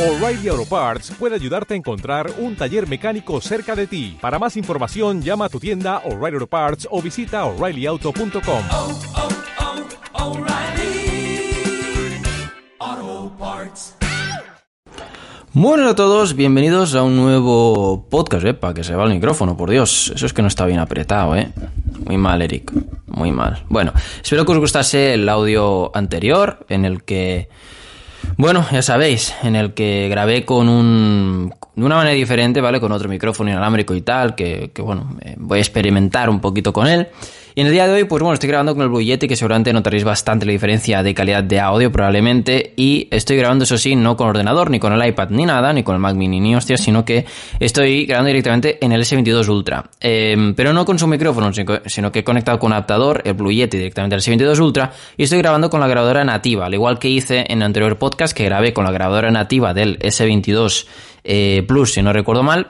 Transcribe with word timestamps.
O'Reilly 0.00 0.48
Auto 0.48 0.64
Parts 0.64 1.12
puede 1.18 1.34
ayudarte 1.34 1.74
a 1.74 1.76
encontrar 1.76 2.32
un 2.38 2.56
taller 2.56 2.88
mecánico 2.88 3.38
cerca 3.42 3.76
de 3.76 3.86
ti. 3.86 4.16
Para 4.18 4.38
más 4.38 4.56
información, 4.56 5.20
llama 5.20 5.44
a 5.44 5.48
tu 5.50 5.60
tienda 5.60 5.98
O'Reilly 6.06 6.36
Auto 6.36 6.46
Parts 6.46 6.88
o 6.90 7.02
visita 7.02 7.44
oreillyauto.com. 7.44 8.62
oh, 8.70 8.98
oh. 9.14 9.28
Bueno 15.52 15.88
a 15.90 15.94
todos, 15.94 16.34
bienvenidos 16.34 16.94
a 16.94 17.02
un 17.02 17.16
nuevo 17.16 18.06
podcast, 18.08 18.46
eh, 18.46 18.54
para 18.54 18.72
que 18.72 18.84
se 18.84 18.94
va 18.94 19.04
el 19.04 19.10
micrófono, 19.10 19.54
por 19.54 19.68
Dios, 19.68 20.12
eso 20.14 20.24
es 20.24 20.32
que 20.32 20.40
no 20.40 20.48
está 20.48 20.64
bien 20.64 20.78
apretado, 20.78 21.36
eh. 21.36 21.52
Muy 22.06 22.16
mal, 22.16 22.40
Eric, 22.40 22.72
muy 23.06 23.32
mal. 23.32 23.64
Bueno, 23.68 23.92
espero 24.22 24.46
que 24.46 24.52
os 24.52 24.58
gustase 24.58 25.12
el 25.12 25.28
audio 25.28 25.94
anterior, 25.94 26.64
en 26.70 26.86
el 26.86 27.02
que, 27.02 27.50
bueno, 28.36 28.66
ya 28.70 28.82
sabéis, 28.82 29.34
en 29.42 29.56
el 29.56 29.74
que 29.74 30.08
grabé 30.08 30.44
con 30.44 30.68
un, 30.68 31.54
de 31.74 31.84
una 31.84 31.96
manera 31.96 32.14
diferente, 32.14 32.60
¿vale? 32.60 32.80
Con 32.80 32.92
otro 32.92 33.08
micrófono 33.08 33.50
inalámbrico 33.50 33.94
y 33.94 34.02
tal, 34.02 34.34
que, 34.34 34.70
que 34.74 34.82
bueno, 34.82 35.16
eh, 35.20 35.34
voy 35.38 35.58
a 35.58 35.62
experimentar 35.62 36.28
un 36.30 36.40
poquito 36.40 36.72
con 36.72 36.86
él. 36.86 37.08
Y 37.54 37.60
en 37.62 37.66
el 37.66 37.72
día 37.72 37.86
de 37.86 37.94
hoy, 37.94 38.04
pues 38.04 38.22
bueno, 38.22 38.34
estoy 38.34 38.48
grabando 38.48 38.74
con 38.74 38.82
el 38.82 38.88
Blue 38.88 39.02
Yeti, 39.02 39.26
que 39.26 39.36
seguramente 39.36 39.72
notaréis 39.72 40.04
bastante 40.04 40.46
la 40.46 40.52
diferencia 40.52 41.02
de 41.02 41.14
calidad 41.14 41.42
de 41.42 41.60
audio, 41.60 41.90
probablemente. 41.90 42.74
Y 42.76 43.08
estoy 43.10 43.36
grabando, 43.36 43.64
eso 43.64 43.76
sí, 43.76 43.96
no 43.96 44.16
con 44.16 44.28
ordenador, 44.28 44.70
ni 44.70 44.78
con 44.78 44.92
el 44.92 45.08
iPad, 45.08 45.30
ni 45.30 45.46
nada, 45.46 45.72
ni 45.72 45.82
con 45.82 45.94
el 45.94 46.00
Mac 46.00 46.14
Mini, 46.14 46.40
ni 46.40 46.54
hostias, 46.54 46.80
sino 46.80 47.04
que 47.04 47.26
estoy 47.58 48.06
grabando 48.06 48.28
directamente 48.28 48.78
en 48.84 48.92
el 48.92 49.02
S22 49.02 49.48
Ultra. 49.48 49.90
Eh, 50.00 50.52
pero 50.54 50.72
no 50.72 50.84
con 50.84 50.98
su 50.98 51.06
micrófono, 51.06 51.50
sino 51.52 52.12
que 52.12 52.20
he 52.20 52.24
conectado 52.24 52.58
con 52.58 52.68
un 52.68 52.74
adaptador, 52.74 53.22
el 53.24 53.34
Blue 53.34 53.52
Yeti, 53.52 53.76
directamente 53.76 54.14
al 54.14 54.20
S22 54.20 54.60
Ultra, 54.60 54.92
y 55.16 55.24
estoy 55.24 55.38
grabando 55.38 55.70
con 55.70 55.80
la 55.80 55.88
grabadora 55.88 56.24
nativa, 56.24 56.66
al 56.66 56.74
igual 56.74 56.98
que 56.98 57.08
hice 57.08 57.44
en 57.48 57.58
el 57.58 57.62
anterior 57.62 57.98
podcast, 57.98 58.36
que 58.36 58.44
grabé 58.44 58.72
con 58.72 58.84
la 58.84 58.92
grabadora 58.92 59.30
nativa 59.30 59.74
del 59.74 59.98
S22 59.98 60.86
eh, 61.24 61.64
Plus, 61.66 61.94
si 61.94 62.02
no 62.02 62.12
recuerdo 62.12 62.42
mal 62.42 62.68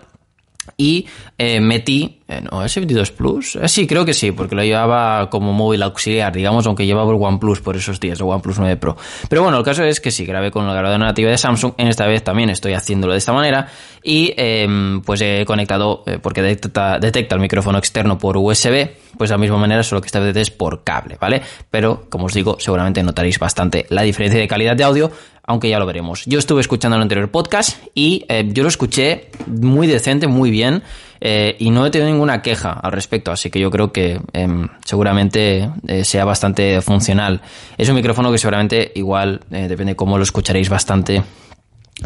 y 0.76 1.06
eh, 1.38 1.60
metí, 1.60 2.20
eh, 2.28 2.40
no, 2.42 2.62
S22 2.62 3.12
Plus, 3.12 3.58
sí, 3.66 3.86
creo 3.86 4.04
que 4.04 4.14
sí, 4.14 4.32
porque 4.32 4.54
lo 4.54 4.62
llevaba 4.62 5.28
como 5.30 5.52
móvil 5.52 5.82
auxiliar, 5.82 6.32
digamos, 6.32 6.66
aunque 6.66 6.86
llevaba 6.86 7.12
el 7.12 7.18
OnePlus 7.20 7.60
por 7.60 7.76
esos 7.76 7.98
días, 7.98 8.20
el 8.20 8.26
OnePlus 8.26 8.58
9 8.58 8.76
Pro. 8.76 8.96
Pero 9.28 9.42
bueno, 9.42 9.58
el 9.58 9.64
caso 9.64 9.84
es 9.84 10.00
que 10.00 10.10
sí, 10.10 10.24
grabé 10.24 10.50
con 10.50 10.66
la 10.66 10.74
grabadora 10.74 11.06
nativa 11.06 11.30
de 11.30 11.38
Samsung, 11.38 11.72
en 11.78 11.88
esta 11.88 12.06
vez 12.06 12.22
también 12.22 12.50
estoy 12.50 12.74
haciéndolo 12.74 13.12
de 13.12 13.18
esta 13.18 13.32
manera 13.32 13.68
y 14.02 14.32
em, 14.36 15.02
pues 15.02 15.20
he 15.22 15.44
conectado, 15.44 16.02
eh, 16.06 16.18
porque 16.22 16.42
detecta, 16.42 16.98
detecta 16.98 17.34
el 17.34 17.40
micrófono 17.40 17.78
externo 17.78 18.18
por 18.18 18.36
USB, 18.36 18.90
pues 19.16 19.30
de 19.30 19.34
la 19.34 19.38
misma 19.38 19.58
manera, 19.58 19.82
solo 19.82 20.00
que 20.00 20.06
esta 20.06 20.20
vez 20.20 20.36
es 20.36 20.50
por 20.50 20.84
cable, 20.84 21.16
¿vale? 21.20 21.42
Pero, 21.70 22.06
como 22.08 22.26
os 22.26 22.34
digo, 22.34 22.56
seguramente 22.58 23.02
notaréis 23.02 23.38
bastante 23.38 23.86
la 23.90 24.02
diferencia 24.02 24.40
de 24.40 24.48
calidad 24.48 24.76
de 24.76 24.84
audio, 24.84 25.10
aunque 25.50 25.68
ya 25.68 25.80
lo 25.80 25.86
veremos. 25.86 26.24
Yo 26.26 26.38
estuve 26.38 26.60
escuchando 26.60 26.96
el 26.96 27.02
anterior 27.02 27.28
podcast 27.28 27.76
y 27.92 28.24
eh, 28.28 28.48
yo 28.52 28.62
lo 28.62 28.68
escuché 28.68 29.30
muy 29.48 29.88
decente, 29.88 30.28
muy 30.28 30.48
bien, 30.48 30.84
eh, 31.20 31.56
y 31.58 31.70
no 31.70 31.84
he 31.84 31.90
tenido 31.90 32.08
ninguna 32.08 32.40
queja 32.40 32.70
al 32.70 32.92
respecto, 32.92 33.32
así 33.32 33.50
que 33.50 33.58
yo 33.58 33.68
creo 33.68 33.90
que 33.90 34.20
eh, 34.32 34.48
seguramente 34.84 35.68
eh, 35.88 36.04
sea 36.04 36.24
bastante 36.24 36.80
funcional. 36.82 37.40
Es 37.76 37.88
un 37.88 37.96
micrófono 37.96 38.30
que 38.30 38.38
seguramente 38.38 38.92
igual, 38.94 39.40
depende 39.50 39.96
cómo 39.96 40.18
lo 40.18 40.22
escucharéis 40.22 40.68
bastante 40.68 41.24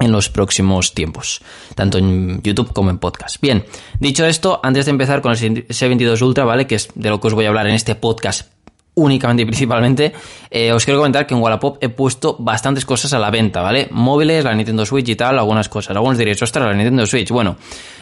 en 0.00 0.10
los 0.10 0.30
próximos 0.30 0.94
tiempos, 0.94 1.42
tanto 1.74 1.98
en 1.98 2.40
YouTube 2.42 2.72
como 2.72 2.88
en 2.88 2.96
podcast. 2.96 3.42
Bien, 3.42 3.66
dicho 4.00 4.24
esto, 4.24 4.58
antes 4.62 4.86
de 4.86 4.92
empezar 4.92 5.20
con 5.20 5.32
el 5.32 5.68
S22 5.68 6.22
Ultra, 6.22 6.44
¿vale? 6.44 6.66
Que 6.66 6.76
es 6.76 6.88
de 6.94 7.10
lo 7.10 7.20
que 7.20 7.26
os 7.26 7.34
voy 7.34 7.44
a 7.44 7.48
hablar 7.48 7.66
en 7.66 7.74
este 7.74 7.94
podcast 7.94 8.53
únicamente 8.94 9.42
y 9.42 9.46
principalmente, 9.46 10.12
eh, 10.50 10.72
os 10.72 10.84
quiero 10.84 11.00
comentar 11.00 11.26
que 11.26 11.34
en 11.34 11.40
Wallapop 11.40 11.78
he 11.80 11.88
puesto 11.88 12.36
bastantes 12.38 12.84
cosas 12.84 13.12
a 13.12 13.18
la 13.18 13.30
venta, 13.30 13.60
¿vale? 13.60 13.88
Móviles, 13.90 14.44
la 14.44 14.54
Nintendo 14.54 14.86
Switch 14.86 15.08
y 15.08 15.16
tal, 15.16 15.38
algunas 15.38 15.68
cosas. 15.68 15.96
Algunos 15.96 16.18
diréis, 16.18 16.40
ostras, 16.42 16.66
la 16.66 16.74
Nintendo 16.74 17.06
Switch. 17.06 17.30
Bueno, 17.30 17.56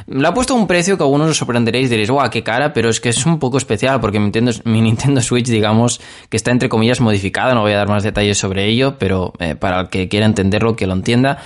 la 0.07 0.29
he 0.29 0.33
puesto 0.33 0.55
a 0.55 0.57
un 0.57 0.67
precio 0.67 0.97
que 0.97 1.03
algunos 1.03 1.31
os 1.31 1.37
sorprenderéis, 1.37 1.89
diréis, 1.89 2.11
guau, 2.11 2.29
qué 2.31 2.43
cara, 2.43 2.73
pero 2.73 2.91
es 2.91 3.01
que 3.01 3.09
es 3.09 3.25
un 3.25 3.39
poco 3.39 3.57
especial 3.57 4.01
porque 4.01 4.19
mi 4.19 4.25
Nintendo, 4.25 4.53
mi 4.65 4.81
Nintendo 4.81 5.21
Switch, 5.23 5.47
digamos, 5.47 6.01
que 6.29 6.37
está 6.37 6.51
entre 6.51 6.69
comillas 6.69 7.01
modificada, 7.01 7.55
no 7.55 7.63
voy 7.63 7.73
a 7.73 7.79
dar 7.79 7.89
más 7.89 8.03
detalles 8.03 8.37
sobre 8.37 8.67
ello, 8.67 8.97
pero 8.99 9.33
eh, 9.39 9.55
para 9.55 9.81
el 9.81 9.89
que 9.89 10.09
quiera 10.09 10.27
entenderlo, 10.27 10.77
que 10.77 10.87
lo 10.87 10.93
entienda. 10.93 11.39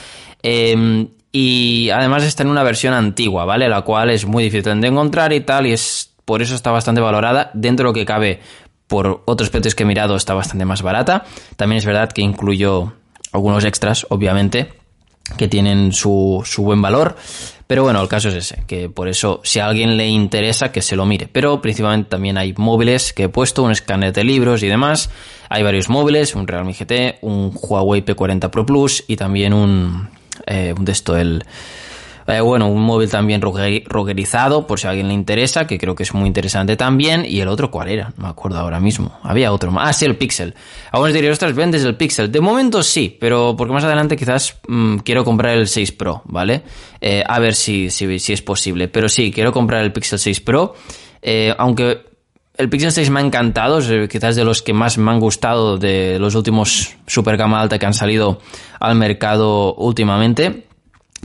Eh, 0.42 1.06
y 1.38 1.90
además 1.90 2.24
está 2.24 2.44
en 2.44 2.48
una 2.48 2.62
versión 2.62 2.94
antigua, 2.94 3.44
¿vale? 3.44 3.68
La 3.68 3.82
cual 3.82 4.08
es 4.08 4.24
muy 4.24 4.44
difícil 4.44 4.80
de 4.80 4.88
encontrar 4.88 5.34
y 5.34 5.40
tal, 5.40 5.66
y 5.66 5.72
es 5.72 6.14
por 6.24 6.40
eso 6.40 6.54
está 6.54 6.70
bastante 6.70 7.02
valorada. 7.02 7.50
Dentro 7.52 7.84
de 7.84 7.90
lo 7.90 7.92
que 7.92 8.06
cabe, 8.06 8.40
por 8.86 9.22
otros 9.24 9.50
precios 9.50 9.74
que 9.74 9.82
he 9.82 9.86
mirado, 9.86 10.16
está 10.16 10.34
bastante 10.34 10.64
más 10.64 10.82
barata. 10.82 11.24
También 11.56 11.78
es 11.78 11.86
verdad 11.86 12.12
que 12.12 12.22
incluyo 12.22 12.92
algunos 13.32 13.64
extras, 13.64 14.06
obviamente, 14.10 14.72
que 15.36 15.48
tienen 15.48 15.92
su, 15.92 16.42
su 16.44 16.62
buen 16.62 16.80
valor. 16.80 17.16
Pero 17.66 17.82
bueno, 17.82 18.00
el 18.00 18.08
caso 18.08 18.28
es 18.28 18.36
ese, 18.36 18.62
que 18.68 18.88
por 18.88 19.08
eso, 19.08 19.40
si 19.42 19.58
a 19.58 19.66
alguien 19.66 19.96
le 19.96 20.06
interesa, 20.06 20.70
que 20.70 20.82
se 20.82 20.94
lo 20.94 21.04
mire. 21.04 21.28
Pero 21.30 21.60
principalmente 21.60 22.08
también 22.08 22.38
hay 22.38 22.54
móviles 22.56 23.12
que 23.12 23.24
he 23.24 23.28
puesto, 23.28 23.64
un 23.64 23.72
escáner 23.72 24.12
de 24.12 24.22
libros 24.22 24.62
y 24.62 24.68
demás. 24.68 25.10
Hay 25.48 25.64
varios 25.64 25.88
móviles, 25.88 26.36
un 26.36 26.46
Realme 26.46 26.72
GT, 26.72 27.18
un 27.22 27.52
Huawei 27.52 28.04
P40 28.04 28.50
Pro 28.50 28.64
Plus 28.64 29.02
y 29.08 29.16
también 29.16 29.52
un, 29.52 30.08
eh, 30.46 30.74
de 30.78 30.92
esto, 30.92 31.16
el, 31.16 31.44
eh, 32.28 32.40
bueno, 32.40 32.68
un 32.68 32.82
móvil 32.82 33.08
también 33.08 33.40
roguerizado, 33.40 34.66
por 34.66 34.80
si 34.80 34.86
a 34.86 34.90
alguien 34.90 35.08
le 35.08 35.14
interesa, 35.14 35.66
que 35.66 35.78
creo 35.78 35.94
que 35.94 36.02
es 36.02 36.12
muy 36.12 36.26
interesante 36.26 36.76
también. 36.76 37.24
Y 37.24 37.40
el 37.40 37.48
otro, 37.48 37.70
¿cuál 37.70 37.88
era? 37.88 38.12
No 38.16 38.24
me 38.24 38.28
acuerdo 38.28 38.58
ahora 38.58 38.80
mismo. 38.80 39.18
Había 39.22 39.52
otro 39.52 39.70
más. 39.70 39.88
Ah, 39.88 39.92
sí, 39.92 40.04
el 40.04 40.16
Pixel. 40.16 40.54
Algunos 40.90 41.14
dirían, 41.14 41.32
ostras, 41.32 41.54
vendes 41.54 41.84
el 41.84 41.96
Pixel. 41.96 42.32
De 42.32 42.40
momento 42.40 42.82
sí, 42.82 43.16
pero 43.20 43.54
porque 43.56 43.72
más 43.72 43.84
adelante 43.84 44.16
quizás 44.16 44.56
mmm, 44.66 44.96
quiero 44.98 45.24
comprar 45.24 45.56
el 45.56 45.68
6 45.68 45.92
Pro, 45.92 46.22
¿vale? 46.24 46.62
Eh, 47.00 47.22
a 47.26 47.38
ver 47.38 47.54
si, 47.54 47.90
si, 47.90 48.18
si, 48.18 48.32
es 48.32 48.42
posible. 48.42 48.88
Pero 48.88 49.08
sí, 49.08 49.30
quiero 49.30 49.52
comprar 49.52 49.84
el 49.84 49.92
Pixel 49.92 50.18
6 50.18 50.40
Pro. 50.40 50.74
Eh, 51.22 51.54
aunque 51.56 52.06
el 52.56 52.68
Pixel 52.68 52.90
6 52.90 53.10
me 53.10 53.20
ha 53.20 53.22
encantado, 53.22 53.78
es 53.78 54.08
quizás 54.08 54.34
de 54.34 54.44
los 54.44 54.62
que 54.62 54.72
más 54.72 54.98
me 54.98 55.10
han 55.10 55.20
gustado 55.20 55.78
de 55.78 56.18
los 56.18 56.34
últimos 56.34 56.96
super 57.06 57.36
gama 57.36 57.60
alta 57.60 57.78
que 57.78 57.86
han 57.86 57.94
salido 57.94 58.40
al 58.80 58.96
mercado 58.96 59.74
últimamente. 59.74 60.64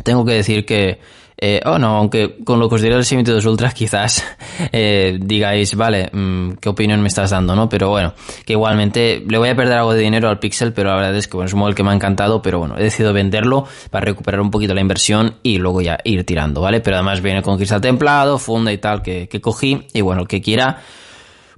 Tengo 0.04 0.26
que 0.26 0.34
decir 0.34 0.66
que, 0.66 1.00
eh, 1.38 1.60
oh 1.66 1.80
no, 1.80 1.98
aunque 1.98 2.38
con 2.44 2.60
lo 2.60 2.70
que 2.70 2.76
os 2.76 2.82
diré 2.82 2.96
del 2.96 3.04
S22 3.04 3.46
Ultra 3.46 3.72
quizás 3.72 4.24
eh, 4.72 5.18
digáis, 5.20 5.76
vale, 5.76 6.10
mmm, 6.12 6.52
¿qué 6.62 6.70
opinión 6.70 7.02
me 7.02 7.08
estás 7.08 7.32
dando? 7.32 7.56
no 7.56 7.68
Pero 7.68 7.90
bueno, 7.90 8.14
que 8.46 8.54
igualmente 8.54 9.24
le 9.28 9.38
voy 9.38 9.50
a 9.50 9.56
perder 9.56 9.80
algo 9.80 9.94
de 9.94 10.02
dinero 10.02 10.30
al 10.30 10.40
Pixel, 10.40 10.72
pero 10.72 10.90
la 10.90 10.98
verdad 10.98 11.16
es 11.16 11.28
que 11.28 11.44
es 11.44 11.54
un 11.54 11.60
modelo 11.60 11.76
que 11.76 11.84
me 11.84 11.90
ha 11.90 11.96
encantado, 11.96 12.42
pero 12.42 12.60
bueno, 12.60 12.76
he 12.78 12.84
decidido 12.84 13.12
venderlo 13.14 13.66
para 13.90 14.06
recuperar 14.06 14.42
un 14.42 14.52
poquito 14.52 14.74
la 14.74 14.82
inversión 14.82 15.36
y 15.42 15.58
luego 15.58 15.82
ya 15.82 15.98
ir 16.04 16.24
tirando, 16.26 16.62
¿vale? 16.62 16.80
Pero 16.80 16.98
además 16.98 17.22
viene 17.22 17.42
con 17.42 17.58
cristal 17.58 17.82
templado, 17.82 18.38
funda 18.38 18.72
y 18.72 18.78
tal 18.78 19.02
que, 19.02 19.28
que 19.28 19.42
cogí, 19.42 19.88
y 19.94 20.02
bueno, 20.02 20.22
el 20.22 20.28
que 20.28 20.42
quiera 20.42 20.82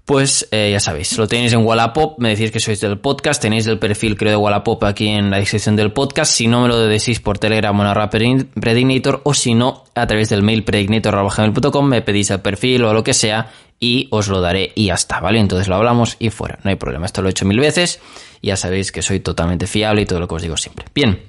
pues 0.06 0.50
eh, 0.52 0.70
ya 0.72 0.82
sabéis, 0.82 1.18
lo 1.18 1.28
tenéis 1.28 1.54
en 1.54 1.66
Wallapop, 1.66 2.20
me 2.20 2.30
decís 2.30 2.52
que 2.52 2.60
sois 2.60 2.82
del 2.82 3.00
podcast, 3.00 3.42
tenéis 3.42 3.68
el 3.68 3.80
perfil 3.80 4.18
creo 4.18 4.32
de 4.32 4.36
Wallapop 4.36 4.84
aquí 4.84 5.08
en 5.08 5.32
la 5.32 5.38
descripción 5.38 5.78
del 5.78 5.94
podcast, 5.94 6.34
si 6.34 6.48
no 6.48 6.62
me 6.62 6.68
lo 6.68 6.78
decís 6.78 7.22
por 7.22 7.38
Telegram 7.38 7.78
o 7.80 8.08
en 8.12 8.46
Predignator 8.48 9.22
o 9.24 9.34
si 9.34 9.54
no 9.54 9.86
a 9.96 10.06
través 10.06 10.28
del 10.28 10.44
mail 10.44 10.66
predignator.com 10.66 11.88
me 11.88 12.02
pedís 12.02 12.32
el 12.32 12.42
perfil 12.42 12.84
o 12.84 12.94
lo 12.94 13.04
que 13.04 13.14
sea 13.14 13.54
y 13.80 14.10
os 14.12 14.28
lo 14.28 14.42
daré 14.42 14.74
y 14.76 14.88
ya 14.88 14.96
está, 14.96 15.22
¿vale? 15.22 15.40
Entonces 15.40 15.70
lo 15.70 15.76
hablamos 15.76 16.18
y 16.20 16.30
fuera, 16.32 16.60
no 16.64 16.70
hay 16.70 16.76
problema, 16.76 17.06
esto 17.06 17.22
lo 17.22 17.30
he 17.30 17.32
hecho 17.32 17.46
mil 17.46 17.62
veces, 17.62 18.02
ya 18.42 18.58
sabéis 18.58 18.92
que 18.92 19.02
soy 19.02 19.22
totalmente 19.22 19.68
fiable 19.68 20.02
y 20.02 20.06
todo 20.06 20.20
lo 20.20 20.28
que 20.28 20.36
os 20.36 20.42
digo 20.42 20.58
siempre. 20.58 20.86
Bien, 20.94 21.22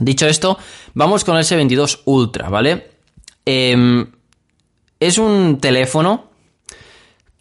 dicho 0.00 0.26
esto, 0.26 0.58
vamos 0.92 1.24
con 1.24 1.38
el 1.38 1.44
S22 1.44 2.00
Ultra, 2.04 2.50
¿vale? 2.50 2.90
Eh, 3.46 4.04
es 5.00 5.16
un 5.16 5.58
teléfono 5.60 6.31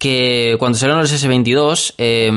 que 0.01 0.55
cuando 0.57 0.79
salieron 0.79 0.99
los 0.99 1.13
S22 1.13 1.93
eh, 1.99 2.31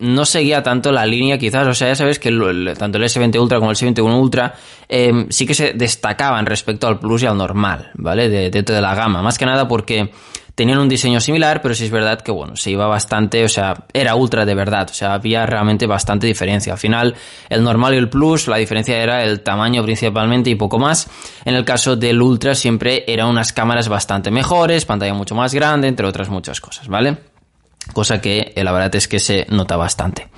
no 0.00 0.24
seguía 0.24 0.64
tanto 0.64 0.90
la 0.90 1.06
línea 1.06 1.38
quizás, 1.38 1.64
o 1.68 1.72
sea, 1.72 1.86
ya 1.86 1.94
sabes 1.94 2.18
que 2.18 2.30
tanto 2.76 2.98
el 2.98 3.04
S20 3.04 3.40
Ultra 3.40 3.60
como 3.60 3.70
el 3.70 3.76
S21 3.76 4.20
Ultra 4.20 4.54
eh, 4.88 5.26
sí 5.28 5.46
que 5.46 5.54
se 5.54 5.74
destacaban 5.74 6.46
respecto 6.46 6.88
al 6.88 6.98
Plus 6.98 7.22
y 7.22 7.26
al 7.26 7.38
normal, 7.38 7.92
¿vale? 7.94 8.28
De, 8.28 8.50
dentro 8.50 8.74
de 8.74 8.80
la 8.80 8.96
gama, 8.96 9.22
más 9.22 9.38
que 9.38 9.46
nada 9.46 9.68
porque 9.68 10.10
tenían 10.56 10.78
un 10.78 10.88
diseño 10.88 11.20
similar, 11.20 11.60
pero 11.60 11.74
sí 11.74 11.84
es 11.84 11.90
verdad 11.90 12.22
que, 12.22 12.32
bueno, 12.32 12.56
se 12.56 12.70
iba 12.70 12.86
bastante, 12.86 13.44
o 13.44 13.48
sea, 13.48 13.84
era 13.92 14.14
ultra 14.14 14.46
de 14.46 14.54
verdad, 14.54 14.88
o 14.90 14.94
sea, 14.94 15.12
había 15.12 15.44
realmente 15.44 15.86
bastante 15.86 16.26
diferencia. 16.26 16.72
Al 16.72 16.78
final, 16.78 17.14
el 17.50 17.62
normal 17.62 17.92
y 17.92 17.98
el 17.98 18.08
plus, 18.08 18.48
la 18.48 18.56
diferencia 18.56 18.96
era 18.96 19.22
el 19.22 19.42
tamaño 19.42 19.84
principalmente 19.84 20.48
y 20.48 20.54
poco 20.54 20.78
más. 20.78 21.08
En 21.44 21.54
el 21.54 21.64
caso 21.66 21.94
del 21.94 22.20
ultra 22.22 22.54
siempre 22.54 23.04
eran 23.06 23.28
unas 23.28 23.52
cámaras 23.52 23.88
bastante 23.88 24.30
mejores, 24.30 24.86
pantalla 24.86 25.12
mucho 25.12 25.34
más 25.34 25.52
grande, 25.52 25.88
entre 25.88 26.06
otras 26.06 26.30
muchas 26.30 26.58
cosas, 26.58 26.88
¿vale? 26.88 27.18
Cosa 27.92 28.22
que 28.22 28.54
eh, 28.56 28.64
la 28.64 28.72
verdad 28.72 28.94
es 28.96 29.08
que 29.08 29.18
se 29.18 29.46
nota 29.50 29.76
bastante. 29.76 30.28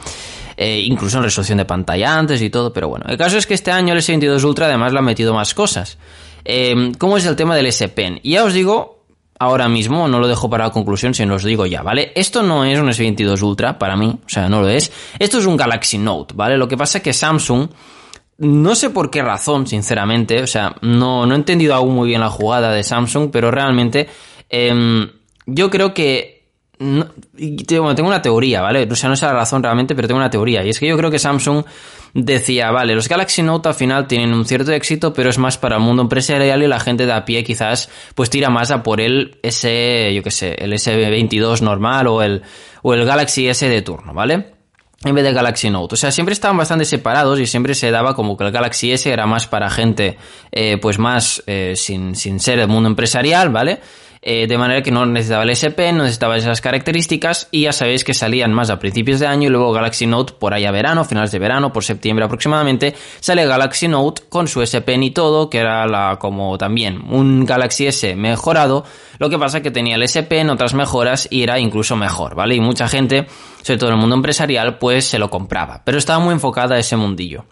Eh, 0.56 0.82
incluso 0.84 1.18
en 1.18 1.22
resolución 1.22 1.58
de 1.58 1.64
pantalla 1.64 2.18
antes 2.18 2.42
y 2.42 2.50
todo, 2.50 2.72
pero 2.72 2.88
bueno. 2.88 3.04
El 3.08 3.16
caso 3.16 3.38
es 3.38 3.46
que 3.46 3.54
este 3.54 3.70
año 3.70 3.94
el 3.94 4.00
S22 4.00 4.42
Ultra 4.42 4.66
además 4.66 4.92
le 4.92 4.98
ha 4.98 5.02
metido 5.02 5.32
más 5.32 5.54
cosas. 5.54 5.96
Eh, 6.44 6.90
¿Cómo 6.98 7.16
es 7.16 7.24
el 7.24 7.36
tema 7.36 7.54
del 7.54 7.66
S 7.66 7.88
Pen? 7.90 8.18
Y 8.24 8.32
ya 8.32 8.42
os 8.42 8.52
digo, 8.52 8.97
ahora 9.38 9.68
mismo, 9.68 10.08
no 10.08 10.18
lo 10.18 10.28
dejo 10.28 10.50
para 10.50 10.64
la 10.64 10.70
conclusión, 10.70 11.14
sino 11.14 11.34
os 11.34 11.44
digo 11.44 11.66
ya, 11.66 11.82
¿vale? 11.82 12.12
Esto 12.14 12.42
no 12.42 12.64
es 12.64 12.78
un 12.78 12.88
S22 12.88 13.42
Ultra 13.42 13.78
para 13.78 13.96
mí, 13.96 14.18
o 14.24 14.28
sea, 14.28 14.48
no 14.48 14.60
lo 14.60 14.68
es. 14.68 14.90
Esto 15.18 15.38
es 15.38 15.46
un 15.46 15.56
Galaxy 15.56 15.98
Note, 15.98 16.34
¿vale? 16.36 16.56
Lo 16.56 16.68
que 16.68 16.76
pasa 16.76 16.98
es 16.98 17.04
que 17.04 17.12
Samsung 17.12 17.68
no 18.38 18.76
sé 18.76 18.90
por 18.90 19.10
qué 19.10 19.20
razón, 19.20 19.66
sinceramente, 19.66 20.42
o 20.42 20.46
sea, 20.46 20.76
no, 20.82 21.26
no 21.26 21.34
he 21.34 21.36
entendido 21.36 21.74
aún 21.74 21.94
muy 21.94 22.08
bien 22.08 22.20
la 22.20 22.30
jugada 22.30 22.72
de 22.72 22.84
Samsung, 22.84 23.30
pero 23.32 23.50
realmente 23.50 24.08
em, 24.48 25.10
yo 25.44 25.70
creo 25.70 25.92
que 25.92 26.37
no, 26.78 27.06
bueno, 27.34 27.94
tengo 27.94 28.08
una 28.08 28.22
teoría, 28.22 28.60
¿vale? 28.60 28.86
O 28.90 28.94
sea, 28.94 29.08
no 29.08 29.16
sé 29.16 29.26
la 29.26 29.32
razón 29.32 29.62
realmente, 29.62 29.94
pero 29.94 30.06
tengo 30.06 30.18
una 30.18 30.30
teoría. 30.30 30.64
Y 30.64 30.70
es 30.70 30.78
que 30.78 30.86
yo 30.86 30.96
creo 30.96 31.10
que 31.10 31.18
Samsung 31.18 31.64
decía, 32.14 32.70
vale, 32.70 32.94
los 32.94 33.08
Galaxy 33.08 33.42
Note 33.42 33.68
al 33.68 33.74
final 33.74 34.06
tienen 34.06 34.32
un 34.32 34.44
cierto 34.44 34.72
éxito, 34.72 35.12
pero 35.12 35.30
es 35.30 35.38
más 35.38 35.58
para 35.58 35.76
el 35.76 35.82
mundo 35.82 36.02
empresarial 36.02 36.62
y 36.62 36.68
la 36.68 36.80
gente 36.80 37.06
de 37.06 37.12
a 37.12 37.24
pie 37.24 37.44
quizás 37.44 37.90
pues 38.14 38.30
tira 38.30 38.48
más 38.48 38.70
a 38.70 38.82
por 38.82 39.00
el 39.00 39.38
S, 39.42 40.14
yo 40.14 40.22
qué 40.22 40.30
sé, 40.30 40.54
el 40.58 40.72
S22 40.72 41.60
normal 41.62 42.06
o 42.06 42.22
el, 42.22 42.42
o 42.82 42.94
el 42.94 43.04
Galaxy 43.04 43.48
S 43.48 43.68
de 43.68 43.82
turno, 43.82 44.14
¿vale? 44.14 44.58
en 45.04 45.14
vez 45.14 45.22
de 45.22 45.32
Galaxy 45.32 45.70
Note. 45.70 45.94
O 45.94 45.96
sea, 45.96 46.10
siempre 46.10 46.32
estaban 46.32 46.56
bastante 46.56 46.84
separados 46.84 47.38
y 47.38 47.46
siempre 47.46 47.74
se 47.74 47.90
daba 47.90 48.14
como 48.14 48.36
que 48.36 48.44
el 48.44 48.50
Galaxy 48.50 48.90
S 48.92 49.10
era 49.10 49.26
más 49.26 49.46
para 49.46 49.70
gente, 49.70 50.18
eh, 50.50 50.76
pues 50.78 50.98
más 50.98 51.42
eh, 51.46 51.74
sin, 51.76 52.16
sin 52.16 52.40
ser 52.40 52.58
el 52.58 52.66
mundo 52.68 52.88
empresarial, 52.88 53.50
¿vale? 53.50 53.80
Eh, 54.20 54.46
de 54.46 54.58
manera 54.58 54.82
que 54.82 54.90
no 54.90 55.06
necesitaba 55.06 55.44
el 55.44 55.50
SP, 55.54 55.92
no 55.92 56.02
necesitaba 56.02 56.36
esas 56.36 56.60
características 56.60 57.48
y 57.50 57.62
ya 57.62 57.72
sabéis 57.72 58.02
que 58.02 58.14
salían 58.14 58.52
más 58.52 58.70
a 58.70 58.78
principios 58.78 59.20
de 59.20 59.26
año 59.26 59.48
y 59.48 59.50
luego 59.50 59.72
Galaxy 59.72 60.06
Note 60.06 60.34
por 60.38 60.54
ahí 60.54 60.64
a 60.64 60.72
verano, 60.72 61.04
finales 61.04 61.30
de 61.30 61.38
verano, 61.38 61.72
por 61.72 61.84
septiembre 61.84 62.24
aproximadamente, 62.24 62.94
sale 63.20 63.46
Galaxy 63.46 63.88
Note 63.88 64.22
con 64.28 64.48
su 64.48 64.62
S 64.62 64.80
Pen 64.80 65.02
y 65.02 65.10
todo, 65.12 65.48
que 65.48 65.58
era 65.58 65.86
la, 65.86 66.18
como 66.18 66.58
también 66.58 67.02
un 67.10 67.44
Galaxy 67.44 67.86
S 67.86 68.16
mejorado, 68.16 68.84
lo 69.18 69.30
que 69.30 69.38
pasa 69.38 69.62
que 69.62 69.70
tenía 69.70 69.94
el 69.94 70.02
S 70.02 70.20
Pen, 70.24 70.50
otras 70.50 70.74
mejoras 70.74 71.28
y 71.30 71.42
era 71.42 71.58
incluso 71.58 71.96
mejor, 71.96 72.34
¿vale? 72.34 72.56
Y 72.56 72.60
mucha 72.60 72.88
gente, 72.88 73.26
sobre 73.62 73.78
todo 73.78 73.90
en 73.90 73.94
el 73.94 74.00
mundo 74.00 74.16
empresarial, 74.16 74.78
pues 74.78 75.04
se 75.04 75.18
lo 75.18 75.30
compraba, 75.30 75.82
pero 75.84 75.98
estaba 75.98 76.18
muy 76.18 76.32
enfocada 76.32 76.74
a 76.74 76.78
ese 76.78 76.96
mundillo. 76.96 77.44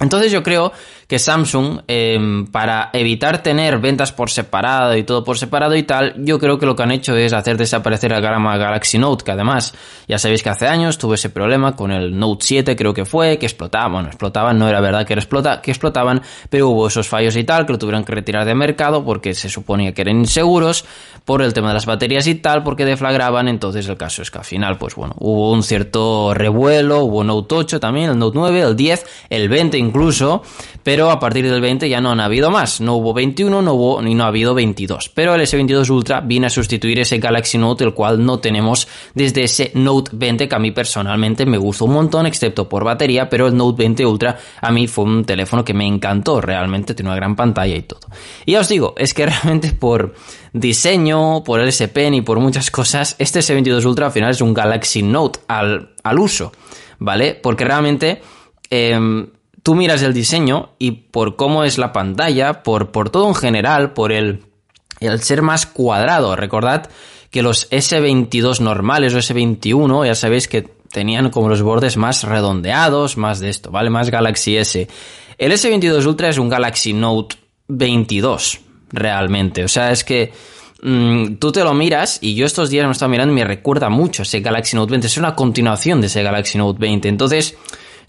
Entonces 0.00 0.32
yo 0.32 0.42
creo 0.42 0.72
que 1.10 1.18
Samsung, 1.18 1.80
em, 1.88 2.46
para 2.46 2.90
evitar 2.92 3.42
tener 3.42 3.80
ventas 3.80 4.12
por 4.12 4.30
separado 4.30 4.96
y 4.96 5.02
todo 5.02 5.24
por 5.24 5.36
separado 5.36 5.74
y 5.74 5.82
tal, 5.82 6.14
yo 6.18 6.38
creo 6.38 6.56
que 6.56 6.66
lo 6.66 6.76
que 6.76 6.84
han 6.84 6.92
hecho 6.92 7.16
es 7.16 7.32
hacer 7.32 7.56
desaparecer 7.56 8.12
el 8.12 8.22
gama 8.22 8.56
Galaxy 8.56 8.96
Note, 8.96 9.24
que 9.24 9.32
además 9.32 9.74
ya 10.06 10.18
sabéis 10.18 10.44
que 10.44 10.50
hace 10.50 10.68
años 10.68 10.98
tuve 10.98 11.16
ese 11.16 11.28
problema 11.28 11.74
con 11.74 11.90
el 11.90 12.16
Note 12.16 12.46
7, 12.46 12.76
creo 12.76 12.94
que 12.94 13.04
fue, 13.04 13.38
que 13.38 13.46
explotaba, 13.46 13.88
bueno, 13.88 14.06
explotaban, 14.06 14.56
no 14.56 14.68
era 14.68 14.80
verdad 14.80 15.04
que, 15.04 15.14
explota, 15.14 15.60
que 15.60 15.72
explotaban, 15.72 16.22
pero 16.48 16.68
hubo 16.68 16.86
esos 16.86 17.08
fallos 17.08 17.34
y 17.34 17.42
tal, 17.42 17.66
que 17.66 17.72
lo 17.72 17.78
tuvieron 17.80 18.04
que 18.04 18.12
retirar 18.12 18.44
de 18.44 18.54
mercado 18.54 19.04
porque 19.04 19.34
se 19.34 19.48
suponía 19.48 19.92
que 19.92 20.02
eran 20.02 20.20
inseguros 20.20 20.84
por 21.24 21.42
el 21.42 21.52
tema 21.52 21.68
de 21.68 21.74
las 21.74 21.86
baterías 21.86 22.28
y 22.28 22.36
tal, 22.36 22.62
porque 22.62 22.84
deflagraban, 22.84 23.48
entonces 23.48 23.88
el 23.88 23.96
caso 23.96 24.22
es 24.22 24.30
que 24.30 24.38
al 24.38 24.44
final, 24.44 24.78
pues 24.78 24.94
bueno, 24.94 25.16
hubo 25.18 25.50
un 25.50 25.64
cierto 25.64 26.34
revuelo, 26.34 27.00
hubo 27.00 27.24
Note 27.24 27.52
8 27.52 27.80
también, 27.80 28.10
el 28.10 28.18
Note 28.18 28.38
9, 28.38 28.60
el 28.60 28.76
10, 28.76 29.06
el 29.28 29.48
20 29.48 29.76
incluso, 29.76 30.44
pero 30.84 30.99
a 31.08 31.20
partir 31.20 31.48
del 31.48 31.60
20 31.60 31.88
ya 31.88 32.00
no 32.00 32.10
han 32.10 32.18
habido 32.18 32.50
más. 32.50 32.80
No 32.80 32.96
hubo 32.96 33.14
21, 33.14 33.62
no 33.62 33.74
hubo 33.74 34.02
ni 34.02 34.16
no 34.16 34.24
ha 34.24 34.26
habido 34.26 34.54
22. 34.54 35.08
Pero 35.10 35.36
el 35.36 35.42
S22 35.42 35.88
Ultra 35.88 36.20
viene 36.20 36.48
a 36.48 36.50
sustituir 36.50 36.98
ese 36.98 37.18
Galaxy 37.18 37.58
Note, 37.58 37.84
el 37.84 37.94
cual 37.94 38.24
no 38.24 38.40
tenemos 38.40 38.88
desde 39.14 39.44
ese 39.44 39.70
Note 39.74 40.10
20 40.12 40.48
que 40.48 40.54
a 40.54 40.58
mí 40.58 40.72
personalmente 40.72 41.46
me 41.46 41.58
gustó 41.58 41.84
un 41.84 41.92
montón, 41.92 42.26
excepto 42.26 42.68
por 42.68 42.82
batería, 42.82 43.28
pero 43.28 43.46
el 43.46 43.56
Note 43.56 43.78
20 43.78 44.04
Ultra 44.04 44.36
a 44.60 44.72
mí 44.72 44.88
fue 44.88 45.04
un 45.04 45.24
teléfono 45.24 45.64
que 45.64 45.72
me 45.72 45.86
encantó, 45.86 46.40
realmente 46.40 46.94
tiene 46.94 47.10
una 47.10 47.16
gran 47.16 47.36
pantalla 47.36 47.76
y 47.76 47.82
todo. 47.82 48.00
Y 48.44 48.52
ya 48.52 48.60
os 48.60 48.68
digo, 48.68 48.94
es 48.98 49.14
que 49.14 49.26
realmente 49.26 49.72
por 49.72 50.14
diseño, 50.52 51.44
por 51.44 51.60
el 51.60 51.68
S 51.68 51.86
Pen 51.86 52.14
y 52.14 52.22
por 52.22 52.40
muchas 52.40 52.70
cosas, 52.72 53.14
este 53.20 53.38
S22 53.38 53.84
Ultra 53.84 54.06
al 54.06 54.12
final 54.12 54.32
es 54.32 54.40
un 54.40 54.52
Galaxy 54.52 55.04
Note 55.04 55.38
al, 55.46 55.94
al 56.02 56.18
uso, 56.18 56.50
¿vale? 56.98 57.38
Porque 57.40 57.64
realmente... 57.64 58.20
Eh, 58.72 58.98
tú 59.62 59.74
miras 59.74 60.02
el 60.02 60.14
diseño 60.14 60.70
y 60.78 60.92
por 60.92 61.36
cómo 61.36 61.64
es 61.64 61.78
la 61.78 61.92
pantalla, 61.92 62.62
por, 62.62 62.90
por 62.90 63.10
todo 63.10 63.28
en 63.28 63.34
general, 63.34 63.92
por 63.92 64.12
el, 64.12 64.44
el 65.00 65.20
ser 65.22 65.42
más 65.42 65.66
cuadrado. 65.66 66.36
Recordad 66.36 66.90
que 67.30 67.42
los 67.42 67.70
S22 67.70 68.60
normales 68.60 69.14
o 69.14 69.18
S21, 69.18 70.06
ya 70.06 70.14
sabéis 70.14 70.48
que 70.48 70.62
tenían 70.90 71.30
como 71.30 71.48
los 71.48 71.62
bordes 71.62 71.96
más 71.96 72.24
redondeados, 72.24 73.16
más 73.16 73.40
de 73.40 73.48
esto, 73.48 73.70
¿vale? 73.70 73.90
Más 73.90 74.10
Galaxy 74.10 74.56
S. 74.56 74.88
El 75.38 75.52
S22 75.52 76.04
Ultra 76.06 76.28
es 76.28 76.38
un 76.38 76.48
Galaxy 76.48 76.92
Note 76.92 77.36
22, 77.68 78.60
realmente. 78.92 79.64
O 79.64 79.68
sea, 79.68 79.92
es 79.92 80.02
que 80.02 80.32
mm, 80.82 81.36
tú 81.36 81.52
te 81.52 81.62
lo 81.62 81.72
miras 81.72 82.18
y 82.20 82.34
yo 82.34 82.44
estos 82.44 82.70
días 82.70 82.86
me 82.86 82.92
estaba 82.92 83.10
mirando 83.10 83.32
y 83.32 83.36
me 83.36 83.44
recuerda 83.44 83.88
mucho 83.88 84.22
ese 84.22 84.40
Galaxy 84.40 84.76
Note 84.76 84.90
20. 84.90 85.06
Es 85.06 85.16
una 85.16 85.36
continuación 85.36 86.00
de 86.00 86.08
ese 86.08 86.22
Galaxy 86.22 86.58
Note 86.58 86.80
20. 86.80 87.08
Entonces, 87.08 87.56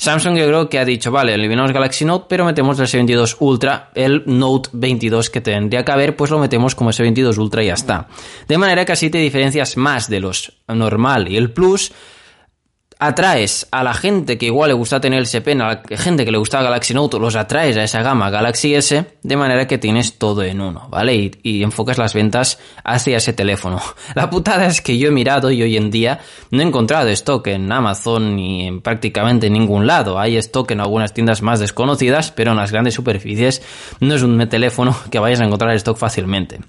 Samsung 0.02 0.36
yo 0.36 0.48
creo 0.48 0.68
que 0.68 0.80
ha 0.80 0.84
dicho, 0.84 1.12
vale, 1.12 1.36
eliminamos 1.36 1.72
Galaxy 1.72 2.06
Note, 2.06 2.26
pero 2.28 2.44
metemos 2.44 2.80
el 2.80 2.88
S22 2.88 3.36
Ultra, 3.38 3.92
el 3.94 4.24
Note 4.26 4.72
22 4.74 5.30
que 5.30 5.42
tendría 5.42 5.86
que 5.86 5.92
haber, 5.92 6.16
pues 6.16 6.32
lo 6.32 6.40
metemos 6.40 6.74
como 6.74 6.90
S22 6.90 7.38
Ultra 7.38 7.62
y 7.62 7.68
ya 7.68 7.76
está. 7.76 8.08
De 8.48 8.58
manera 8.58 8.84
que 8.84 8.94
así 8.94 9.12
te 9.12 9.20
diferencias 9.20 9.78
más 9.78 10.10
de 10.10 10.20
los 10.20 10.54
normal 10.68 11.28
y 11.28 11.38
el 11.38 11.52
Plus, 11.52 11.92
atraes 13.02 13.68
a 13.72 13.84
la 13.84 13.96
gente 13.96 14.38
que 14.38 14.46
igual 14.46 14.70
le 14.70 14.76
gusta 14.76 15.02
tener 15.02 15.18
el 15.18 15.24
S 15.24 15.42
Pen, 15.42 15.60
a 15.62 15.82
la 15.90 15.98
gente 15.98 16.24
que 16.24 16.32
le 16.32 16.38
gusta 16.38 16.62
Galaxy 16.62 16.94
Note, 16.94 17.18
los 17.18 17.36
atraes 17.36 17.76
a 17.76 17.84
esa 17.84 18.04
gama 18.04 18.30
Galaxy 18.30 18.76
S, 18.76 19.06
de 19.24 19.36
manera 19.36 19.66
que 19.66 19.80
tienes 19.80 20.20
todo 20.20 20.44
en 20.44 20.62
uno, 20.62 20.88
¿vale? 20.90 21.32
Y, 21.42 21.64
enfocas 21.64 21.98
las 21.98 22.14
ventas 22.14 22.60
hacia 22.84 23.18
ese 23.18 23.34
teléfono. 23.34 23.82
La 24.16 24.30
putada 24.30 24.68
es 24.68 24.82
que 24.82 25.00
yo 25.00 25.08
he 25.08 25.12
mirado 25.12 25.50
y 25.50 25.64
hoy 25.64 25.78
en 25.78 25.90
día 25.90 26.20
no 26.52 26.62
he 26.62 26.66
encontrado 26.66 27.10
stock 27.10 27.48
en 27.48 27.72
Amazon 27.72 28.36
ni 28.36 28.68
en 28.68 28.82
prácticamente 28.82 29.50
ningún 29.50 29.88
lado. 29.88 30.20
Hay 30.20 30.38
stock 30.38 30.70
en 30.70 30.80
algunas 30.80 31.12
tiendas 31.12 31.42
más 31.42 31.60
desconocidas, 31.60 32.32
pero 32.32 32.52
en 32.52 32.58
las 32.58 32.72
grandes 32.72 32.94
superficies 32.94 33.64
no 34.00 34.14
es 34.14 34.22
un 34.22 34.48
teléfono 34.48 34.96
que 35.10 35.18
vayas 35.18 35.42
a 35.42 35.46
encontrar 35.46 35.74
stock 35.76 35.98
fácilmente. 35.98 36.60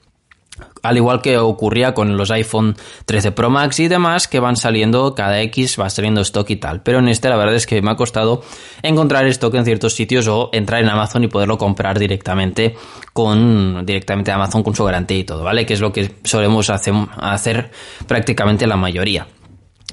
Al 0.82 0.96
igual 0.96 1.22
que 1.22 1.38
ocurría 1.38 1.94
con 1.94 2.16
los 2.16 2.30
iPhone 2.30 2.76
13 3.06 3.32
Pro 3.32 3.50
Max 3.50 3.80
y 3.80 3.88
demás 3.88 4.28
que 4.28 4.40
van 4.40 4.56
saliendo 4.56 5.14
cada 5.14 5.40
X, 5.42 5.78
va 5.80 5.88
saliendo 5.90 6.20
stock 6.22 6.48
y 6.50 6.56
tal. 6.56 6.82
Pero 6.82 6.98
en 6.98 7.08
este 7.08 7.28
la 7.28 7.36
verdad 7.36 7.54
es 7.54 7.66
que 7.66 7.80
me 7.82 7.90
ha 7.90 7.96
costado 7.96 8.42
encontrar 8.82 9.26
stock 9.26 9.54
en 9.54 9.64
ciertos 9.64 9.94
sitios 9.94 10.26
o 10.28 10.50
entrar 10.52 10.82
en 10.82 10.88
Amazon 10.88 11.24
y 11.24 11.28
poderlo 11.28 11.58
comprar 11.58 11.98
directamente 11.98 12.74
con 13.12 13.84
directamente 13.86 14.32
Amazon 14.32 14.62
con 14.62 14.74
su 14.74 14.84
garantía 14.84 15.18
y 15.18 15.24
todo, 15.24 15.44
¿vale? 15.44 15.66
Que 15.66 15.74
es 15.74 15.80
lo 15.80 15.92
que 15.92 16.16
solemos 16.24 16.70
hacer, 16.70 16.94
hacer 17.18 17.70
prácticamente 18.06 18.66
la 18.66 18.76
mayoría. 18.76 19.26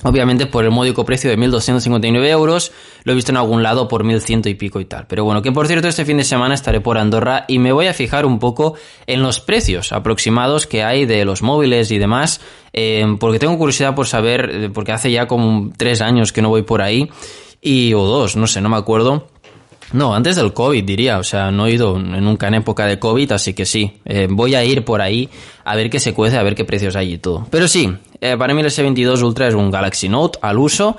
Obviamente 0.03 0.45
por 0.45 0.63
el 0.63 0.71
módico 0.71 1.03
precio 1.03 1.29
de 1.29 1.37
1.259 1.37 2.25
euros, 2.29 2.71
lo 3.03 3.11
he 3.11 3.15
visto 3.15 3.31
en 3.31 3.37
algún 3.37 3.63
lado 3.63 3.89
por 3.89 4.05
1.100 4.05 4.49
y 4.49 4.53
pico 4.53 4.79
y 4.79 4.85
tal. 4.85 5.07
Pero 5.07 5.25
bueno, 5.25 5.41
que 5.41 5.51
por 5.51 5.67
cierto 5.67 5.89
este 5.89 6.05
fin 6.05 6.17
de 6.17 6.23
semana 6.23 6.53
estaré 6.55 6.79
por 6.79 6.97
Andorra 6.97 7.43
y 7.49 7.59
me 7.59 7.73
voy 7.73 7.87
a 7.87 7.93
fijar 7.93 8.25
un 8.25 8.39
poco 8.39 8.75
en 9.07 9.21
los 9.21 9.41
precios 9.41 9.91
aproximados 9.91 10.67
que 10.67 10.83
hay 10.83 11.05
de 11.05 11.25
los 11.25 11.41
móviles 11.41 11.91
y 11.91 11.97
demás, 11.97 12.39
eh, 12.71 13.05
porque 13.19 13.39
tengo 13.39 13.57
curiosidad 13.57 13.93
por 13.93 14.07
saber, 14.07 14.49
eh, 14.49 14.69
porque 14.73 14.93
hace 14.93 15.11
ya 15.11 15.27
como 15.27 15.71
tres 15.75 16.01
años 16.01 16.31
que 16.31 16.41
no 16.41 16.49
voy 16.49 16.61
por 16.61 16.81
ahí, 16.81 17.09
y 17.61 17.93
o 17.93 18.03
dos, 18.03 18.37
no 18.37 18.47
sé, 18.47 18.61
no 18.61 18.69
me 18.69 18.77
acuerdo 18.77 19.27
no, 19.93 20.13
antes 20.13 20.35
del 20.35 20.53
COVID 20.53 20.83
diría, 20.83 21.17
o 21.17 21.23
sea, 21.23 21.51
no 21.51 21.65
he 21.65 21.71
ido 21.71 21.97
nunca 21.97 22.47
en 22.47 22.55
época 22.55 22.85
de 22.85 22.99
COVID, 22.99 23.31
así 23.31 23.53
que 23.53 23.65
sí, 23.65 24.01
eh, 24.05 24.27
voy 24.29 24.55
a 24.55 24.63
ir 24.63 24.85
por 24.85 25.01
ahí 25.01 25.29
a 25.63 25.75
ver 25.75 25.89
qué 25.89 25.99
se 25.99 26.13
cuece, 26.13 26.37
a 26.37 26.43
ver 26.43 26.55
qué 26.55 26.65
precios 26.65 26.95
hay 26.95 27.13
y 27.13 27.17
todo. 27.17 27.47
Pero 27.49 27.67
sí, 27.67 27.91
eh, 28.21 28.35
para 28.37 28.53
mí 28.53 28.61
el 28.61 28.67
S22 28.67 29.23
Ultra 29.23 29.47
es 29.47 29.53
un 29.53 29.71
Galaxy 29.71 30.09
Note 30.09 30.39
al 30.41 30.59
uso, 30.59 30.95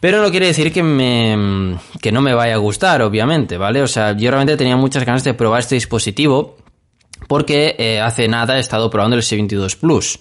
pero 0.00 0.22
no 0.22 0.30
quiere 0.30 0.46
decir 0.46 0.72
que, 0.72 0.82
me, 0.82 1.76
que 2.00 2.10
no 2.10 2.20
me 2.20 2.34
vaya 2.34 2.54
a 2.54 2.58
gustar, 2.58 3.02
obviamente, 3.02 3.58
¿vale? 3.58 3.82
O 3.82 3.86
sea, 3.86 4.16
yo 4.16 4.30
realmente 4.30 4.56
tenía 4.56 4.76
muchas 4.76 5.04
ganas 5.04 5.22
de 5.22 5.34
probar 5.34 5.60
este 5.60 5.74
dispositivo 5.74 6.56
porque 7.28 7.76
eh, 7.78 8.00
hace 8.00 8.26
nada 8.26 8.56
he 8.56 8.60
estado 8.60 8.90
probando 8.90 9.16
el 9.16 9.22
S22 9.22 9.76
Plus. 9.76 10.18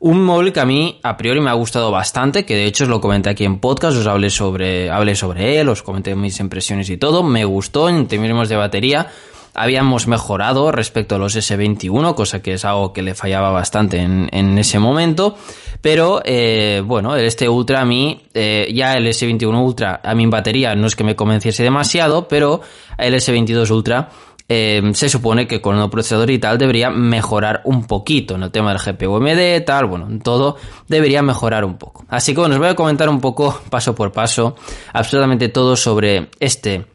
Un 0.00 0.22
móvil 0.22 0.52
que 0.52 0.60
a 0.60 0.64
mí 0.64 1.00
a 1.02 1.16
priori 1.16 1.40
me 1.40 1.50
ha 1.50 1.54
gustado 1.54 1.90
bastante, 1.90 2.44
que 2.44 2.54
de 2.54 2.66
hecho 2.66 2.84
os 2.84 2.90
lo 2.90 3.00
comenté 3.00 3.30
aquí 3.30 3.44
en 3.44 3.58
podcast, 3.58 3.96
os 3.96 4.06
hablé 4.06 4.30
sobre, 4.30 4.90
hablé 4.90 5.16
sobre 5.16 5.58
él, 5.58 5.68
os 5.68 5.82
comenté 5.82 6.14
mis 6.14 6.38
impresiones 6.38 6.88
y 6.88 6.98
todo, 6.98 7.24
me 7.24 7.44
gustó 7.44 7.88
en 7.88 8.06
términos 8.06 8.48
de 8.48 8.54
batería, 8.54 9.08
habíamos 9.54 10.06
mejorado 10.06 10.70
respecto 10.70 11.16
a 11.16 11.18
los 11.18 11.36
S21, 11.36 12.14
cosa 12.14 12.40
que 12.40 12.54
es 12.54 12.64
algo 12.64 12.92
que 12.92 13.02
le 13.02 13.16
fallaba 13.16 13.50
bastante 13.50 13.98
en, 13.98 14.58
ese 14.58 14.78
momento, 14.78 15.36
pero 15.80 16.22
eh, 16.24 16.80
bueno, 16.84 17.16
este 17.16 17.48
Ultra 17.48 17.80
a 17.80 17.84
mí, 17.84 18.22
eh, 18.34 18.70
ya 18.72 18.94
el 18.94 19.06
S21 19.08 19.60
Ultra 19.60 20.00
a 20.04 20.14
mi 20.14 20.26
batería 20.26 20.76
no 20.76 20.86
es 20.86 20.94
que 20.94 21.02
me 21.02 21.16
convenciese 21.16 21.64
demasiado, 21.64 22.28
pero 22.28 22.60
el 22.98 23.14
S22 23.14 23.68
Ultra 23.72 24.10
eh, 24.48 24.82
se 24.94 25.08
supone 25.10 25.46
que 25.46 25.60
con 25.60 25.78
el 25.78 25.90
procesador 25.90 26.30
y 26.30 26.38
tal 26.38 26.56
debería 26.56 26.90
mejorar 26.90 27.60
un 27.64 27.86
poquito 27.86 28.34
en 28.34 28.44
el 28.44 28.50
tema 28.50 28.72
del 28.72 28.80
GPU 28.80 29.20
MD, 29.20 29.62
tal, 29.64 29.86
bueno, 29.86 30.08
todo 30.22 30.56
debería 30.86 31.22
mejorar 31.22 31.64
un 31.64 31.76
poco. 31.76 32.04
Así 32.08 32.32
que 32.32 32.40
bueno, 32.40 32.54
os 32.54 32.58
voy 32.58 32.68
a 32.68 32.74
comentar 32.74 33.08
un 33.10 33.20
poco, 33.20 33.60
paso 33.70 33.94
por 33.94 34.10
paso, 34.10 34.56
absolutamente 34.92 35.50
todo 35.50 35.76
sobre 35.76 36.30
este 36.40 36.86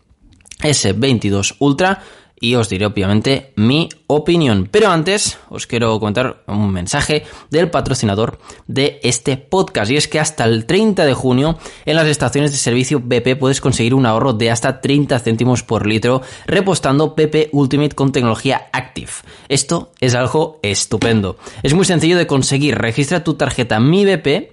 S22 0.59 1.57
Ultra 1.59 2.01
y 2.43 2.55
os 2.55 2.67
diré 2.67 2.85
obviamente 2.85 3.53
mi 3.55 3.87
opinión. 4.07 4.67
Pero 4.69 4.89
antes 4.89 5.37
os 5.47 5.65
quiero 5.65 5.97
comentar 5.97 6.43
un 6.47 6.73
mensaje 6.73 7.23
del 7.49 7.71
patrocinador 7.71 8.37
de 8.67 8.99
este 9.01 9.37
podcast 9.37 9.89
y 9.89 9.95
es 9.95 10.09
que 10.09 10.19
hasta 10.19 10.43
el 10.43 10.65
30 10.65 11.05
de 11.05 11.13
junio 11.13 11.57
en 11.85 11.95
las 11.95 12.05
estaciones 12.07 12.51
de 12.51 12.57
servicio 12.57 12.99
BP 12.99 13.39
puedes 13.39 13.61
conseguir 13.61 13.93
un 13.93 14.05
ahorro 14.05 14.33
de 14.33 14.51
hasta 14.51 14.81
30 14.81 15.19
céntimos 15.19 15.63
por 15.63 15.87
litro 15.87 16.21
repostando 16.45 17.15
PP 17.15 17.47
Ultimate 17.53 17.95
con 17.95 18.11
tecnología 18.11 18.67
Active. 18.73 19.11
Esto 19.47 19.93
es 20.01 20.13
algo 20.13 20.59
estupendo. 20.63 21.37
Es 21.63 21.73
muy 21.73 21.85
sencillo 21.85 22.17
de 22.17 22.27
conseguir. 22.27 22.77
Registra 22.77 23.23
tu 23.23 23.35
tarjeta 23.35 23.79
Mi 23.79 24.03
BP 24.03 24.52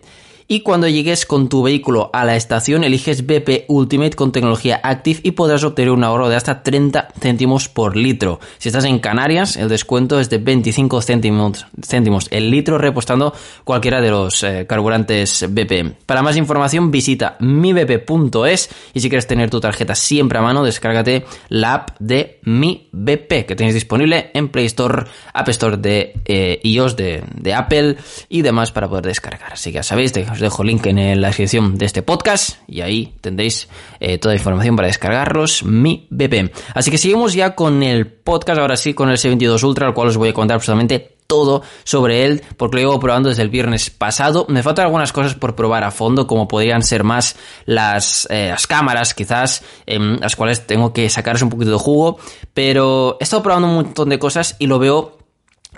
y 0.50 0.62
cuando 0.62 0.88
llegues 0.88 1.26
con 1.26 1.48
tu 1.48 1.62
vehículo 1.62 2.10
a 2.12 2.24
la 2.24 2.34
estación 2.34 2.82
eliges 2.82 3.24
BP 3.24 3.66
Ultimate 3.68 4.16
con 4.16 4.32
tecnología 4.32 4.80
Active 4.82 5.20
y 5.22 5.30
podrás 5.30 5.62
obtener 5.62 5.92
un 5.92 6.02
ahorro 6.02 6.28
de 6.28 6.34
hasta 6.34 6.64
30 6.64 7.06
céntimos 7.20 7.68
por 7.68 7.96
litro. 7.96 8.40
Si 8.58 8.68
estás 8.68 8.82
en 8.82 8.98
Canarias, 8.98 9.56
el 9.56 9.68
descuento 9.68 10.18
es 10.18 10.28
de 10.28 10.38
25 10.38 11.02
céntimos, 11.02 12.26
el 12.32 12.50
litro 12.50 12.78
repostando 12.78 13.32
cualquiera 13.62 14.00
de 14.00 14.10
los 14.10 14.42
eh, 14.42 14.66
carburantes 14.68 15.46
BP. 15.48 16.04
Para 16.04 16.22
más 16.22 16.36
información 16.36 16.90
visita 16.90 17.36
mibp.es 17.38 18.70
y 18.92 18.98
si 18.98 19.08
quieres 19.08 19.28
tener 19.28 19.50
tu 19.50 19.60
tarjeta 19.60 19.94
siempre 19.94 20.40
a 20.40 20.42
mano, 20.42 20.64
descárgate 20.64 21.26
la 21.48 21.74
app 21.74 21.90
de 22.00 22.40
Mi 22.42 22.88
BP 22.90 23.46
que 23.46 23.54
tenéis 23.54 23.74
disponible 23.74 24.32
en 24.34 24.48
Play 24.48 24.66
Store, 24.66 25.04
App 25.32 25.48
Store 25.50 25.76
de 25.76 26.14
eh, 26.24 26.58
iOS, 26.64 26.96
de, 26.96 27.22
de, 27.36 27.54
Apple 27.54 27.98
y 28.28 28.42
demás 28.42 28.72
para 28.72 28.88
poder 28.88 29.06
descargar. 29.06 29.52
Así 29.52 29.70
que 29.70 29.76
ya 29.76 29.82
sabéis, 29.84 30.12
dejo 30.40 30.64
link 30.64 30.86
en 30.86 31.20
la 31.20 31.28
descripción 31.28 31.76
de 31.76 31.86
este 31.86 32.02
podcast 32.02 32.58
y 32.66 32.80
ahí 32.80 33.14
tendréis 33.20 33.68
eh, 34.00 34.18
toda 34.18 34.34
la 34.34 34.38
información 34.38 34.76
para 34.76 34.88
descargarlos, 34.88 35.64
mi 35.64 36.06
BP. 36.10 36.52
Así 36.74 36.90
que 36.90 36.98
seguimos 36.98 37.34
ya 37.34 37.54
con 37.54 37.82
el 37.82 38.06
podcast, 38.06 38.60
ahora 38.60 38.76
sí, 38.76 38.94
con 38.94 39.10
el 39.10 39.16
S22 39.16 39.62
Ultra, 39.62 39.86
al 39.86 39.94
cual 39.94 40.08
os 40.08 40.16
voy 40.16 40.30
a 40.30 40.32
contar 40.32 40.56
absolutamente 40.56 41.16
todo 41.30 41.62
sobre 41.84 42.24
él, 42.24 42.42
porque 42.56 42.76
lo 42.76 42.80
llevo 42.82 43.00
probando 43.00 43.28
desde 43.28 43.42
el 43.42 43.50
viernes 43.50 43.88
pasado. 43.88 44.46
Me 44.48 44.64
faltan 44.64 44.86
algunas 44.86 45.12
cosas 45.12 45.36
por 45.36 45.54
probar 45.54 45.84
a 45.84 45.92
fondo, 45.92 46.26
como 46.26 46.48
podrían 46.48 46.82
ser 46.82 47.04
más 47.04 47.36
las, 47.66 48.26
eh, 48.30 48.48
las 48.50 48.66
cámaras, 48.66 49.14
quizás, 49.14 49.62
eh, 49.86 49.98
las 50.20 50.34
cuales 50.34 50.66
tengo 50.66 50.92
que 50.92 51.08
sacaros 51.08 51.42
un 51.42 51.50
poquito 51.50 51.70
de 51.70 51.78
jugo, 51.78 52.18
pero 52.52 53.16
he 53.20 53.22
estado 53.22 53.44
probando 53.44 53.68
un 53.68 53.74
montón 53.74 54.08
de 54.08 54.18
cosas 54.18 54.56
y 54.58 54.66
lo 54.66 54.80
veo 54.80 55.19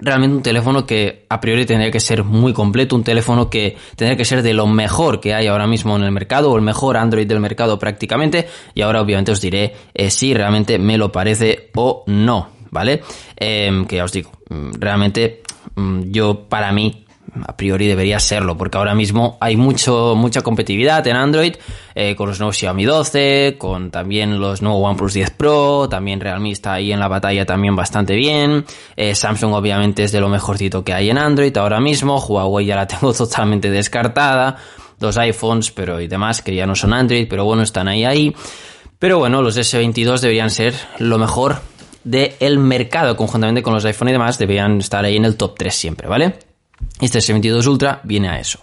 realmente 0.03 0.37
un 0.37 0.43
teléfono 0.43 0.85
que 0.85 1.25
a 1.29 1.41
priori 1.41 1.65
tendría 1.65 1.91
que 1.91 2.01
ser 2.01 2.25
muy 2.25 2.53
completo, 2.53 2.97
un 2.97 3.05
teléfono 3.05 3.49
que 3.49 3.77
tendría 3.97 4.17
que 4.17 4.25
ser 4.25 4.43
de 4.43 4.53
lo 4.53 4.67
mejor 4.67 5.21
que 5.21 5.33
hay 5.33 5.47
ahora 5.47 5.67
mismo 5.67 5.97
en 5.97 6.03
el 6.03 6.11
mercado 6.11 6.51
o 6.51 6.57
el 6.57 6.63
mejor 6.63 6.97
Android 6.97 7.27
del 7.27 7.41
mercado 7.41 7.79
prácticamente 7.79 8.49
y 8.75 8.83
ahora 8.83 9.01
obviamente 9.01 9.33
os 9.33 9.41
diré 9.41 9.75
eh, 9.95 10.11
si 10.11 10.35
realmente 10.35 10.79
me 10.79 10.99
lo 10.99 11.13
parece 11.13 11.71
o 11.75 12.03
no, 12.07 12.49
¿vale? 12.71 13.03
Eh, 13.37 13.85
que 13.89 13.97
ya 13.97 14.05
os 14.05 14.13
digo, 14.13 14.33
mm, 14.51 14.73
realmente 14.79 15.43
mm, 15.77 16.11
yo 16.11 16.49
para 16.49 16.73
mí 16.73 17.07
a 17.47 17.57
priori 17.57 17.87
debería 17.87 18.21
serlo, 18.21 18.57
porque 18.57 18.77
ahora 18.77 18.95
mismo 18.95 19.39
hay 19.41 19.57
mucho, 19.57 20.15
mucha 20.17 20.43
competitividad 20.43 21.07
en 21.07 21.17
Android, 21.17 21.55
eh, 21.95 22.15
con 22.15 22.29
los 22.29 22.39
nuevos 22.39 22.57
Xiaomi 22.57 22.85
12, 22.85 23.57
con 23.59 23.91
también 23.91 24.39
los 24.39 24.61
nuevos 24.61 24.83
OnePlus 24.85 25.15
10 25.15 25.31
Pro, 25.31 25.89
también 25.89 26.21
Realme 26.21 26.51
está 26.51 26.75
ahí 26.75 26.93
en 26.93 27.01
la 27.01 27.09
batalla 27.09 27.47
también 27.47 27.75
bastante 27.75 28.15
bien, 28.17 28.65
eh, 28.97 29.15
Samsung 29.15 29.55
obviamente 29.55 30.05
es 30.05 30.13
de 30.13 30.21
lo 30.21 30.29
mejorcito 30.29 30.85
que 30.85 30.93
hay 30.93 31.11
en 31.11 31.19
Android 31.19 31.57
ahora 31.57 31.81
mismo, 31.81 32.19
Huawei 32.19 32.67
ya 32.67 32.77
la 32.77 32.87
tengo 32.87 33.13
totalmente 33.13 33.71
descartada, 33.71 34.57
los 35.01 35.17
iPhones 35.17 35.71
pero 35.71 36.01
y 36.01 36.09
demás 36.09 36.43
que 36.43 36.55
ya 36.55 36.67
no 36.67 36.75
son 36.75 36.93
Android, 36.93 37.27
pero 37.29 37.45
bueno, 37.45 37.63
están 37.63 37.89
ahí 37.89 38.05
ahí, 38.05 38.35
pero 38.99 39.19
bueno, 39.19 39.43
los 39.43 39.57
S22 39.57 40.21
deberían 40.21 40.51
ser 40.51 40.75
lo 40.99 41.19
mejor 41.19 41.61
del 42.05 42.59
mercado, 42.59 43.17
conjuntamente 43.17 43.63
con 43.63 43.73
los 43.73 43.85
iPhone 43.85 44.09
y 44.09 44.13
demás, 44.13 44.39
deberían 44.39 44.79
estar 44.79 45.05
ahí 45.05 45.17
en 45.17 45.25
el 45.25 45.37
top 45.37 45.55
3 45.57 45.75
siempre, 45.75 46.09
¿vale? 46.09 46.52
Este 47.01 47.19
S22 47.19 47.67
Ultra 47.67 48.01
viene 48.05 48.29
a 48.29 48.39
eso. 48.39 48.61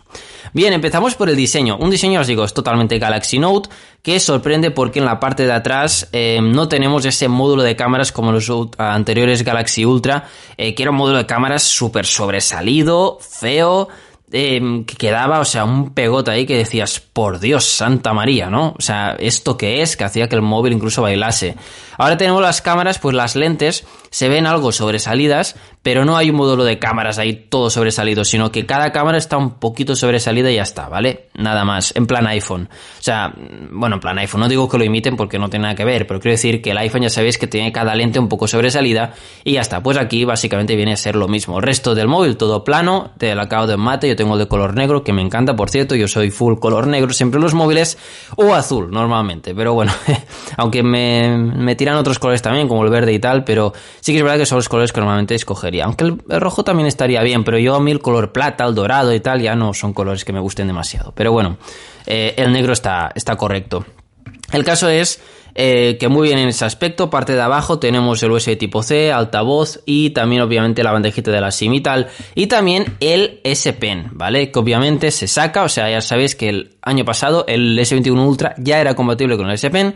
Bien, 0.54 0.74
empezamos 0.74 1.16
por 1.16 1.30
el 1.30 1.36
diseño. 1.36 1.78
Un 1.78 1.90
diseño, 1.90 2.22
os 2.22 2.28
digo, 2.28 2.44
es 2.44 2.54
totalmente 2.54 2.98
Galaxy 2.98 3.38
Note, 3.38 3.70
que 4.02 4.20
sorprende 4.20 4.72
porque 4.72 5.00
en 5.00 5.06
la 5.06 5.20
parte 5.20 5.46
de 5.46 5.52
atrás 5.52 6.10
eh, 6.12 6.40
no 6.42 6.68
tenemos 6.68 7.06
ese 7.06 7.28
módulo 7.28 7.64
de 7.64 7.76
cámaras 7.76 8.12
como 8.12 8.32
los 8.32 8.50
anteriores 8.78 9.44
Galaxy 9.44 9.86
Ultra, 9.86 10.28
eh, 10.58 10.74
que 10.74 10.84
era 10.84 10.92
un 10.92 10.98
módulo 10.98 11.18
de 11.18 11.26
cámaras 11.26 11.64
súper 11.64 12.06
sobresalido, 12.06 13.20
feo, 13.22 13.90
eh, 14.32 14.84
que 14.86 14.96
quedaba, 14.96 15.40
o 15.40 15.46
sea, 15.46 15.66
un 15.66 15.94
pegote 15.94 16.32
ahí 16.32 16.46
que 16.46 16.58
decías, 16.58 17.00
por 17.00 17.40
Dios, 17.40 17.66
Santa 17.66 18.14
María, 18.14 18.50
¿no? 18.50 18.76
O 18.78 18.82
sea, 18.82 19.16
¿esto 19.20 19.58
qué 19.58 19.82
es? 19.82 19.98
Que 19.98 20.04
hacía 20.04 20.30
que 20.30 20.36
el 20.36 20.42
móvil 20.42 20.74
incluso 20.74 21.02
bailase. 21.02 21.56
Ahora 22.00 22.16
tenemos 22.16 22.42
las 22.42 22.62
cámaras, 22.62 22.98
pues 22.98 23.14
las 23.14 23.36
lentes 23.36 23.86
se 24.10 24.30
ven 24.30 24.48
algo 24.48 24.72
sobresalidas, 24.72 25.58
pero 25.84 26.06
no 26.06 26.16
hay 26.16 26.30
un 26.30 26.38
módulo 26.38 26.64
de 26.64 26.80
cámaras 26.80 27.20
ahí 27.20 27.48
todo 27.50 27.70
sobresalido, 27.70 28.24
sino 28.24 28.52
que 28.52 28.66
cada 28.66 28.92
cámara 28.94 29.18
está 29.18 29.36
un 29.36 29.60
poquito 29.60 29.98
sobresalida 29.98 30.50
y 30.50 30.56
ya 30.56 30.64
está, 30.64 30.88
¿vale? 30.88 31.28
Nada 31.36 31.66
más, 31.66 31.94
en 31.98 32.08
plan 32.08 32.26
iPhone. 32.28 32.70
O 32.72 33.04
sea, 33.04 33.34
bueno, 33.72 33.98
en 33.98 34.00
plan 34.00 34.18
iPhone, 34.18 34.40
no 34.40 34.48
digo 34.48 34.70
que 34.70 34.78
lo 34.78 34.86
imiten 34.86 35.18
porque 35.18 35.38
no 35.38 35.50
tiene 35.50 35.64
nada 35.64 35.76
que 35.76 35.84
ver, 35.84 36.08
pero 36.08 36.22
quiero 36.22 36.34
decir 36.34 36.62
que 36.62 36.72
el 36.72 36.78
iPhone 36.78 37.02
ya 37.02 37.10
sabéis 37.10 37.38
que 37.38 37.48
tiene 37.48 37.74
cada 37.74 37.94
lente 37.96 38.18
un 38.18 38.30
poco 38.30 38.48
sobresalida 38.48 39.14
y 39.44 39.54
ya 39.54 39.62
está. 39.62 39.84
Pues 39.84 39.98
aquí 39.98 40.24
básicamente 40.24 40.78
viene 40.78 40.94
a 40.94 40.98
ser 40.98 41.18
lo 41.18 41.28
mismo. 41.28 41.60
Resto 41.60 41.96
del 41.96 42.08
móvil 42.08 42.38
todo 42.38 42.64
plano, 42.64 43.12
del 43.18 43.40
acabado 43.42 43.74
en 43.74 43.82
mate, 43.82 44.08
yo 44.08 44.16
tengo 44.16 44.38
de 44.38 44.48
color 44.48 44.74
negro, 44.74 45.04
que 45.04 45.12
me 45.12 45.22
encanta, 45.22 45.54
por 45.56 45.70
cierto, 45.70 45.96
yo 45.96 46.08
soy 46.08 46.32
full 46.32 46.60
color 46.60 46.88
negro 46.88 47.12
siempre 47.12 47.42
los 47.42 47.54
móviles, 47.54 47.98
o 48.38 48.54
azul 48.54 48.90
normalmente, 48.90 49.54
pero 49.54 49.74
bueno, 49.74 49.92
aunque 50.58 50.82
me, 50.82 51.38
me 51.38 51.76
otros 51.96 52.20
colores 52.20 52.42
también, 52.42 52.68
como 52.68 52.84
el 52.84 52.90
verde 52.90 53.14
y 53.14 53.20
tal, 53.20 53.44
pero 53.44 53.74
sí 54.00 54.12
que 54.12 54.20
es 54.20 54.24
verdad 54.24 54.38
que 54.38 54.46
son 54.46 54.58
los 54.58 54.70
colores 54.70 54.92
que 54.92 55.00
normalmente 55.00 55.36
escogería. 55.36 55.86
Aunque 55.86 56.06
el, 56.06 56.22
el 56.30 56.42
rojo 56.42 56.64
también 56.64 56.88
estaría 56.88 57.22
bien, 57.24 57.44
pero 57.44 57.58
yo 57.58 57.76
a 57.76 57.80
mí 57.80 57.92
el 57.92 58.00
color 58.00 58.32
plata, 58.32 58.66
el 58.66 58.76
dorado 58.76 59.14
y 59.14 59.20
tal, 59.20 59.42
ya 59.42 59.56
no 59.56 59.74
son 59.74 59.94
colores 59.94 60.26
que 60.26 60.34
me 60.34 60.40
gusten 60.40 60.68
demasiado. 60.68 61.14
Pero 61.16 61.32
bueno, 61.32 61.58
eh, 62.06 62.34
el 62.38 62.52
negro 62.52 62.74
está, 62.74 63.12
está 63.16 63.36
correcto. 63.36 63.86
El 64.52 64.64
caso 64.64 64.90
es 64.90 65.22
eh, 65.56 65.98
que 66.00 66.08
muy 66.08 66.28
bien 66.28 66.40
en 66.40 66.48
ese 66.50 66.66
aspecto. 66.66 67.10
Parte 67.10 67.34
de 67.34 67.42
abajo 67.42 67.80
tenemos 67.80 68.22
el 68.24 68.32
USB 68.32 68.58
tipo 68.58 68.82
C, 68.82 69.12
altavoz 69.12 69.82
y 69.86 70.12
también 70.12 70.42
obviamente 70.42 70.84
la 70.84 70.92
bandejita 70.92 71.32
de 71.32 71.42
la 71.42 71.52
SIM 71.52 71.74
y 71.74 71.82
tal. 71.82 72.08
Y 72.36 72.48
también 72.48 72.98
el 73.00 73.42
S 73.44 73.72
Pen, 73.74 74.10
¿vale? 74.12 74.52
Que 74.52 74.60
obviamente 74.60 75.12
se 75.12 75.28
saca, 75.28 75.64
o 75.64 75.70
sea, 75.70 75.90
ya 75.90 76.02
sabéis 76.02 76.36
que 76.36 76.50
el 76.50 76.78
año 76.82 77.06
pasado 77.06 77.46
el 77.48 77.78
S21 77.78 78.28
Ultra 78.28 78.56
ya 78.58 78.80
era 78.80 78.96
compatible 78.96 79.38
con 79.38 79.48
el 79.48 79.54
S 79.54 79.70
Pen 79.70 79.96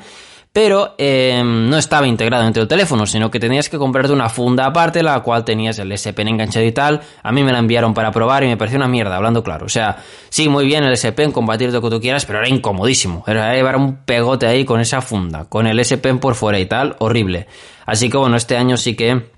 pero 0.54 0.94
eh, 1.00 1.42
no 1.44 1.78
estaba 1.78 2.06
integrado 2.06 2.46
entre 2.46 2.62
el 2.62 2.68
teléfono, 2.68 3.08
sino 3.08 3.32
que 3.32 3.40
tenías 3.40 3.70
que 3.70 3.80
comprarte 3.80 4.14
una 4.14 4.30
funda 4.30 4.68
aparte, 4.68 5.02
la 5.02 5.20
cual 5.22 5.44
tenías 5.44 5.80
el 5.80 5.92
S 5.92 6.14
Pen 6.14 6.28
enganchado 6.28 6.64
y 6.64 6.72
tal. 6.72 7.02
A 7.24 7.32
mí 7.32 7.44
me 7.44 7.52
la 7.52 7.58
enviaron 7.58 7.96
para 7.96 8.12
probar 8.12 8.44
y 8.44 8.48
me 8.48 8.56
pareció 8.56 8.78
una 8.78 8.88
mierda, 8.88 9.16
hablando 9.16 9.42
claro. 9.44 9.66
O 9.66 9.70
sea, 9.70 9.98
sí, 10.30 10.48
muy 10.50 10.68
bien 10.68 10.84
el 10.84 10.94
S 10.94 11.12
Pen, 11.14 11.32
combatir 11.32 11.74
lo 11.74 11.82
que 11.82 11.90
tú 11.90 12.00
quieras, 12.00 12.26
pero 12.26 12.38
era 12.38 12.48
incomodísimo. 12.48 13.24
Era 13.26 13.56
llevar 13.56 13.78
un 13.78 14.04
pegote 14.06 14.46
ahí 14.46 14.64
con 14.64 14.80
esa 14.80 15.02
funda, 15.02 15.46
con 15.46 15.66
el 15.66 15.80
S 15.80 15.98
Pen 15.98 16.20
por 16.20 16.36
fuera 16.36 16.60
y 16.60 16.68
tal, 16.68 16.98
horrible. 17.00 17.48
Así 17.88 18.12
que 18.12 18.18
bueno, 18.18 18.38
este 18.38 18.56
año 18.56 18.78
sí 18.78 18.96
que 18.96 19.32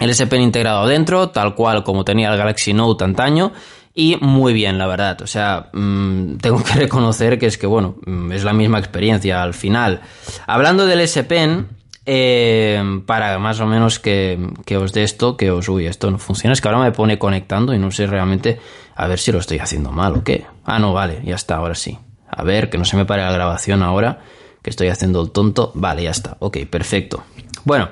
el 0.00 0.10
S 0.10 0.26
Pen 0.26 0.42
integrado 0.42 0.88
dentro, 0.88 1.28
tal 1.28 1.54
cual 1.54 1.84
como 1.84 2.04
tenía 2.04 2.28
el 2.32 2.36
Galaxy 2.36 2.72
Note 2.72 3.04
antaño 3.04 3.52
y 3.98 4.16
muy 4.20 4.52
bien, 4.52 4.76
la 4.76 4.86
verdad. 4.86 5.22
O 5.22 5.26
sea, 5.26 5.70
mmm, 5.72 6.36
tengo 6.36 6.62
que 6.62 6.74
reconocer 6.74 7.38
que 7.38 7.46
es 7.46 7.56
que, 7.56 7.66
bueno, 7.66 7.96
mm, 8.04 8.30
es 8.30 8.44
la 8.44 8.52
misma 8.52 8.78
experiencia 8.78 9.42
al 9.42 9.54
final. 9.54 10.02
Hablando 10.46 10.84
del 10.86 11.00
S 11.00 11.24
Pen, 11.24 11.66
eh, 12.04 13.00
para 13.06 13.38
más 13.38 13.58
o 13.58 13.66
menos 13.66 13.98
que, 13.98 14.38
que, 14.66 14.76
os 14.76 14.92
dé 14.92 15.02
esto, 15.02 15.38
que 15.38 15.50
os, 15.50 15.66
uy, 15.70 15.86
esto 15.86 16.10
no 16.10 16.18
funciona, 16.18 16.52
es 16.52 16.60
que 16.60 16.68
ahora 16.68 16.80
me 16.80 16.92
pone 16.92 17.18
conectando 17.18 17.72
y 17.74 17.78
no 17.78 17.90
sé 17.90 18.06
realmente 18.06 18.60
a 18.94 19.06
ver 19.08 19.18
si 19.18 19.32
lo 19.32 19.38
estoy 19.38 19.60
haciendo 19.60 19.90
mal 19.90 20.12
o 20.16 20.22
qué. 20.22 20.44
Ah, 20.66 20.78
no, 20.78 20.92
vale, 20.92 21.22
ya 21.24 21.34
está, 21.34 21.56
ahora 21.56 21.74
sí. 21.74 21.98
A 22.28 22.44
ver, 22.44 22.68
que 22.68 22.76
no 22.76 22.84
se 22.84 22.98
me 22.98 23.06
pare 23.06 23.22
la 23.22 23.32
grabación 23.32 23.82
ahora, 23.82 24.20
que 24.62 24.68
estoy 24.68 24.88
haciendo 24.88 25.22
el 25.22 25.30
tonto. 25.30 25.72
Vale, 25.74 26.02
ya 26.02 26.10
está, 26.10 26.36
ok, 26.40 26.58
perfecto. 26.70 27.24
Bueno. 27.64 27.88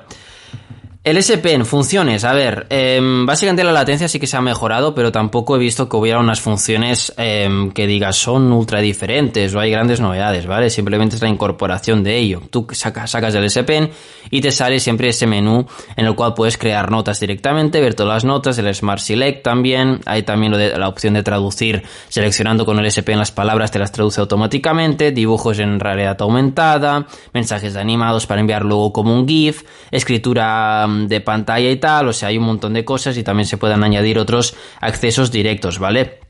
El 1.05 1.17
S 1.17 1.37
Pen, 1.37 1.67
funciones, 1.67 2.23
a 2.23 2.33
ver, 2.33 2.65
eh, 2.71 2.99
básicamente 3.27 3.63
la 3.63 3.71
latencia 3.71 4.07
sí 4.07 4.19
que 4.19 4.25
se 4.25 4.37
ha 4.37 4.41
mejorado, 4.41 4.95
pero 4.95 5.11
tampoco 5.11 5.55
he 5.55 5.59
visto 5.59 5.87
que 5.87 5.95
hubiera 5.97 6.17
unas 6.17 6.41
funciones 6.41 7.13
eh, 7.17 7.69
que 7.75 7.85
digas 7.85 8.15
son 8.15 8.51
ultra 8.51 8.79
diferentes 8.79 9.53
o 9.53 9.59
hay 9.59 9.69
grandes 9.69 10.01
novedades, 10.01 10.47
¿vale? 10.47 10.71
Simplemente 10.71 11.15
es 11.15 11.21
la 11.21 11.29
incorporación 11.29 12.03
de 12.03 12.17
ello. 12.17 12.41
Tú 12.49 12.65
sacas, 12.71 13.11
sacas 13.11 13.35
el 13.35 13.43
S 13.43 13.63
Pen 13.65 13.91
y 14.31 14.41
te 14.41 14.49
sale 14.49 14.79
siempre 14.79 15.09
ese 15.09 15.27
menú 15.27 15.67
en 15.95 16.07
el 16.07 16.15
cual 16.15 16.33
puedes 16.33 16.57
crear 16.57 16.89
notas 16.89 17.19
directamente, 17.19 17.81
ver 17.81 17.93
todas 17.93 18.11
las 18.11 18.25
notas, 18.25 18.57
el 18.57 18.73
Smart 18.73 18.99
Select 18.99 19.43
también, 19.43 19.99
hay 20.07 20.23
también 20.23 20.53
la 20.57 20.87
opción 20.87 21.13
de 21.13 21.21
traducir, 21.21 21.83
seleccionando 22.09 22.65
con 22.65 22.79
el 22.79 22.85
S 22.87 23.03
Pen 23.03 23.19
las 23.19 23.31
palabras 23.31 23.69
te 23.69 23.77
las 23.77 23.91
traduce 23.91 24.21
automáticamente, 24.21 25.11
dibujos 25.11 25.59
en 25.59 25.79
realidad 25.79 26.17
aumentada, 26.21 27.05
mensajes 27.31 27.75
animados 27.75 28.25
para 28.25 28.41
enviar 28.41 28.65
luego 28.65 28.91
como 28.91 29.13
un 29.13 29.27
GIF, 29.27 29.61
escritura 29.91 30.87
de 31.07 31.21
pantalla 31.21 31.69
y 31.69 31.77
tal, 31.77 32.07
o 32.07 32.13
sea, 32.13 32.29
hay 32.29 32.37
un 32.37 32.45
montón 32.45 32.73
de 32.73 32.85
cosas 32.85 33.17
y 33.17 33.23
también 33.23 33.45
se 33.45 33.57
pueden 33.57 33.83
añadir 33.83 34.19
otros 34.19 34.55
accesos 34.81 35.31
directos, 35.31 35.79
¿vale? 35.79 36.24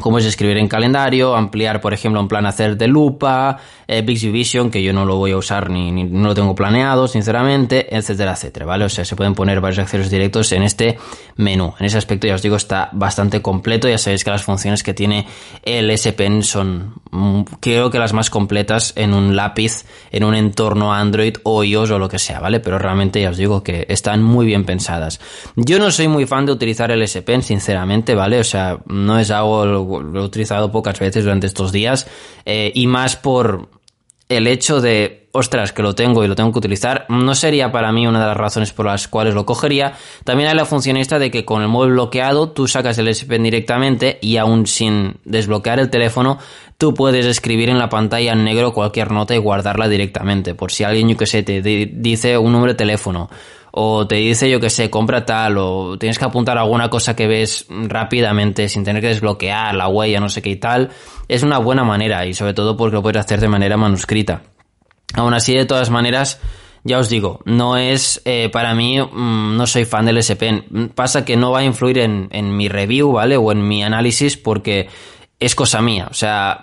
Como 0.00 0.18
es 0.18 0.24
escribir 0.24 0.58
en 0.58 0.68
calendario, 0.68 1.34
ampliar, 1.34 1.80
por 1.80 1.94
ejemplo, 1.94 2.20
un 2.20 2.28
plan 2.28 2.46
hacer 2.46 2.76
de 2.76 2.86
lupa, 2.86 3.58
eh, 3.88 4.02
Bixby 4.02 4.70
que 4.70 4.82
yo 4.82 4.92
no 4.92 5.04
lo 5.04 5.16
voy 5.16 5.32
a 5.32 5.36
usar 5.36 5.70
ni, 5.70 5.90
ni- 5.90 6.04
no 6.04 6.28
lo 6.28 6.34
tengo 6.34 6.54
planeado, 6.54 7.08
sinceramente, 7.08 7.94
etcétera, 7.96 8.32
etcétera, 8.32 8.66
¿vale? 8.66 8.84
O 8.84 8.88
sea, 8.88 9.04
se 9.04 9.16
pueden 9.16 9.34
poner 9.34 9.60
varios 9.60 9.78
accesos 9.78 10.10
directos 10.10 10.52
en 10.52 10.62
este 10.62 10.98
menú. 11.36 11.74
En 11.78 11.86
ese 11.86 11.98
aspecto, 11.98 12.26
ya 12.26 12.34
os 12.34 12.42
digo, 12.42 12.56
está 12.56 12.90
bastante 12.92 13.40
completo. 13.42 13.88
Ya 13.88 13.98
sabéis 13.98 14.24
que 14.24 14.30
las 14.30 14.42
funciones 14.42 14.82
que 14.82 14.94
tiene 14.94 15.26
el 15.62 15.90
S 15.90 16.12
Pen 16.12 16.42
son, 16.42 16.94
mm, 17.10 17.42
creo 17.60 17.90
que 17.90 17.98
las 17.98 18.12
más 18.12 18.30
completas 18.30 18.92
en 18.96 19.14
un 19.14 19.36
lápiz, 19.36 19.84
en 20.10 20.24
un 20.24 20.34
entorno 20.34 20.92
Android 20.92 21.36
o 21.44 21.64
iOS 21.64 21.90
o 21.92 21.98
lo 21.98 22.08
que 22.08 22.18
sea, 22.18 22.40
¿vale? 22.40 22.60
Pero 22.60 22.78
realmente 22.78 23.20
ya 23.22 23.30
os 23.30 23.36
digo 23.36 23.62
que 23.62 23.86
están 23.88 24.22
muy 24.22 24.46
bien 24.46 24.64
pensadas. 24.64 25.20
Yo 25.56 25.78
no 25.78 25.90
soy 25.90 26.08
muy 26.08 26.26
fan 26.26 26.46
de 26.46 26.52
utilizar 26.52 26.90
el 26.90 27.02
S 27.02 27.22
Pen, 27.22 27.42
sinceramente, 27.42 28.14
¿vale? 28.14 28.40
O 28.40 28.44
sea, 28.44 28.78
no 28.86 29.18
es 29.18 29.30
algo, 29.30 29.85
lo, 29.86 30.20
he 30.20 30.24
utilizado 30.24 30.70
pocas 30.70 30.98
veces 30.98 31.24
durante 31.24 31.46
estos 31.46 31.72
días 31.72 32.06
eh, 32.44 32.70
y 32.74 32.86
más 32.86 33.16
por 33.16 33.68
el 34.28 34.48
hecho 34.48 34.80
de, 34.80 35.28
ostras, 35.30 35.72
que 35.72 35.82
lo 35.84 35.94
tengo 35.94 36.24
y 36.24 36.26
lo 36.26 36.34
tengo 36.34 36.50
que 36.50 36.58
utilizar, 36.58 37.06
no 37.08 37.32
sería 37.36 37.70
para 37.70 37.92
mí 37.92 38.08
una 38.08 38.18
de 38.20 38.26
las 38.26 38.36
razones 38.36 38.72
por 38.72 38.86
las 38.86 39.06
cuales 39.06 39.34
lo 39.34 39.46
cogería. 39.46 39.92
También 40.24 40.48
hay 40.50 40.56
la 40.56 40.64
función 40.64 40.96
esta 40.96 41.20
de 41.20 41.30
que 41.30 41.44
con 41.44 41.62
el 41.62 41.68
móvil 41.68 41.92
bloqueado 41.92 42.50
tú 42.50 42.66
sacas 42.66 42.98
el 42.98 43.06
S 43.06 43.24
Pen 43.26 43.44
directamente 43.44 44.18
y 44.20 44.38
aún 44.38 44.66
sin 44.66 45.18
desbloquear 45.24 45.78
el 45.78 45.90
teléfono 45.90 46.38
tú 46.76 46.92
puedes 46.92 47.24
escribir 47.24 47.68
en 47.68 47.78
la 47.78 47.88
pantalla 47.88 48.32
en 48.32 48.42
negro 48.42 48.72
cualquier 48.72 49.12
nota 49.12 49.36
y 49.36 49.38
guardarla 49.38 49.88
directamente. 49.88 50.56
Por 50.56 50.72
si 50.72 50.82
alguien, 50.82 51.08
yo 51.08 51.16
que 51.16 51.26
sé, 51.26 51.44
te 51.44 51.62
di- 51.62 51.86
dice 51.86 52.36
un 52.36 52.50
número 52.50 52.72
de 52.72 52.78
teléfono 52.78 53.30
o 53.78 54.06
te 54.06 54.16
dice, 54.16 54.48
yo 54.48 54.58
que 54.58 54.70
sé, 54.70 54.88
compra 54.88 55.26
tal, 55.26 55.58
o 55.58 55.98
tienes 55.98 56.18
que 56.18 56.24
apuntar 56.24 56.56
alguna 56.56 56.88
cosa 56.88 57.14
que 57.14 57.26
ves 57.26 57.66
rápidamente 57.68 58.70
sin 58.70 58.84
tener 58.84 59.02
que 59.02 59.08
desbloquear 59.08 59.74
la 59.74 59.88
huella, 59.88 60.18
no 60.18 60.30
sé 60.30 60.40
qué 60.40 60.48
y 60.48 60.56
tal, 60.56 60.88
es 61.28 61.42
una 61.42 61.58
buena 61.58 61.84
manera 61.84 62.24
y 62.24 62.32
sobre 62.32 62.54
todo 62.54 62.74
porque 62.74 62.96
lo 62.96 63.02
puedes 63.02 63.20
hacer 63.20 63.38
de 63.38 63.48
manera 63.48 63.76
manuscrita. 63.76 64.44
Aún 65.12 65.34
así, 65.34 65.54
de 65.54 65.66
todas 65.66 65.90
maneras, 65.90 66.40
ya 66.84 66.98
os 66.98 67.10
digo, 67.10 67.40
no 67.44 67.76
es 67.76 68.22
eh, 68.24 68.48
para 68.50 68.74
mí, 68.74 68.98
mm, 68.98 69.56
no 69.58 69.66
soy 69.66 69.84
fan 69.84 70.06
del 70.06 70.18
S 70.18 70.36
Pen. 70.36 70.90
Pasa 70.94 71.26
que 71.26 71.36
no 71.36 71.50
va 71.50 71.58
a 71.58 71.64
influir 71.64 71.98
en, 71.98 72.28
en 72.32 72.56
mi 72.56 72.70
review, 72.70 73.12
¿vale? 73.12 73.36
O 73.36 73.52
en 73.52 73.68
mi 73.68 73.84
análisis 73.84 74.38
porque 74.38 74.88
es 75.38 75.54
cosa 75.54 75.82
mía. 75.82 76.08
O 76.10 76.14
sea, 76.14 76.62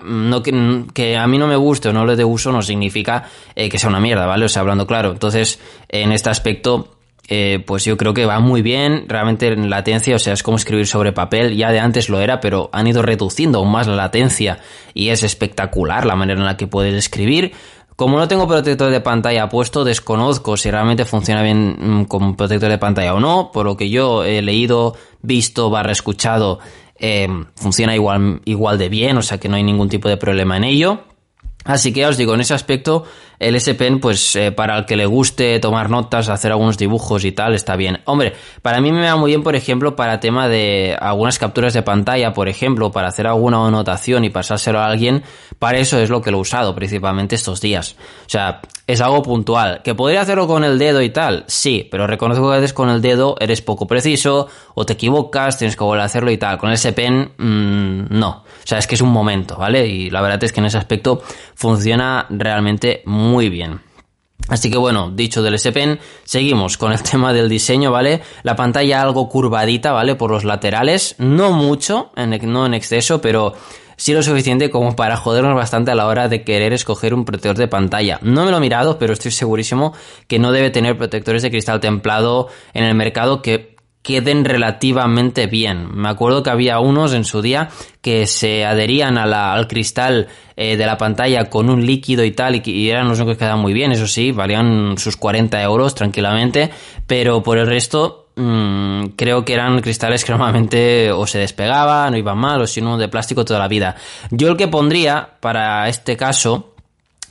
que 0.94 1.18
a 1.18 1.28
mí 1.28 1.38
no 1.38 1.48
me 1.48 1.56
guste 1.56 1.90
o 1.90 1.94
no 1.94 2.06
le 2.06 2.16
dé 2.16 2.26
uso 2.26 2.52
no 2.52 2.62
significa 2.62 3.30
eh, 3.56 3.70
que 3.70 3.78
sea 3.78 3.90
una 3.90 4.00
mierda, 4.00 4.26
¿vale? 4.26 4.46
O 4.46 4.50
sea, 4.50 4.62
hablando 4.62 4.88
claro. 4.88 5.12
Entonces, 5.12 5.60
en 5.90 6.12
este 6.12 6.30
aspecto, 6.30 6.93
eh, 7.30 7.64
pues 7.66 7.86
yo 7.86 7.98
creo 7.98 8.14
que 8.14 8.26
va 8.26 8.40
muy 8.40 8.62
bien. 8.62 9.06
Realmente 9.08 9.48
en 9.48 9.70
latencia, 9.70 10.16
o 10.16 10.20
sea, 10.20 10.34
es 10.34 10.44
como 10.44 10.58
escribir 10.58 10.88
sobre 10.88 11.12
papel. 11.12 11.56
Ya 11.56 11.72
de 11.72 11.80
antes 11.80 12.10
lo 12.10 12.20
era, 12.20 12.40
pero 12.40 12.70
han 12.74 12.88
ido 12.88 13.02
reduciendo 13.02 13.60
aún 13.60 13.72
más 13.72 13.88
la 13.88 13.96
latencia 13.96 14.60
y 14.94 15.10
es 15.10 15.24
espectacular 15.24 16.06
la 16.06 16.16
manera 16.16 16.40
en 16.40 16.46
la 16.46 16.58
que 16.58 16.68
puedes 16.68 16.94
escribir. 16.94 17.54
Como 17.96 18.18
no 18.18 18.28
tengo 18.28 18.48
protector 18.48 18.92
de 18.92 19.02
pantalla 19.02 19.50
puesto, 19.50 19.84
desconozco 19.84 20.58
si 20.58 20.72
realmente 20.72 21.06
funciona 21.06 21.44
bien 21.44 21.78
mm, 21.80 22.06
con 22.06 22.36
protector 22.36 22.70
de 22.70 22.78
pantalla 22.80 23.14
o 23.14 23.20
no. 23.20 23.52
Por 23.54 23.66
lo 23.66 23.78
que 23.78 23.90
yo 23.90 24.24
he 24.24 24.42
leído, 24.42 24.96
visto, 25.22 25.70
barra 25.70 25.92
escuchado, 25.92 26.60
eh, 26.98 27.28
funciona 27.56 27.96
igual, 27.96 28.42
igual 28.46 28.78
de 28.78 28.90
bien, 28.90 29.18
o 29.18 29.22
sea 29.22 29.38
que 29.38 29.48
no 29.48 29.56
hay 29.56 29.64
ningún 29.64 29.90
tipo 29.90 30.10
de 30.10 30.18
problema 30.18 30.58
en 30.58 30.64
ello. 30.64 31.04
Así 31.66 31.94
que 31.94 32.02
ya 32.02 32.10
os 32.10 32.18
digo, 32.18 32.34
en 32.34 32.42
ese 32.42 32.54
aspecto, 32.54 33.06
el 33.40 33.56
S 33.56 33.74
Pen, 33.76 34.00
pues 34.00 34.36
eh, 34.36 34.52
para 34.52 34.78
el 34.78 34.86
que 34.86 34.96
le 34.96 35.06
guste 35.06 35.60
tomar 35.60 35.90
notas, 35.90 36.30
hacer 36.30 36.52
algunos 36.52 36.78
dibujos 36.78 37.26
y 37.26 37.32
tal, 37.32 37.54
está 37.54 37.76
bien. 37.76 38.02
Hombre, 38.06 38.34
para 38.62 38.82
mí 38.82 38.92
me 38.92 39.06
va 39.06 39.16
muy 39.16 39.32
bien, 39.32 39.44
por 39.44 39.56
ejemplo, 39.56 39.96
para 39.96 40.20
tema 40.20 40.48
de 40.48 40.98
algunas 41.00 41.40
capturas 41.40 41.74
de 41.74 41.82
pantalla, 41.82 42.34
por 42.34 42.48
ejemplo, 42.48 42.92
para 42.92 43.08
hacer 43.08 43.28
alguna 43.28 43.66
anotación 43.66 44.24
y 44.24 44.30
pasárselo 44.30 44.80
a 44.80 44.86
alguien, 44.86 45.24
para 45.60 45.78
eso 45.78 46.00
es 46.00 46.10
lo 46.10 46.22
que 46.22 46.32
lo 46.32 46.38
he 46.38 46.42
usado 46.42 46.76
principalmente 46.76 47.36
estos 47.36 47.62
días. 47.62 47.96
O 48.26 48.30
sea, 48.30 48.62
es 48.88 49.02
algo 49.02 49.22
puntual. 49.22 49.82
¿Que 49.84 49.96
podría 49.96 50.22
hacerlo 50.22 50.48
con 50.48 50.64
el 50.64 50.78
dedo 50.78 51.02
y 51.02 51.10
tal? 51.10 51.46
Sí, 51.48 51.88
pero 51.90 52.08
reconozco 52.08 52.50
que 52.50 52.56
a 52.56 52.60
veces 52.60 52.74
con 52.74 52.90
el 52.90 53.02
dedo 53.02 53.36
eres 53.40 53.62
poco 53.62 53.88
preciso, 53.88 54.48
o 54.76 54.86
te 54.86 54.94
equivocas, 54.94 55.58
tienes 55.58 55.76
que 55.76 55.84
volver 55.84 56.02
a 56.02 56.06
hacerlo 56.06 56.32
y 56.32 56.38
tal. 56.38 56.58
Con 56.58 56.70
el 56.70 56.76
S 56.76 56.92
Pen, 56.94 57.32
mmm, 57.38 58.06
no. 58.10 58.44
O 58.64 58.68
sea, 58.68 58.78
es 58.78 58.88
que 58.88 58.96
es 58.96 59.02
un 59.02 59.12
momento, 59.12 59.58
¿vale? 59.58 59.86
Y 59.88 60.10
la 60.10 60.22
verdad 60.22 60.44
es 60.44 60.54
que 60.54 60.60
en 60.60 60.68
ese 60.68 60.78
aspecto 60.78 61.22
funciona 61.56 62.26
realmente 62.30 63.02
muy 63.06 63.50
bien. 63.50 63.82
Así 64.50 64.70
que 64.70 64.78
bueno, 64.78 65.12
dicho 65.12 65.42
del 65.42 65.56
S 65.56 65.72
Pen, 65.72 66.00
seguimos 66.24 66.78
con 66.78 66.92
el 66.92 67.02
tema 67.12 67.34
del 67.34 67.50
diseño, 67.50 67.92
¿vale? 67.92 68.22
La 68.44 68.56
pantalla 68.56 69.02
algo 69.02 69.30
curvadita, 69.30 69.92
¿vale? 69.92 70.16
Por 70.16 70.32
los 70.32 70.44
laterales, 70.44 71.16
no 71.18 71.52
mucho, 71.52 72.12
no 72.16 72.66
en 72.66 72.74
exceso, 72.74 73.22
pero 73.22 73.54
sí 73.96 74.14
lo 74.14 74.22
suficiente 74.22 74.70
como 74.70 74.96
para 74.96 75.18
jodernos 75.18 75.56
bastante 75.56 75.92
a 75.92 75.96
la 75.96 76.08
hora 76.08 76.28
de 76.28 76.44
querer 76.44 76.74
escoger 76.74 77.14
un 77.14 77.26
protector 77.26 77.58
de 77.58 77.68
pantalla. 77.68 78.20
No 78.22 78.46
me 78.46 78.52
lo 78.52 78.58
he 78.58 78.62
mirado, 78.62 79.00
pero 79.00 79.14
estoy 79.14 79.32
segurísimo 79.32 79.94
que 80.28 80.40
no 80.40 80.52
debe 80.52 80.72
tener 80.72 80.98
protectores 80.98 81.42
de 81.42 81.50
cristal 81.50 81.80
templado 81.80 82.50
en 82.74 82.84
el 82.84 82.96
mercado 82.96 83.42
que 83.42 83.73
queden 84.04 84.44
relativamente 84.46 85.48
bien. 85.48 85.88
Me 85.96 86.10
acuerdo 86.10 86.44
que 86.44 86.50
había 86.50 86.80
unos 86.80 87.14
en 87.14 87.24
su 87.24 87.42
día 87.42 87.70
que 88.02 88.28
se 88.28 88.66
adherían 88.66 89.18
al 89.18 89.68
cristal 89.68 90.28
eh, 90.58 90.76
de 90.76 90.86
la 90.86 90.98
pantalla 90.98 91.50
con 91.50 91.70
un 91.70 91.86
líquido 91.86 92.24
y 92.26 92.32
tal, 92.32 92.62
y, 92.64 92.90
eran 92.90 93.08
los 93.08 93.18
únicos 93.18 93.36
que 93.36 93.40
quedaban 93.40 93.62
muy 93.62 93.74
bien, 93.74 93.94
eso 93.94 94.06
sí, 94.06 94.32
valían 94.32 94.98
sus 94.98 95.16
40 95.16 95.64
euros 95.64 95.96
tranquilamente, 95.96 96.70
pero 97.08 97.42
por 97.42 97.58
el 97.58 97.66
resto 97.66 98.28
mmm, 98.36 99.06
creo 99.16 99.46
que 99.46 99.54
eran 99.54 99.80
cristales 99.80 100.26
que 100.26 100.32
normalmente 100.34 101.12
o 101.12 101.26
se 101.26 101.40
despegaban 101.40 102.14
o 102.14 102.18
iban 102.18 102.38
mal, 102.38 102.62
o 102.62 102.68
si 102.68 102.82
no 102.82 102.98
de 102.98 103.08
plástico 103.08 103.46
toda 103.46 103.60
la 103.60 103.70
vida. 103.70 103.96
Yo 104.32 104.50
el 104.50 104.58
que 104.58 104.68
pondría 104.68 105.38
para 105.40 105.88
este 105.88 106.18
caso 106.18 106.73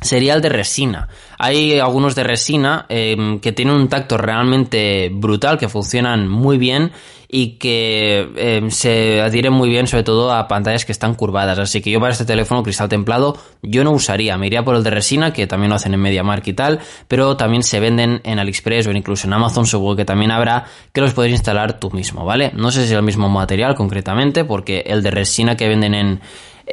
sería 0.03 0.35
el 0.35 0.43
de 0.43 0.49
resina. 0.49 1.09
Hay 1.39 1.79
algunos 1.79 2.15
de 2.15 2.25
resina 2.25 2.87
eh, 2.89 3.39
que 3.41 3.53
tienen 3.53 3.75
un 3.75 3.89
tacto 3.89 4.17
realmente 4.17 5.11
brutal, 5.13 5.59
que 5.59 5.69
funcionan 5.69 6.29
muy 6.29 6.59
bien 6.59 6.93
y 7.35 7.53
que 7.53 8.29
eh, 8.37 8.61
se 8.69 9.23
adhieren 9.23 9.55
muy 9.55 9.71
bien 9.71 9.87
sobre 9.87 10.05
todo 10.05 10.31
a 10.33 10.47
pantallas 10.47 10.85
que 10.85 10.93
están 10.93 11.15
curvadas. 11.15 11.59
Así 11.59 11.81
que 11.81 11.91
yo 11.91 11.99
para 11.99 12.13
este 12.13 12.27
teléfono 12.27 12.63
cristal 12.63 12.91
templado 12.91 13.39
yo 13.63 13.83
no 13.85 13.91
usaría. 13.93 14.37
Me 14.37 14.49
iría 14.49 14.63
por 14.63 14.77
el 14.77 14.85
de 14.85 14.91
resina, 14.91 15.33
que 15.33 15.47
también 15.47 15.71
lo 15.71 15.77
hacen 15.77 15.95
en 15.95 16.01
MediaMarkt 16.01 16.47
y 16.49 16.53
tal, 16.53 16.81
pero 17.09 17.35
también 17.39 17.63
se 17.63 17.81
venden 17.81 18.21
en 18.25 18.39
AliExpress 18.39 18.87
o 18.87 18.91
incluso 18.91 19.27
en 19.27 19.33
Amazon, 19.33 19.67
seguro 19.67 19.97
que 19.97 20.05
también 20.05 20.31
habrá, 20.31 20.67
que 20.93 21.01
los 21.01 21.15
puedes 21.15 21.33
instalar 21.33 21.81
tú 21.81 21.91
mismo, 21.91 22.27
¿vale? 22.27 22.53
No 22.55 22.71
sé 22.71 22.81
si 22.81 22.93
es 22.93 22.93
el 22.93 23.03
mismo 23.03 23.31
material 23.31 23.75
concretamente, 23.75 24.45
porque 24.45 24.85
el 24.87 25.03
de 25.03 25.11
resina 25.11 25.57
que 25.57 25.69
venden 25.69 25.95
en 25.95 26.21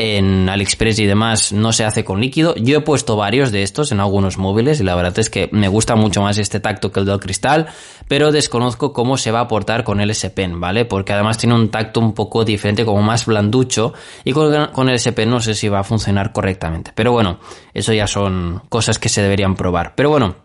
en 0.01 0.47
AliExpress 0.47 0.97
y 0.99 1.05
demás 1.05 1.51
no 1.51 1.73
se 1.73 1.83
hace 1.83 2.05
con 2.05 2.21
líquido. 2.21 2.55
Yo 2.55 2.77
he 2.77 2.81
puesto 2.81 3.17
varios 3.17 3.51
de 3.51 3.63
estos 3.63 3.91
en 3.91 3.99
algunos 3.99 4.37
móviles 4.37 4.79
y 4.79 4.85
la 4.85 4.95
verdad 4.95 5.19
es 5.19 5.29
que 5.29 5.49
me 5.51 5.67
gusta 5.67 5.97
mucho 5.97 6.21
más 6.21 6.37
este 6.37 6.61
tacto 6.61 6.93
que 6.93 7.01
el 7.01 7.05
del 7.05 7.19
cristal, 7.19 7.67
pero 8.07 8.31
desconozco 8.31 8.93
cómo 8.93 9.17
se 9.17 9.31
va 9.31 9.41
a 9.41 9.49
portar 9.49 9.83
con 9.83 9.99
el 9.99 10.09
S 10.11 10.29
Pen, 10.29 10.61
¿vale? 10.61 10.85
Porque 10.85 11.11
además 11.11 11.37
tiene 11.37 11.53
un 11.53 11.67
tacto 11.67 11.99
un 11.99 12.13
poco 12.13 12.45
diferente, 12.45 12.85
como 12.85 13.01
más 13.01 13.25
blanducho, 13.25 13.93
y 14.23 14.31
con, 14.31 14.67
con 14.67 14.87
el 14.87 14.95
S 14.95 15.11
Pen 15.11 15.29
no 15.29 15.41
sé 15.41 15.53
si 15.53 15.67
va 15.67 15.79
a 15.79 15.83
funcionar 15.83 16.31
correctamente. 16.31 16.93
Pero 16.95 17.11
bueno, 17.11 17.39
eso 17.73 17.91
ya 17.91 18.07
son 18.07 18.61
cosas 18.69 18.99
que 18.99 19.09
se 19.09 19.21
deberían 19.21 19.55
probar. 19.55 19.95
Pero 19.95 20.09
bueno, 20.09 20.35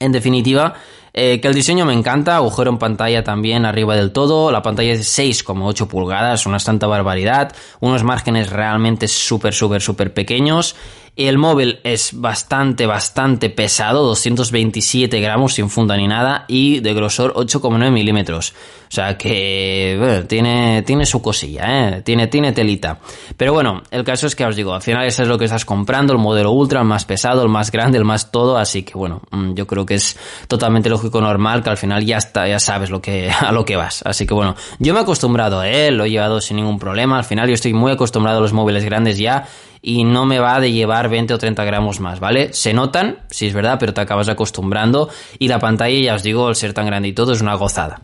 en 0.00 0.12
definitiva, 0.12 0.74
eh, 1.20 1.40
que 1.40 1.48
el 1.48 1.54
diseño 1.54 1.84
me 1.84 1.94
encanta, 1.94 2.36
agujero 2.36 2.70
en 2.70 2.78
pantalla 2.78 3.24
también 3.24 3.64
arriba 3.64 3.96
del 3.96 4.12
todo, 4.12 4.52
la 4.52 4.62
pantalla 4.62 4.92
es 4.92 4.98
de 4.98 5.24
6,8 5.24 5.88
pulgadas, 5.88 6.46
una 6.46 6.60
santa 6.60 6.86
barbaridad, 6.86 7.52
unos 7.80 8.04
márgenes 8.04 8.50
realmente 8.50 9.08
súper, 9.08 9.52
súper, 9.52 9.82
súper 9.82 10.14
pequeños. 10.14 10.76
El 11.18 11.36
móvil 11.36 11.80
es 11.82 12.12
bastante, 12.14 12.86
bastante 12.86 13.50
pesado, 13.50 14.06
227 14.06 15.18
gramos 15.18 15.54
sin 15.54 15.68
funda 15.68 15.96
ni 15.96 16.06
nada 16.06 16.44
y 16.46 16.78
de 16.78 16.94
grosor 16.94 17.34
8,9 17.34 17.90
milímetros. 17.90 18.54
O 18.88 18.94
sea 18.94 19.18
que 19.18 20.24
tiene, 20.28 20.82
tiene 20.82 21.04
su 21.04 21.20
cosilla, 21.20 21.64
¿eh? 21.66 22.02
tiene, 22.02 22.28
tiene 22.28 22.52
telita. 22.52 23.00
Pero 23.36 23.52
bueno, 23.52 23.82
el 23.90 24.04
caso 24.04 24.28
es 24.28 24.36
que 24.36 24.44
os 24.44 24.54
digo, 24.54 24.72
al 24.72 24.80
final 24.80 25.08
eso 25.08 25.24
es 25.24 25.28
lo 25.28 25.36
que 25.36 25.46
estás 25.46 25.64
comprando, 25.64 26.12
el 26.12 26.20
modelo 26.20 26.52
ultra, 26.52 26.82
el 26.82 26.86
más 26.86 27.04
pesado, 27.04 27.42
el 27.42 27.48
más 27.48 27.72
grande, 27.72 27.98
el 27.98 28.04
más 28.04 28.30
todo, 28.30 28.56
así 28.56 28.84
que 28.84 28.94
bueno, 28.94 29.20
yo 29.54 29.66
creo 29.66 29.84
que 29.84 29.94
es 29.94 30.16
totalmente 30.46 30.88
lógico, 30.88 31.20
normal, 31.20 31.64
que 31.64 31.70
al 31.70 31.76
final 31.76 32.06
ya 32.06 32.18
está, 32.18 32.46
ya 32.46 32.60
sabes 32.60 32.90
lo 32.90 33.02
que, 33.02 33.28
a 33.40 33.50
lo 33.50 33.64
que 33.64 33.74
vas. 33.74 34.04
Así 34.06 34.24
que 34.24 34.34
bueno, 34.34 34.54
yo 34.78 34.94
me 34.94 35.00
he 35.00 35.02
acostumbrado 35.02 35.58
a 35.58 35.68
él, 35.68 35.96
lo 35.96 36.04
he 36.04 36.10
llevado 36.10 36.40
sin 36.40 36.58
ningún 36.58 36.78
problema, 36.78 37.18
al 37.18 37.24
final 37.24 37.48
yo 37.48 37.54
estoy 37.54 37.74
muy 37.74 37.90
acostumbrado 37.90 38.38
a 38.38 38.40
los 38.40 38.52
móviles 38.52 38.84
grandes 38.84 39.18
ya 39.18 39.48
y 39.88 40.04
no 40.04 40.26
me 40.26 40.38
va 40.38 40.60
de 40.60 40.70
llevar 40.70 41.08
20 41.08 41.32
o 41.32 41.38
30 41.38 41.64
gramos 41.64 41.98
más, 41.98 42.20
¿vale? 42.20 42.52
Se 42.52 42.74
notan, 42.74 43.20
sí 43.30 43.46
es 43.46 43.54
verdad, 43.54 43.78
pero 43.80 43.94
te 43.94 44.02
acabas 44.02 44.28
acostumbrando 44.28 45.08
y 45.38 45.48
la 45.48 45.58
pantalla, 45.58 45.98
ya 45.98 46.14
os 46.14 46.22
digo, 46.22 46.46
al 46.46 46.56
ser 46.56 46.74
tan 46.74 46.84
grande 46.84 47.08
y 47.08 47.14
todo, 47.14 47.32
es 47.32 47.40
una 47.40 47.54
gozada. 47.54 48.02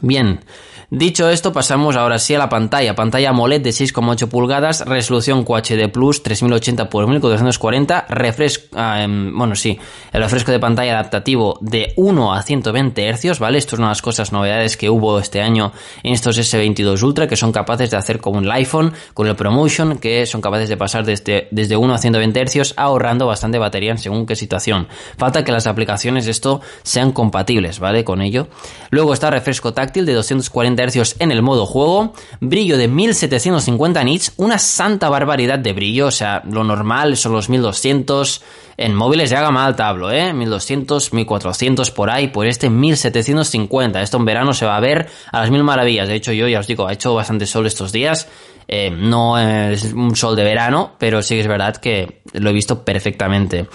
Bien, 0.00 0.44
Dicho 0.94 1.30
esto, 1.30 1.54
pasamos 1.54 1.96
ahora 1.96 2.18
sí 2.18 2.34
a 2.34 2.38
la 2.38 2.50
pantalla. 2.50 2.94
Pantalla 2.94 3.30
AMOLED 3.30 3.62
de 3.62 3.70
6,8 3.70 4.28
pulgadas, 4.28 4.84
resolución 4.84 5.42
QHD 5.42 5.88
Plus 5.90 6.22
3080 6.22 6.82
x 6.82 7.08
1440, 7.08 8.04
refresco, 8.10 8.76
ah, 8.76 9.02
em, 9.02 9.34
bueno, 9.34 9.54
sí, 9.54 9.80
el 10.12 10.20
refresco 10.20 10.52
de 10.52 10.60
pantalla 10.60 10.92
adaptativo 10.92 11.56
de 11.62 11.94
1 11.96 12.34
a 12.34 12.42
120 12.42 13.10
Hz, 13.10 13.38
¿vale? 13.38 13.56
Esto 13.56 13.76
es 13.76 13.78
una 13.78 13.88
de 13.88 13.92
las 13.92 14.02
cosas 14.02 14.32
novedades 14.32 14.76
que 14.76 14.90
hubo 14.90 15.18
este 15.18 15.40
año 15.40 15.72
en 16.02 16.12
estos 16.12 16.36
S22 16.36 17.02
Ultra, 17.02 17.26
que 17.26 17.36
son 17.36 17.52
capaces 17.52 17.90
de 17.90 17.96
hacer 17.96 18.20
como 18.20 18.40
el 18.40 18.50
iPhone 18.50 18.92
con 19.14 19.26
el 19.26 19.34
Promotion, 19.34 19.96
que 19.96 20.26
son 20.26 20.42
capaces 20.42 20.68
de 20.68 20.76
pasar 20.76 21.06
desde, 21.06 21.48
desde 21.52 21.74
1 21.74 21.94
a 21.94 21.96
120 21.96 22.44
Hz, 22.44 22.74
ahorrando 22.76 23.26
bastante 23.26 23.56
batería 23.56 23.92
en 23.92 23.98
según 23.98 24.26
qué 24.26 24.36
situación. 24.36 24.88
Falta 25.16 25.42
que 25.42 25.52
las 25.52 25.66
aplicaciones 25.66 26.26
de 26.26 26.32
esto 26.32 26.60
sean 26.82 27.12
compatibles, 27.12 27.78
¿vale? 27.78 28.04
Con 28.04 28.20
ello. 28.20 28.48
Luego 28.90 29.14
está 29.14 29.30
refresco 29.30 29.72
táctil 29.72 30.04
de 30.04 30.12
240 30.12 30.81
Hz 30.90 31.16
en 31.18 31.30
el 31.30 31.42
modo 31.42 31.66
juego, 31.66 32.14
brillo 32.40 32.76
de 32.76 32.88
1750 32.88 34.04
nits, 34.04 34.32
una 34.36 34.58
santa 34.58 35.08
barbaridad 35.08 35.58
de 35.58 35.72
brillo, 35.72 36.06
o 36.06 36.10
sea, 36.10 36.42
lo 36.50 36.64
normal 36.64 37.16
son 37.16 37.32
los 37.32 37.48
1200 37.48 38.42
en 38.76 38.94
móviles 38.94 39.30
de 39.30 39.36
gama 39.36 39.64
alta 39.64 39.88
hablo, 39.88 40.10
¿eh? 40.10 40.32
1200, 40.32 41.12
1400 41.12 41.90
por 41.90 42.10
ahí, 42.10 42.28
por 42.28 42.46
este 42.46 42.70
1750. 42.70 44.02
Esto 44.02 44.16
en 44.16 44.24
verano 44.24 44.54
se 44.54 44.66
va 44.66 44.76
a 44.76 44.80
ver 44.80 45.08
a 45.30 45.40
las 45.40 45.50
mil 45.50 45.62
maravillas. 45.62 46.08
De 46.08 46.14
hecho, 46.14 46.32
yo 46.32 46.48
ya 46.48 46.60
os 46.60 46.66
digo, 46.66 46.86
ha 46.86 46.92
hecho 46.92 47.14
bastante 47.14 47.46
sol 47.46 47.66
estos 47.66 47.92
días. 47.92 48.28
Eh, 48.68 48.90
no 48.90 49.38
es 49.38 49.92
un 49.92 50.16
sol 50.16 50.36
de 50.36 50.44
verano, 50.44 50.92
pero 50.98 51.22
sí 51.22 51.34
que 51.34 51.42
es 51.42 51.48
verdad 51.48 51.76
que 51.76 52.22
lo 52.32 52.50
he 52.50 52.52
visto 52.52 52.84
perfectamente. 52.84 53.66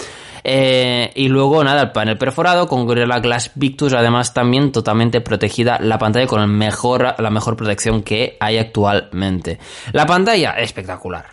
Eh, 0.44 1.12
y 1.16 1.28
luego, 1.28 1.64
nada, 1.64 1.82
el 1.82 1.92
panel 1.92 2.18
perforado 2.18 2.68
con 2.68 2.86
Gorilla 2.86 3.20
Glass 3.20 3.52
Victus, 3.56 3.94
además 3.94 4.34
también 4.34 4.72
totalmente 4.72 5.22
protegida 5.22 5.80
la 5.80 5.98
pantalla 5.98 6.28
con 6.28 6.42
el 6.42 6.48
mejor, 6.48 7.16
la 7.18 7.30
mejor 7.30 7.56
protección 7.56 8.04
que 8.04 8.38
hay 8.40 8.58
actualmente. 8.58 9.60
La 9.92 10.06
pantalla, 10.06 10.52
espectacular. 10.52 11.26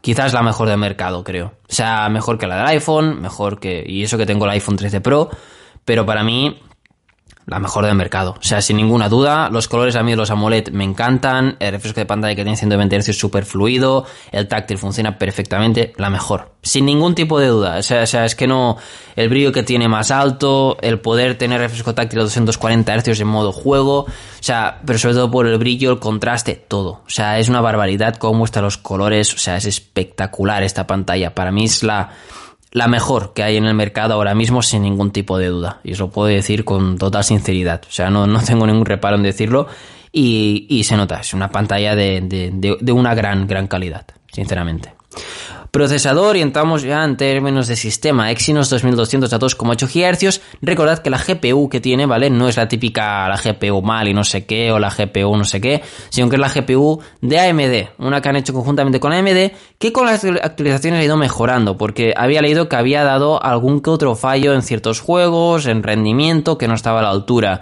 Quizás 0.00 0.32
la 0.32 0.42
mejor 0.42 0.68
del 0.68 0.78
mercado, 0.78 1.24
creo. 1.24 1.54
O 1.68 1.72
sea, 1.72 2.08
mejor 2.08 2.38
que 2.38 2.46
la 2.46 2.56
del 2.58 2.66
iPhone, 2.66 3.20
mejor 3.20 3.58
que... 3.58 3.84
Y 3.86 4.02
eso 4.04 4.16
que 4.16 4.26
tengo 4.26 4.44
el 4.44 4.52
iPhone 4.52 4.76
13 4.76 5.00
Pro, 5.00 5.28
pero 5.84 6.06
para 6.06 6.22
mí 6.22 6.60
la 7.48 7.58
mejor 7.58 7.86
del 7.86 7.94
mercado. 7.94 8.36
O 8.38 8.42
sea, 8.42 8.60
sin 8.60 8.76
ninguna 8.76 9.08
duda, 9.08 9.48
los 9.50 9.68
colores 9.68 9.96
a 9.96 10.02
mí 10.02 10.12
de 10.12 10.16
los 10.16 10.30
AMOLED 10.30 10.68
me 10.70 10.84
encantan, 10.84 11.56
el 11.58 11.72
refresco 11.72 12.00
de 12.00 12.06
pantalla 12.06 12.34
que 12.34 12.42
tiene 12.42 12.56
120 12.56 13.00
Hz 13.00 13.08
es 13.08 13.18
súper 13.18 13.44
fluido, 13.44 14.04
el 14.32 14.46
táctil 14.48 14.76
funciona 14.76 15.18
perfectamente, 15.18 15.92
la 15.96 16.10
mejor. 16.10 16.52
Sin 16.62 16.84
ningún 16.84 17.14
tipo 17.14 17.40
de 17.40 17.46
duda. 17.46 17.78
O 17.78 17.82
sea, 17.82 18.02
o 18.02 18.06
sea, 18.06 18.26
es 18.26 18.34
que 18.34 18.46
no, 18.46 18.76
el 19.16 19.30
brillo 19.30 19.50
que 19.50 19.62
tiene 19.62 19.88
más 19.88 20.10
alto, 20.10 20.76
el 20.82 21.00
poder 21.00 21.38
tener 21.38 21.60
refresco 21.60 21.94
táctil 21.94 22.20
a 22.20 22.22
240 22.24 22.98
Hz 22.98 23.20
en 23.20 23.28
modo 23.28 23.52
juego, 23.52 24.00
o 24.00 24.06
sea, 24.40 24.80
pero 24.84 24.98
sobre 24.98 25.14
todo 25.14 25.30
por 25.30 25.46
el 25.46 25.56
brillo, 25.58 25.90
el 25.90 25.98
contraste, 25.98 26.54
todo. 26.54 27.00
O 27.06 27.10
sea, 27.10 27.38
es 27.38 27.48
una 27.48 27.62
barbaridad 27.62 28.16
cómo 28.16 28.40
muestra 28.40 28.60
los 28.60 28.76
colores, 28.76 29.34
o 29.34 29.38
sea, 29.38 29.56
es 29.56 29.64
espectacular 29.64 30.62
esta 30.62 30.86
pantalla. 30.86 31.34
Para 31.34 31.50
mí 31.50 31.64
es 31.64 31.82
la 31.82 32.10
la 32.72 32.88
mejor 32.88 33.32
que 33.32 33.42
hay 33.42 33.56
en 33.56 33.64
el 33.64 33.74
mercado 33.74 34.14
ahora 34.14 34.34
mismo 34.34 34.62
sin 34.62 34.82
ningún 34.82 35.10
tipo 35.10 35.38
de 35.38 35.48
duda. 35.48 35.80
Y 35.84 35.92
os 35.92 35.98
lo 35.98 36.10
puedo 36.10 36.28
decir 36.28 36.64
con 36.64 36.98
total 36.98 37.24
sinceridad. 37.24 37.82
O 37.88 37.90
sea, 37.90 38.10
no, 38.10 38.26
no 38.26 38.40
tengo 38.42 38.66
ningún 38.66 38.86
reparo 38.86 39.16
en 39.16 39.22
decirlo. 39.22 39.66
Y, 40.12 40.66
y 40.68 40.84
se 40.84 40.96
nota, 40.96 41.20
es 41.20 41.34
una 41.34 41.50
pantalla 41.50 41.94
de, 41.94 42.20
de, 42.22 42.50
de, 42.52 42.76
de 42.80 42.92
una 42.92 43.14
gran, 43.14 43.46
gran 43.46 43.66
calidad, 43.66 44.06
sinceramente. 44.32 44.94
Procesador, 45.70 46.36
y 46.36 46.40
entramos 46.40 46.82
ya 46.82 47.04
en 47.04 47.16
términos 47.16 47.68
de 47.68 47.76
sistema 47.76 48.30
Exynos 48.30 48.70
2200 48.70 49.32
a 49.32 49.38
2,8 49.38 49.86
GHz. 49.86 50.40
Recordad 50.62 51.00
que 51.00 51.10
la 51.10 51.18
GPU 51.18 51.68
que 51.68 51.80
tiene, 51.80 52.06
¿vale? 52.06 52.30
No 52.30 52.48
es 52.48 52.56
la 52.56 52.68
típica 52.68 53.28
la 53.28 53.36
GPU 53.36 53.82
mal 53.82 54.08
y 54.08 54.14
no 54.14 54.24
sé 54.24 54.46
qué, 54.46 54.72
o 54.72 54.78
la 54.78 54.88
GPU 54.88 55.36
no 55.36 55.44
sé 55.44 55.60
qué, 55.60 55.82
sino 56.08 56.30
que 56.30 56.36
es 56.36 56.40
la 56.40 56.48
GPU 56.48 57.00
de 57.20 57.38
AMD, 57.38 57.88
una 57.98 58.22
que 58.22 58.28
han 58.30 58.36
hecho 58.36 58.54
conjuntamente 58.54 58.98
con 58.98 59.12
AMD, 59.12 59.52
que 59.78 59.92
con 59.92 60.06
las 60.06 60.24
actualizaciones 60.24 61.00
ha 61.00 61.04
ido 61.04 61.18
mejorando, 61.18 61.76
porque 61.76 62.14
había 62.16 62.40
leído 62.40 62.68
que 62.68 62.76
había 62.76 63.04
dado 63.04 63.42
algún 63.42 63.80
que 63.80 63.90
otro 63.90 64.14
fallo 64.14 64.54
en 64.54 64.62
ciertos 64.62 65.00
juegos, 65.00 65.66
en 65.66 65.82
rendimiento, 65.82 66.56
que 66.56 66.66
no 66.66 66.74
estaba 66.74 67.00
a 67.00 67.02
la 67.02 67.10
altura. 67.10 67.60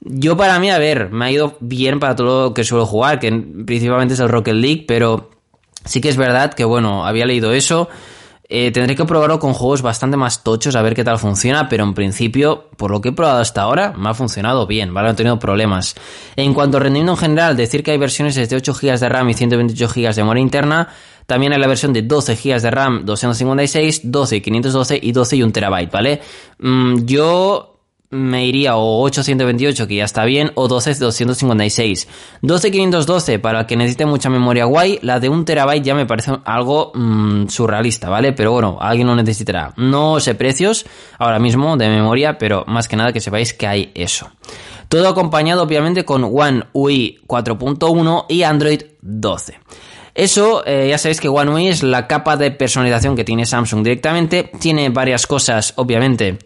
Yo 0.00 0.36
para 0.36 0.58
mí, 0.58 0.70
a 0.70 0.78
ver, 0.78 1.10
me 1.10 1.24
ha 1.24 1.30
ido 1.30 1.56
bien 1.60 2.00
para 2.00 2.14
todo 2.14 2.48
lo 2.48 2.54
que 2.54 2.64
suelo 2.64 2.84
jugar, 2.84 3.18
que 3.18 3.32
principalmente 3.32 4.14
es 4.14 4.20
el 4.20 4.28
Rocket 4.28 4.54
League, 4.54 4.84
pero 4.86 5.30
Sí 5.86 6.00
que 6.00 6.08
es 6.08 6.16
verdad 6.16 6.52
que, 6.52 6.64
bueno, 6.64 7.06
había 7.06 7.24
leído 7.24 7.52
eso. 7.52 7.88
Eh, 8.48 8.70
tendré 8.70 8.94
que 8.94 9.04
probarlo 9.04 9.40
con 9.40 9.54
juegos 9.54 9.82
bastante 9.82 10.16
más 10.16 10.44
tochos 10.44 10.76
a 10.76 10.82
ver 10.82 10.94
qué 10.94 11.02
tal 11.02 11.18
funciona, 11.18 11.68
pero 11.68 11.82
en 11.82 11.94
principio, 11.94 12.68
por 12.76 12.92
lo 12.92 13.00
que 13.00 13.08
he 13.08 13.12
probado 13.12 13.40
hasta 13.40 13.62
ahora, 13.62 13.92
me 13.96 14.08
ha 14.08 14.14
funcionado 14.14 14.68
bien, 14.68 14.94
¿vale? 14.94 15.08
No 15.08 15.12
he 15.14 15.16
tenido 15.16 15.38
problemas. 15.38 15.96
En 16.36 16.54
cuanto 16.54 16.76
a 16.76 16.80
rendimiento 16.80 17.12
en 17.12 17.18
general, 17.18 17.56
decir 17.56 17.82
que 17.82 17.90
hay 17.90 17.98
versiones 17.98 18.36
de 18.36 18.56
8 18.56 18.72
GB 18.72 19.00
de 19.00 19.08
RAM 19.08 19.28
y 19.30 19.34
128 19.34 19.88
GB 19.92 20.14
de 20.14 20.22
memoria 20.22 20.42
interna. 20.42 20.88
También 21.26 21.54
hay 21.54 21.58
la 21.58 21.66
versión 21.66 21.92
de 21.92 22.02
12 22.02 22.36
GB 22.36 22.60
de 22.60 22.70
RAM, 22.70 23.04
256, 23.04 24.00
12 24.04 24.36
y 24.36 24.40
512 24.40 25.00
y 25.02 25.12
12 25.12 25.36
y 25.36 25.42
1 25.42 25.52
TB, 25.52 25.90
¿vale? 25.90 26.20
Mm, 26.60 27.04
yo 27.04 27.75
me 28.10 28.46
iría 28.46 28.76
o 28.76 29.02
828 29.02 29.86
que 29.86 29.96
ya 29.96 30.04
está 30.04 30.24
bien 30.24 30.52
o 30.54 30.68
12256 30.68 32.08
12512 32.42 33.38
para 33.38 33.60
el 33.60 33.66
que 33.66 33.76
necesite 33.76 34.06
mucha 34.06 34.30
memoria 34.30 34.64
guay 34.64 34.98
la 35.02 35.20
de 35.20 35.28
un 35.28 35.44
terabyte 35.44 35.84
ya 35.84 35.94
me 35.94 36.06
parece 36.06 36.32
algo 36.44 36.92
mmm, 36.94 37.48
surrealista 37.48 38.08
vale 38.08 38.32
pero 38.32 38.52
bueno 38.52 38.78
alguien 38.80 39.06
lo 39.06 39.16
necesitará. 39.16 39.72
No 39.76 40.20
sé 40.20 40.34
precios 40.34 40.86
ahora 41.18 41.38
mismo 41.38 41.76
de 41.76 41.88
memoria 41.88 42.38
pero 42.38 42.64
más 42.66 42.88
que 42.88 42.96
nada 42.96 43.12
que 43.12 43.20
sepáis 43.20 43.54
que 43.54 43.66
hay 43.66 43.92
eso. 43.94 44.30
Todo 44.88 45.08
acompañado 45.08 45.62
obviamente 45.62 46.04
con 46.04 46.24
One 46.24 46.64
UI 46.72 47.20
4.1 47.26 48.26
y 48.28 48.42
Android 48.42 48.82
12 49.02 49.60
eso, 50.16 50.64
eh, 50.64 50.86
ya 50.88 50.96
sabéis 50.96 51.20
que 51.20 51.28
One 51.28 51.50
UI 51.50 51.68
es 51.68 51.82
la 51.82 52.06
capa 52.06 52.38
de 52.38 52.50
personalización 52.50 53.14
que 53.16 53.22
tiene 53.22 53.44
Samsung 53.44 53.84
directamente. 53.84 54.50
Tiene 54.58 54.88
varias 54.88 55.26
cosas, 55.26 55.74
obviamente, 55.76 56.38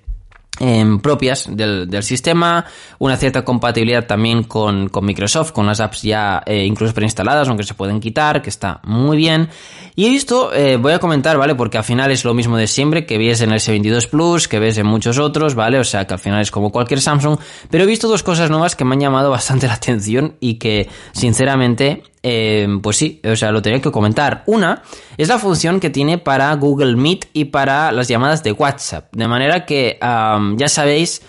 eh, 0.60 0.84
propias 1.02 1.48
del, 1.50 1.88
del, 1.88 2.02
sistema, 2.02 2.66
una 2.98 3.16
cierta 3.16 3.44
compatibilidad 3.44 4.06
también 4.06 4.44
con, 4.44 4.88
con 4.90 5.06
Microsoft, 5.06 5.52
con 5.52 5.66
las 5.66 5.80
apps 5.80 6.02
ya 6.02 6.42
eh, 6.44 6.64
incluso 6.66 6.92
preinstaladas, 6.92 7.48
aunque 7.48 7.64
se 7.64 7.74
pueden 7.74 7.98
quitar, 7.98 8.42
que 8.42 8.50
está 8.50 8.80
muy 8.84 9.16
bien. 9.16 9.48
Y 9.96 10.06
he 10.06 10.10
visto, 10.10 10.52
eh, 10.52 10.76
voy 10.76 10.92
a 10.92 10.98
comentar, 10.98 11.38
¿vale? 11.38 11.54
Porque 11.54 11.78
al 11.78 11.84
final 11.84 12.10
es 12.10 12.24
lo 12.24 12.34
mismo 12.34 12.56
de 12.56 12.66
siempre, 12.66 13.06
que 13.06 13.16
ves 13.16 13.40
en 13.40 13.52
el 13.52 13.58
S22 13.58 14.08
Plus, 14.08 14.48
que 14.48 14.58
ves 14.58 14.76
en 14.76 14.86
muchos 14.86 15.18
otros, 15.18 15.54
¿vale? 15.54 15.78
O 15.78 15.84
sea 15.84 16.06
que 16.06 16.14
al 16.14 16.20
final 16.20 16.42
es 16.42 16.50
como 16.50 16.70
cualquier 16.70 17.00
Samsung, 17.00 17.38
pero 17.70 17.84
he 17.84 17.86
visto 17.86 18.06
dos 18.06 18.22
cosas 18.22 18.50
nuevas 18.50 18.76
que 18.76 18.84
me 18.84 18.94
han 18.94 19.00
llamado 19.00 19.30
bastante 19.30 19.66
la 19.66 19.74
atención 19.74 20.36
y 20.40 20.54
que 20.54 20.88
sinceramente 21.12 22.02
eh, 22.22 22.68
pues 22.82 22.96
sí, 22.96 23.20
o 23.24 23.36
sea, 23.36 23.50
lo 23.50 23.62
tenía 23.62 23.80
que 23.80 23.90
comentar. 23.90 24.42
Una 24.46 24.82
es 25.16 25.28
la 25.28 25.38
función 25.38 25.80
que 25.80 25.90
tiene 25.90 26.18
para 26.18 26.54
Google 26.54 26.96
Meet 26.96 27.26
y 27.32 27.46
para 27.46 27.92
las 27.92 28.08
llamadas 28.08 28.42
de 28.42 28.52
WhatsApp. 28.52 29.14
De 29.14 29.26
manera 29.28 29.64
que 29.64 29.98
ya 30.00 30.68
sabéis, 30.68 31.22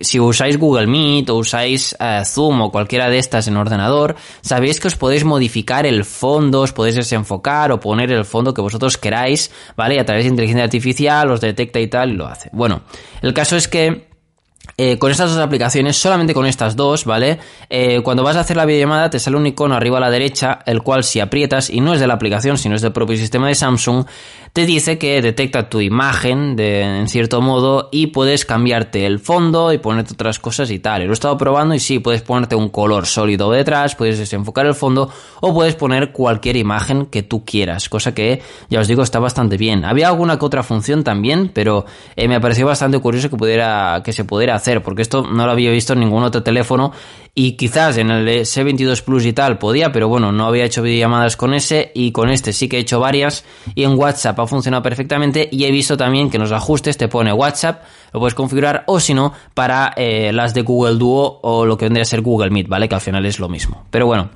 si 0.00 0.18
usáis 0.18 0.58
Google 0.58 0.86
Meet 0.86 1.30
o 1.30 1.36
usáis 1.36 1.96
uh, 2.00 2.24
Zoom 2.24 2.62
o 2.62 2.70
cualquiera 2.70 3.08
de 3.08 3.18
estas 3.18 3.46
en 3.48 3.56
ordenador, 3.56 4.16
sabéis 4.40 4.80
que 4.80 4.88
os 4.88 4.96
podéis 4.96 5.24
modificar 5.24 5.86
el 5.86 6.04
fondo, 6.04 6.62
os 6.62 6.72
podéis 6.72 6.96
desenfocar 6.96 7.70
o 7.70 7.78
poner 7.78 8.10
el 8.12 8.24
fondo 8.24 8.52
que 8.52 8.60
vosotros 8.60 8.98
queráis, 8.98 9.50
¿vale? 9.76 9.96
Y 9.96 9.98
a 9.98 10.04
través 10.04 10.24
de 10.24 10.30
inteligencia 10.30 10.64
artificial 10.64 11.30
os 11.30 11.40
detecta 11.40 11.80
y 11.80 11.86
tal 11.86 12.10
y 12.10 12.14
lo 12.14 12.26
hace. 12.26 12.50
Bueno, 12.52 12.82
el 13.22 13.32
caso 13.32 13.56
es 13.56 13.68
que 13.68 14.11
eh, 14.76 14.98
con 14.98 15.10
estas 15.10 15.30
dos 15.30 15.38
aplicaciones, 15.38 15.96
solamente 15.96 16.34
con 16.34 16.46
estas 16.46 16.76
dos, 16.76 17.04
¿vale? 17.04 17.38
Eh, 17.68 18.00
cuando 18.02 18.22
vas 18.22 18.36
a 18.36 18.40
hacer 18.40 18.56
la 18.56 18.64
videollamada 18.64 19.10
te 19.10 19.18
sale 19.18 19.36
un 19.36 19.46
icono 19.46 19.74
arriba 19.74 19.98
a 19.98 20.00
la 20.00 20.10
derecha, 20.10 20.60
el 20.66 20.82
cual 20.82 21.04
si 21.04 21.20
aprietas, 21.20 21.68
y 21.68 21.80
no 21.80 21.92
es 21.92 22.00
de 22.00 22.06
la 22.06 22.14
aplicación, 22.14 22.56
sino 22.56 22.74
es 22.74 22.82
del 22.82 22.92
propio 22.92 23.16
sistema 23.16 23.48
de 23.48 23.54
Samsung, 23.54 24.06
te 24.52 24.66
dice 24.66 24.98
que 24.98 25.22
detecta 25.22 25.70
tu 25.70 25.80
imagen, 25.80 26.56
de, 26.56 26.82
en 26.82 27.08
cierto 27.08 27.40
modo, 27.40 27.88
y 27.90 28.08
puedes 28.08 28.44
cambiarte 28.44 29.06
el 29.06 29.18
fondo 29.18 29.72
y 29.72 29.78
ponerte 29.78 30.12
otras 30.12 30.38
cosas 30.38 30.70
y 30.70 30.78
tal. 30.78 31.04
Lo 31.04 31.10
he 31.10 31.12
estado 31.14 31.38
probando 31.38 31.74
y 31.74 31.78
sí, 31.78 31.98
puedes 31.98 32.22
ponerte 32.22 32.54
un 32.54 32.68
color 32.68 33.06
sólido 33.06 33.50
detrás, 33.50 33.94
puedes 33.94 34.18
desenfocar 34.18 34.66
el 34.66 34.74
fondo, 34.74 35.10
o 35.40 35.54
puedes 35.54 35.74
poner 35.74 36.12
cualquier 36.12 36.56
imagen 36.56 37.06
que 37.06 37.22
tú 37.22 37.44
quieras, 37.44 37.88
cosa 37.88 38.14
que, 38.14 38.42
ya 38.68 38.80
os 38.80 38.88
digo, 38.88 39.02
está 39.02 39.18
bastante 39.18 39.56
bien. 39.56 39.84
Había 39.84 40.08
alguna 40.08 40.38
que 40.38 40.44
otra 40.44 40.62
función 40.62 41.02
también, 41.02 41.50
pero 41.52 41.86
eh, 42.16 42.28
me 42.28 42.40
pareció 42.40 42.66
bastante 42.66 42.98
curioso 42.98 43.30
que 43.30 43.36
pudiera, 43.36 44.02
que 44.04 44.12
se 44.12 44.24
pudiera 44.24 44.51
hacer, 44.54 44.82
porque 44.82 45.02
esto 45.02 45.22
no 45.22 45.46
lo 45.46 45.52
había 45.52 45.70
visto 45.70 45.92
en 45.92 46.00
ningún 46.00 46.22
otro 46.22 46.42
teléfono 46.42 46.92
y 47.34 47.52
quizás 47.52 47.96
en 47.96 48.10
el 48.10 48.28
S22 48.28 49.02
Plus 49.02 49.24
y 49.24 49.32
tal 49.32 49.58
podía, 49.58 49.90
pero 49.90 50.08
bueno, 50.08 50.32
no 50.32 50.46
había 50.46 50.64
hecho 50.64 50.82
videollamadas 50.82 51.36
con 51.36 51.54
ese 51.54 51.90
y 51.94 52.12
con 52.12 52.30
este 52.30 52.52
sí 52.52 52.68
que 52.68 52.76
he 52.76 52.80
hecho 52.80 53.00
varias 53.00 53.44
y 53.74 53.84
en 53.84 53.98
WhatsApp 53.98 54.38
ha 54.38 54.46
funcionado 54.46 54.82
perfectamente 54.82 55.48
y 55.50 55.64
he 55.64 55.70
visto 55.70 55.96
también 55.96 56.30
que 56.30 56.36
en 56.36 56.42
los 56.42 56.52
ajustes 56.52 56.98
te 56.98 57.08
pone 57.08 57.32
WhatsApp, 57.32 57.82
lo 58.12 58.20
puedes 58.20 58.34
configurar 58.34 58.84
o 58.86 59.00
si 59.00 59.14
no 59.14 59.32
para 59.54 59.94
eh, 59.96 60.32
las 60.32 60.52
de 60.52 60.62
Google 60.62 60.96
Duo 60.96 61.40
o 61.42 61.64
lo 61.64 61.76
que 61.78 61.86
vendría 61.86 62.02
a 62.02 62.06
ser 62.06 62.20
Google 62.20 62.50
Meet, 62.50 62.68
¿vale? 62.68 62.88
Que 62.88 62.96
al 62.96 63.00
final 63.00 63.24
es 63.24 63.38
lo 63.38 63.48
mismo. 63.48 63.86
Pero 63.90 64.06
bueno, 64.06 64.28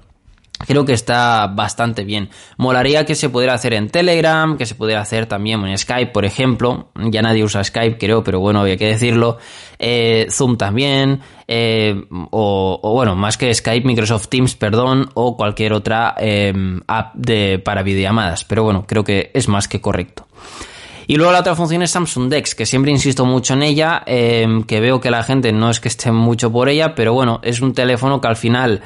Creo 0.66 0.84
que 0.86 0.94
está 0.94 1.48
bastante 1.48 2.04
bien. 2.04 2.30
Molaría 2.56 3.04
que 3.04 3.14
se 3.14 3.28
pudiera 3.28 3.52
hacer 3.52 3.74
en 3.74 3.90
Telegram, 3.90 4.56
que 4.56 4.64
se 4.64 4.74
pudiera 4.74 5.02
hacer 5.02 5.26
también 5.26 5.64
en 5.66 5.76
Skype, 5.76 6.12
por 6.12 6.24
ejemplo. 6.24 6.88
Ya 6.94 7.20
nadie 7.20 7.44
usa 7.44 7.62
Skype, 7.62 7.98
creo, 7.98 8.24
pero 8.24 8.40
bueno, 8.40 8.60
había 8.60 8.76
que 8.78 8.86
decirlo. 8.86 9.36
Eh, 9.78 10.26
Zoom 10.30 10.56
también. 10.56 11.20
eh, 11.46 11.94
o, 12.30 12.80
o, 12.82 12.92
bueno, 12.92 13.14
más 13.14 13.36
que 13.36 13.52
Skype, 13.54 13.86
Microsoft 13.86 14.28
Teams, 14.28 14.54
perdón, 14.56 15.10
o 15.14 15.36
cualquier 15.36 15.74
otra 15.74 16.14
eh, 16.18 16.52
app 16.86 17.14
de, 17.14 17.58
para 17.58 17.82
videollamadas. 17.82 18.44
Pero 18.44 18.64
bueno, 18.64 18.84
creo 18.86 19.04
que 19.04 19.30
es 19.34 19.48
más 19.48 19.68
que 19.68 19.80
correcto. 19.80 20.26
Y 21.06 21.16
luego 21.16 21.30
la 21.30 21.40
otra 21.40 21.54
función 21.54 21.82
es 21.82 21.92
Samsung 21.92 22.28
Dex, 22.28 22.54
que 22.56 22.66
siempre 22.66 22.90
insisto 22.90 23.24
mucho 23.24 23.54
en 23.54 23.62
ella, 23.62 24.02
eh, 24.06 24.62
que 24.66 24.80
veo 24.80 25.00
que 25.00 25.10
la 25.10 25.22
gente 25.22 25.52
no 25.52 25.70
es 25.70 25.78
que 25.78 25.86
esté 25.86 26.10
mucho 26.10 26.50
por 26.50 26.68
ella, 26.68 26.96
pero 26.96 27.12
bueno, 27.12 27.38
es 27.44 27.60
un 27.60 27.74
teléfono 27.74 28.20
que 28.20 28.26
al 28.26 28.34
final 28.34 28.82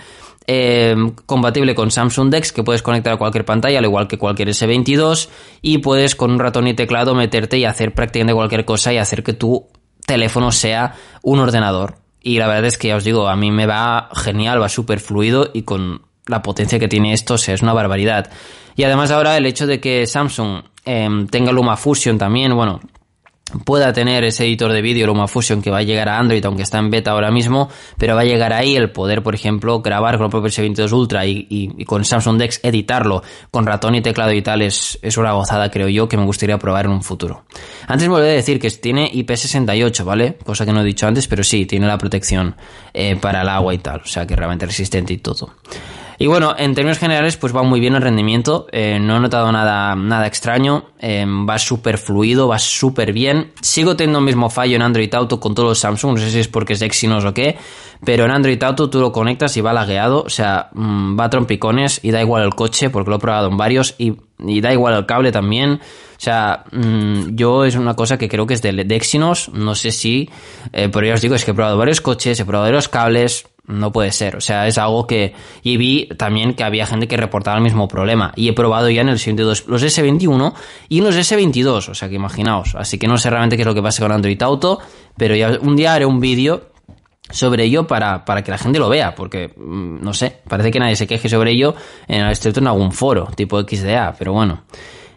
eh, 0.46 0.96
compatible 1.26 1.74
con 1.74 1.90
Samsung 1.90 2.30
Dex 2.30 2.52
que 2.52 2.62
puedes 2.62 2.82
conectar 2.82 3.12
a 3.12 3.16
cualquier 3.16 3.44
pantalla, 3.44 3.78
al 3.78 3.84
igual 3.84 4.08
que 4.08 4.18
cualquier 4.18 4.48
S22, 4.48 5.28
y 5.62 5.78
puedes 5.78 6.16
con 6.16 6.32
un 6.32 6.38
ratón 6.38 6.66
y 6.66 6.74
teclado 6.74 7.14
meterte 7.14 7.58
y 7.58 7.64
hacer 7.64 7.94
prácticamente 7.94 8.34
cualquier 8.34 8.64
cosa 8.64 8.92
y 8.92 8.98
hacer 8.98 9.22
que 9.22 9.32
tu 9.32 9.68
teléfono 10.06 10.50
sea 10.52 10.94
un 11.22 11.38
ordenador. 11.38 11.96
Y 12.22 12.38
la 12.38 12.48
verdad 12.48 12.66
es 12.66 12.78
que 12.78 12.88
ya 12.88 12.96
os 12.96 13.04
digo, 13.04 13.28
a 13.28 13.36
mí 13.36 13.50
me 13.50 13.66
va 13.66 14.10
genial, 14.14 14.60
va 14.60 14.68
súper 14.68 15.00
fluido 15.00 15.50
y 15.52 15.62
con 15.62 16.02
la 16.26 16.42
potencia 16.42 16.78
que 16.78 16.88
tiene 16.88 17.12
esto, 17.12 17.36
es 17.36 17.62
una 17.62 17.72
barbaridad. 17.72 18.30
Y 18.76 18.84
además 18.84 19.10
ahora 19.10 19.36
el 19.36 19.46
hecho 19.46 19.66
de 19.66 19.80
que 19.80 20.06
Samsung 20.06 20.62
eh, 20.84 21.08
tenga 21.30 21.52
LumaFusion 21.52 22.18
también, 22.18 22.54
bueno, 22.54 22.80
pueda 23.64 23.92
tener 23.92 24.24
ese 24.24 24.44
editor 24.44 24.72
de 24.72 24.82
vídeo 24.82 25.06
LumaFusion 25.06 25.62
que 25.62 25.70
va 25.70 25.78
a 25.78 25.82
llegar 25.82 26.08
a 26.08 26.18
Android, 26.18 26.44
aunque 26.44 26.62
está 26.62 26.78
en 26.78 26.90
beta 26.90 27.10
ahora 27.12 27.30
mismo, 27.30 27.68
pero 27.98 28.14
va 28.14 28.22
a 28.22 28.24
llegar 28.24 28.52
ahí 28.52 28.76
el 28.76 28.90
poder, 28.90 29.22
por 29.22 29.34
ejemplo, 29.34 29.80
grabar 29.80 30.16
con 30.16 30.26
el 30.26 30.30
propio 30.30 30.50
S22 30.50 30.92
Ultra 30.92 31.26
y, 31.26 31.46
y, 31.48 31.84
con 31.84 32.04
Samsung 32.04 32.38
Dex 32.38 32.60
editarlo 32.62 33.22
con 33.50 33.66
ratón 33.66 33.94
y 33.94 34.02
teclado 34.02 34.32
y 34.32 34.42
tal, 34.42 34.62
es, 34.62 34.98
es, 35.02 35.16
una 35.16 35.32
gozada, 35.32 35.70
creo 35.70 35.88
yo, 35.88 36.08
que 36.08 36.16
me 36.16 36.24
gustaría 36.24 36.58
probar 36.58 36.86
en 36.86 36.92
un 36.92 37.02
futuro. 37.02 37.44
Antes 37.86 38.08
me 38.08 38.14
olvidé 38.14 38.32
decir 38.32 38.58
que 38.60 38.70
tiene 38.70 39.10
IP68, 39.12 40.04
¿vale? 40.04 40.38
Cosa 40.44 40.64
que 40.64 40.72
no 40.72 40.80
he 40.80 40.84
dicho 40.84 41.06
antes, 41.06 41.26
pero 41.26 41.42
sí, 41.42 41.66
tiene 41.66 41.86
la 41.86 41.98
protección 41.98 42.56
eh, 42.94 43.16
para 43.16 43.42
el 43.42 43.48
agua 43.48 43.74
y 43.74 43.78
tal, 43.78 44.00
o 44.00 44.06
sea 44.06 44.26
que 44.26 44.36
realmente 44.36 44.66
resistente 44.66 45.12
y 45.12 45.18
todo. 45.18 45.54
Y 46.22 46.26
bueno, 46.26 46.54
en 46.58 46.74
términos 46.74 46.98
generales, 46.98 47.38
pues 47.38 47.56
va 47.56 47.62
muy 47.62 47.80
bien 47.80 47.94
el 47.94 48.02
rendimiento. 48.02 48.66
Eh, 48.72 48.98
no 49.00 49.16
he 49.16 49.20
notado 49.20 49.50
nada, 49.52 49.96
nada 49.96 50.26
extraño. 50.26 50.90
Eh, 50.98 51.24
va 51.26 51.58
súper 51.58 51.96
fluido, 51.96 52.46
va 52.46 52.58
súper 52.58 53.14
bien. 53.14 53.52
Sigo 53.62 53.96
teniendo 53.96 54.18
el 54.18 54.26
mismo 54.26 54.50
fallo 54.50 54.76
en 54.76 54.82
Android 54.82 55.14
Auto 55.14 55.40
con 55.40 55.54
todos 55.54 55.70
los 55.70 55.78
Samsung. 55.78 56.16
No 56.16 56.20
sé 56.20 56.30
si 56.30 56.40
es 56.40 56.48
porque 56.48 56.74
es 56.74 56.82
Exynos 56.82 57.24
o 57.24 57.32
qué. 57.32 57.56
Pero 58.04 58.26
en 58.26 58.32
Android 58.32 58.62
Auto 58.62 58.90
tú 58.90 59.00
lo 59.00 59.12
conectas 59.12 59.56
y 59.56 59.62
va 59.62 59.72
lagueado. 59.72 60.22
O 60.24 60.28
sea, 60.28 60.68
mmm, 60.74 61.18
va 61.18 61.24
a 61.24 61.30
trompicones 61.30 62.00
y 62.02 62.10
da 62.10 62.20
igual 62.20 62.42
el 62.42 62.54
coche 62.54 62.90
porque 62.90 63.08
lo 63.08 63.16
he 63.16 63.20
probado 63.20 63.48
en 63.48 63.56
varios. 63.56 63.94
Y, 63.96 64.12
da 64.60 64.74
igual 64.74 64.92
el 64.92 65.06
cable 65.06 65.32
también. 65.32 65.80
O 65.80 65.80
sea, 66.18 66.64
mmm, 66.70 67.34
yo 67.34 67.64
es 67.64 67.76
una 67.76 67.96
cosa 67.96 68.18
que 68.18 68.28
creo 68.28 68.46
que 68.46 68.52
es 68.52 68.60
de, 68.60 68.72
de 68.84 68.94
Exynos. 68.94 69.48
No 69.54 69.74
sé 69.74 69.90
si. 69.90 70.28
Eh, 70.74 70.90
pero 70.92 71.06
ya 71.06 71.14
os 71.14 71.22
digo, 71.22 71.34
es 71.34 71.46
que 71.46 71.52
he 71.52 71.54
probado 71.54 71.78
varios 71.78 72.02
coches, 72.02 72.38
he 72.38 72.44
probado 72.44 72.66
varios 72.66 72.88
cables 72.88 73.46
no 73.70 73.92
puede 73.92 74.12
ser. 74.12 74.36
O 74.36 74.40
sea, 74.40 74.66
es 74.66 74.78
algo 74.78 75.06
que. 75.06 75.34
Y 75.62 75.76
vi 75.76 76.08
también 76.16 76.54
que 76.54 76.64
había 76.64 76.86
gente 76.86 77.08
que 77.08 77.16
reportaba 77.16 77.56
el 77.56 77.62
mismo 77.62 77.88
problema. 77.88 78.32
Y 78.36 78.48
he 78.48 78.52
probado 78.52 78.90
ya 78.90 79.02
en 79.02 79.08
el 79.08 79.16
S22 79.16 79.66
los 79.66 79.82
S21 79.82 80.54
y 80.88 80.98
en 80.98 81.04
los 81.04 81.16
S22. 81.16 81.88
O 81.88 81.94
sea, 81.94 82.08
que 82.08 82.16
imaginaos. 82.16 82.74
Así 82.74 82.98
que 82.98 83.06
no 83.06 83.18
sé 83.18 83.30
realmente 83.30 83.56
qué 83.56 83.62
es 83.62 83.66
lo 83.66 83.74
que 83.74 83.82
pasa 83.82 84.02
con 84.02 84.12
Android 84.12 84.40
Auto. 84.42 84.80
Pero 85.16 85.34
ya 85.34 85.58
un 85.60 85.76
día 85.76 85.94
haré 85.94 86.06
un 86.06 86.20
vídeo 86.20 86.70
sobre 87.30 87.64
ello 87.64 87.86
para, 87.86 88.24
para 88.24 88.42
que 88.42 88.50
la 88.50 88.58
gente 88.58 88.78
lo 88.78 88.88
vea. 88.88 89.14
Porque, 89.14 89.54
no 89.56 90.12
sé, 90.12 90.40
parece 90.48 90.70
que 90.70 90.80
nadie 90.80 90.96
se 90.96 91.06
queje 91.06 91.28
sobre 91.28 91.52
ello 91.52 91.74
en 92.08 92.26
excepto 92.26 92.60
en 92.60 92.66
algún 92.66 92.92
foro, 92.92 93.28
tipo 93.34 93.60
XDA. 93.60 94.14
Pero 94.18 94.32
bueno. 94.32 94.64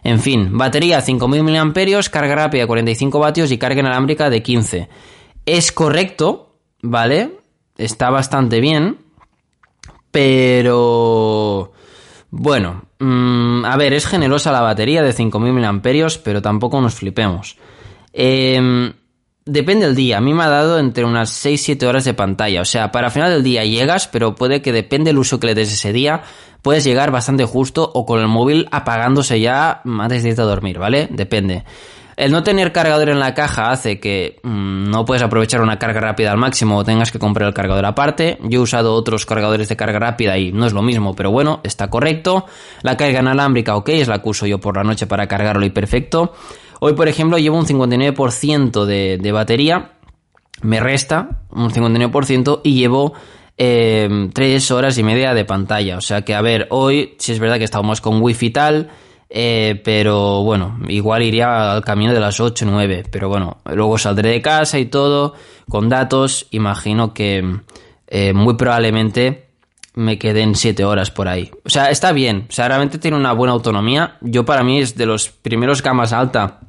En 0.04 0.20
fin, 0.20 0.50
batería 0.52 1.00
5000 1.00 1.42
mAh, 1.42 1.72
carga 2.10 2.34
rápida 2.34 2.66
45 2.66 3.18
vatios 3.18 3.50
y 3.50 3.56
carga 3.56 3.80
inalámbrica 3.80 4.28
de 4.28 4.42
15. 4.42 4.88
Es 5.46 5.72
correcto, 5.72 6.58
¿vale? 6.82 7.43
Está 7.76 8.10
bastante 8.10 8.60
bien, 8.60 8.98
pero... 10.10 11.72
Bueno, 12.30 12.86
mmm, 12.98 13.64
a 13.64 13.76
ver, 13.76 13.92
es 13.92 14.06
generosa 14.06 14.50
la 14.50 14.60
batería 14.60 15.02
de 15.02 15.12
5000 15.12 15.52
mAh, 15.52 15.80
pero 16.24 16.42
tampoco 16.42 16.80
nos 16.80 16.94
flipemos. 16.94 17.56
Eh, 18.12 18.92
depende 19.44 19.86
del 19.86 19.94
día, 19.94 20.18
a 20.18 20.20
mí 20.20 20.32
me 20.32 20.44
ha 20.44 20.48
dado 20.48 20.78
entre 20.78 21.04
unas 21.04 21.44
6-7 21.44 21.86
horas 21.86 22.04
de 22.04 22.14
pantalla, 22.14 22.62
o 22.62 22.64
sea, 22.64 22.90
para 22.90 23.10
final 23.10 23.30
del 23.30 23.42
día 23.42 23.64
llegas, 23.64 24.08
pero 24.08 24.34
puede 24.34 24.62
que 24.62 24.72
depende 24.72 25.10
del 25.10 25.18
uso 25.18 25.38
que 25.38 25.48
le 25.48 25.54
des 25.54 25.72
ese 25.72 25.92
día, 25.92 26.22
puedes 26.62 26.84
llegar 26.84 27.10
bastante 27.10 27.44
justo 27.44 27.90
o 27.94 28.06
con 28.06 28.20
el 28.20 28.28
móvil 28.28 28.68
apagándose 28.70 29.40
ya 29.40 29.82
antes 29.84 30.22
de 30.22 30.30
irte 30.30 30.42
a 30.42 30.46
dormir, 30.46 30.78
¿vale? 30.78 31.08
Depende. 31.10 31.64
El 32.16 32.30
no 32.30 32.42
tener 32.42 32.72
cargador 32.72 33.08
en 33.08 33.18
la 33.18 33.34
caja 33.34 33.70
hace 33.70 33.98
que 33.98 34.38
mmm, 34.42 34.90
no 34.90 35.04
puedes 35.04 35.22
aprovechar 35.22 35.60
una 35.60 35.78
carga 35.78 36.00
rápida 36.00 36.30
al 36.30 36.38
máximo 36.38 36.78
o 36.78 36.84
tengas 36.84 37.10
que 37.10 37.18
comprar 37.18 37.48
el 37.48 37.54
cargador 37.54 37.84
aparte. 37.86 38.38
Yo 38.42 38.60
he 38.60 38.62
usado 38.62 38.94
otros 38.94 39.26
cargadores 39.26 39.68
de 39.68 39.76
carga 39.76 39.98
rápida 39.98 40.38
y 40.38 40.52
no 40.52 40.66
es 40.66 40.72
lo 40.72 40.82
mismo, 40.82 41.14
pero 41.14 41.30
bueno, 41.30 41.60
está 41.64 41.90
correcto. 41.90 42.46
La 42.82 42.96
carga 42.96 43.20
inalámbrica, 43.20 43.76
ok, 43.76 43.88
es 43.90 44.08
la 44.08 44.22
que 44.22 44.28
uso 44.28 44.46
yo 44.46 44.60
por 44.60 44.76
la 44.76 44.84
noche 44.84 45.06
para 45.06 45.26
cargarlo 45.26 45.66
y 45.66 45.70
perfecto. 45.70 46.32
Hoy, 46.80 46.92
por 46.92 47.08
ejemplo, 47.08 47.38
llevo 47.38 47.58
un 47.58 47.66
59% 47.66 48.84
de, 48.84 49.18
de 49.18 49.32
batería. 49.32 49.92
Me 50.62 50.80
resta 50.80 51.42
un 51.50 51.70
59% 51.70 52.60
y 52.62 52.74
llevo 52.74 53.14
eh, 53.56 54.28
3 54.32 54.70
horas 54.70 54.98
y 54.98 55.02
media 55.02 55.34
de 55.34 55.44
pantalla. 55.44 55.96
O 55.96 56.00
sea 56.00 56.22
que, 56.22 56.34
a 56.34 56.42
ver, 56.42 56.68
hoy, 56.70 57.14
si 57.18 57.32
es 57.32 57.38
verdad 57.38 57.58
que 57.58 57.64
estamos 57.64 58.00
con 58.00 58.22
wifi 58.22 58.50
tal 58.50 58.90
eh, 59.36 59.80
pero 59.82 60.44
bueno, 60.44 60.78
igual 60.86 61.24
iría 61.24 61.72
al 61.72 61.84
camino 61.84 62.14
de 62.14 62.20
las 62.20 62.38
8, 62.38 62.66
9. 62.70 63.02
Pero 63.10 63.28
bueno, 63.28 63.58
luego 63.64 63.98
saldré 63.98 64.30
de 64.30 64.40
casa 64.40 64.78
y 64.78 64.86
todo, 64.86 65.34
con 65.68 65.88
datos. 65.88 66.46
Imagino 66.52 67.12
que 67.12 67.58
eh, 68.06 68.32
muy 68.32 68.54
probablemente 68.54 69.48
me 69.94 70.20
queden 70.20 70.54
7 70.54 70.84
horas 70.84 71.10
por 71.10 71.26
ahí. 71.26 71.50
O 71.64 71.68
sea, 71.68 71.90
está 71.90 72.12
bien. 72.12 72.46
O 72.48 72.52
sea, 72.52 72.68
realmente 72.68 72.98
tiene 72.98 73.16
una 73.16 73.32
buena 73.32 73.54
autonomía. 73.54 74.18
Yo 74.20 74.44
para 74.44 74.62
mí 74.62 74.78
es 74.78 74.94
de 74.94 75.06
los 75.06 75.30
primeros 75.30 75.82
gamas 75.82 76.12
alta 76.12 76.60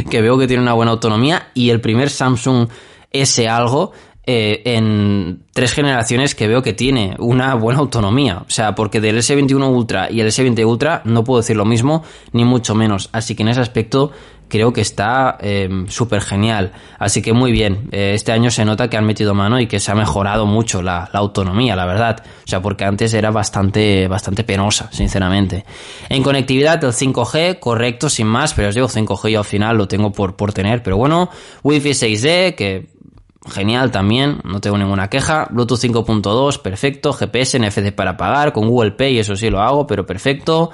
que 0.09 0.21
veo 0.23 0.39
que 0.39 0.47
tiene 0.47 0.63
una 0.63 0.73
buena 0.73 0.93
autonomía. 0.93 1.51
Y 1.53 1.69
el 1.69 1.81
primer 1.81 2.09
Samsung 2.09 2.67
S 3.11 3.47
algo 3.47 3.91
eh, 4.25 4.62
en 4.65 5.43
tres 5.53 5.73
generaciones 5.73 6.33
que 6.33 6.47
veo 6.47 6.62
que 6.62 6.73
tiene 6.73 7.15
una 7.19 7.55
buena 7.55 7.79
autonomía. 7.79 8.43
O 8.47 8.49
sea, 8.49 8.73
porque 8.73 9.01
del 9.01 9.17
S21 9.17 9.69
Ultra 9.69 10.09
y 10.09 10.21
el 10.21 10.27
S20 10.27 10.65
Ultra 10.65 11.01
no 11.03 11.23
puedo 11.23 11.41
decir 11.41 11.57
lo 11.57 11.65
mismo, 11.65 12.03
ni 12.31 12.45
mucho 12.45 12.73
menos. 12.73 13.09
Así 13.12 13.36
que 13.36 13.43
en 13.43 13.49
ese 13.49 13.59
aspecto 13.59 14.12
creo 14.53 14.71
que 14.71 14.81
está 14.81 15.38
eh, 15.41 15.67
súper 15.88 16.21
genial. 16.21 16.73
Así 16.99 17.21
que 17.23 17.33
muy 17.33 17.51
bien. 17.51 17.89
Eh, 17.91 18.12
este 18.13 18.31
año 18.31 18.51
se 18.51 18.63
nota 18.63 18.88
que 18.88 18.97
han 18.97 19.05
metido 19.05 19.33
mano 19.33 19.59
y 19.59 19.65
que 19.65 19.79
se 19.79 19.91
ha 19.91 19.95
mejorado 19.95 20.45
mucho 20.45 20.81
la, 20.81 21.09
autonomía, 21.12 21.75
la 21.75 21.86
verdad. 21.86 22.23
O 22.45 22.47
sea, 22.47 22.62
porque 22.62 22.86
antes 22.86 23.13
era 23.15 23.31
bastante, 23.31 24.07
bastante 24.07 24.43
penosa, 24.43 24.89
sinceramente. 24.91 25.65
En 26.07 26.21
conectividad, 26.21 26.83
el 26.83 26.91
5G, 26.91 27.59
correcto, 27.59 28.09
sin 28.09 28.27
más, 28.27 28.53
pero 28.53 28.69
os 28.69 28.75
digo 28.75 28.88
5G 28.88 29.31
yo 29.31 29.39
al 29.39 29.45
final 29.45 29.75
lo 29.75 29.88
tengo 29.88 30.12
por, 30.12 30.36
por 30.36 30.53
tener. 30.53 30.83
Pero 30.83 30.97
bueno, 30.97 31.29
Wi-Fi 31.63 31.89
6D, 31.89 32.55
que 32.55 32.92
genial 33.49 33.91
también, 33.91 34.39
no 34.43 34.62
tengo 34.62 34.77
ninguna 34.77 35.10
queja. 35.10 35.47
Bluetooth 35.49 35.79
5.2, 35.79 36.62
perfecto. 36.62 37.13
GPS, 37.13 37.60
NFC 37.60 37.91
para 37.91 38.17
pagar, 38.17 38.53
con 38.53 38.67
Google 38.67 38.91
Pay, 38.91 39.19
eso 39.19 39.36
sí 39.36 39.49
lo 39.49 39.62
hago, 39.62 39.88
pero 39.88 40.06
perfecto. 40.06 40.71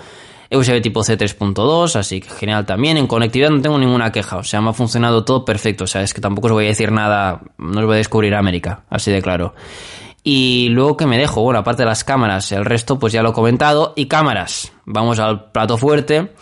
USB 0.52 0.82
tipo 0.82 1.04
C 1.04 1.18
3.2, 1.18 1.96
así 1.96 2.22
que 2.22 2.30
genial 2.30 2.66
también. 2.66 2.98
En 2.98 3.08
conectividad 3.08 3.50
no 3.50 3.62
tengo 3.62 3.78
ninguna 3.78 4.12
queja, 4.12 4.38
o 4.38 4.44
sea, 4.44 4.62
me 4.62 4.70
ha 4.70 4.74
funcionado 4.74 5.24
todo 5.24 5.46
perfecto. 5.46 5.84
O 5.84 5.88
sea, 5.88 6.02
es 6.02 6.14
que 6.14 6.22
tampoco 6.22 6.48
os 6.48 6.54
voy 6.54 6.66
a 6.66 6.70
decir 6.70 6.92
nada, 6.92 7.42
no 7.58 7.80
os 7.80 7.86
voy 7.86 7.96
a 7.96 7.98
descubrir 7.98 8.34
América, 8.34 8.84
así 8.90 9.12
de 9.12 9.22
claro. 9.22 9.54
Y 10.24 10.70
luego 10.70 10.98
que 10.98 11.06
me 11.06 11.18
dejo, 11.18 11.42
bueno, 11.42 11.60
aparte 11.60 11.84
de 11.84 11.88
las 11.88 12.04
cámaras, 12.04 12.52
el 12.52 12.66
resto 12.66 13.00
pues 13.00 13.14
ya 13.14 13.24
lo 13.24 13.30
he 13.30 13.34
comentado. 13.34 13.94
Y 13.96 14.08
cámaras, 14.08 14.72
vamos 14.86 15.20
al 15.20 15.52
plato 15.52 15.78
fuerte. 15.78 16.34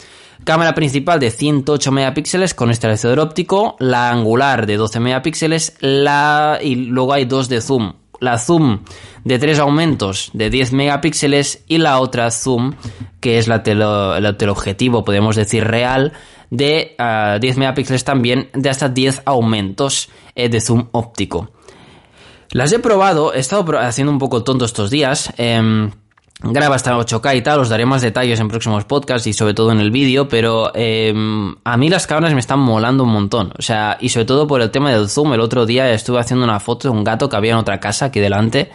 Cámara 0.47 0.75
principal 0.75 1.19
de 1.19 1.29
108 1.29 1.91
megapíxeles 1.91 2.53
con 2.53 2.71
estabilizador 2.71 3.19
óptico, 3.19 3.75
la 3.79 4.09
angular 4.09 4.65
de 4.65 4.77
12 4.77 5.01
megapíxeles, 5.01 5.75
la 5.81 6.59
y 6.61 6.75
luego 6.75 7.11
hay 7.11 7.25
dos 7.25 7.49
de 7.49 7.59
zoom. 7.59 7.95
La 8.21 8.37
zoom 8.37 8.85
de 9.25 9.39
tres 9.39 9.59
aumentos 9.59 10.29
de 10.31 10.49
10 10.49 10.71
megapíxeles 10.71 11.65
y 11.67 11.79
la 11.79 11.99
otra 11.99 12.31
zoom 12.31 12.75
que 13.19 13.39
es 13.39 13.49
la 13.49 13.61
tele, 13.61 13.83
el 14.19 14.37
teleobjetivo, 14.37 15.03
podemos 15.03 15.35
decir 15.35 15.65
real, 15.65 16.13
de 16.49 16.95
uh, 16.97 17.39
10 17.41 17.57
megapíxeles 17.57 18.05
también 18.05 18.49
de 18.53 18.69
hasta 18.69 18.87
10 18.87 19.23
aumentos 19.25 20.07
eh, 20.33 20.47
de 20.47 20.61
zoom 20.61 20.87
óptico. 20.93 21.51
Las 22.51 22.71
he 22.71 22.79
probado, 22.79 23.33
he 23.33 23.39
estado 23.39 23.77
haciendo 23.79 24.13
un 24.13 24.19
poco 24.19 24.45
tonto 24.45 24.63
estos 24.63 24.91
días. 24.91 25.33
Eh, 25.37 25.89
graba 26.39 26.75
hasta 26.75 26.95
8K 26.97 27.37
y 27.37 27.41
tal, 27.41 27.59
os 27.59 27.69
daré 27.69 27.85
más 27.85 28.01
detalles 28.01 28.39
en 28.39 28.47
próximos 28.47 28.85
podcasts 28.85 29.27
y 29.27 29.33
sobre 29.33 29.53
todo 29.53 29.71
en 29.71 29.79
el 29.79 29.91
vídeo, 29.91 30.27
pero 30.27 30.71
eh, 30.75 31.13
a 31.63 31.77
mí 31.77 31.89
las 31.89 32.05
cámaras 32.05 32.33
me 32.33 32.39
están 32.39 32.59
molando 32.59 33.03
un 33.03 33.11
montón, 33.11 33.53
o 33.57 33.61
sea, 33.61 33.97
y 33.99 34.09
sobre 34.09 34.25
todo 34.25 34.47
por 34.47 34.61
el 34.61 34.69
tema 34.69 34.91
del 34.91 35.09
zoom, 35.09 35.33
el 35.33 35.41
otro 35.41 35.65
día 35.65 35.91
estuve 35.91 36.19
haciendo 36.19 36.45
una 36.45 36.59
foto 36.59 36.89
de 36.89 36.97
un 36.97 37.03
gato 37.03 37.27
que 37.27 37.35
había 37.35 37.53
en 37.53 37.57
otra 37.57 37.79
casa 37.79 38.05
aquí 38.05 38.19
delante, 38.19 38.69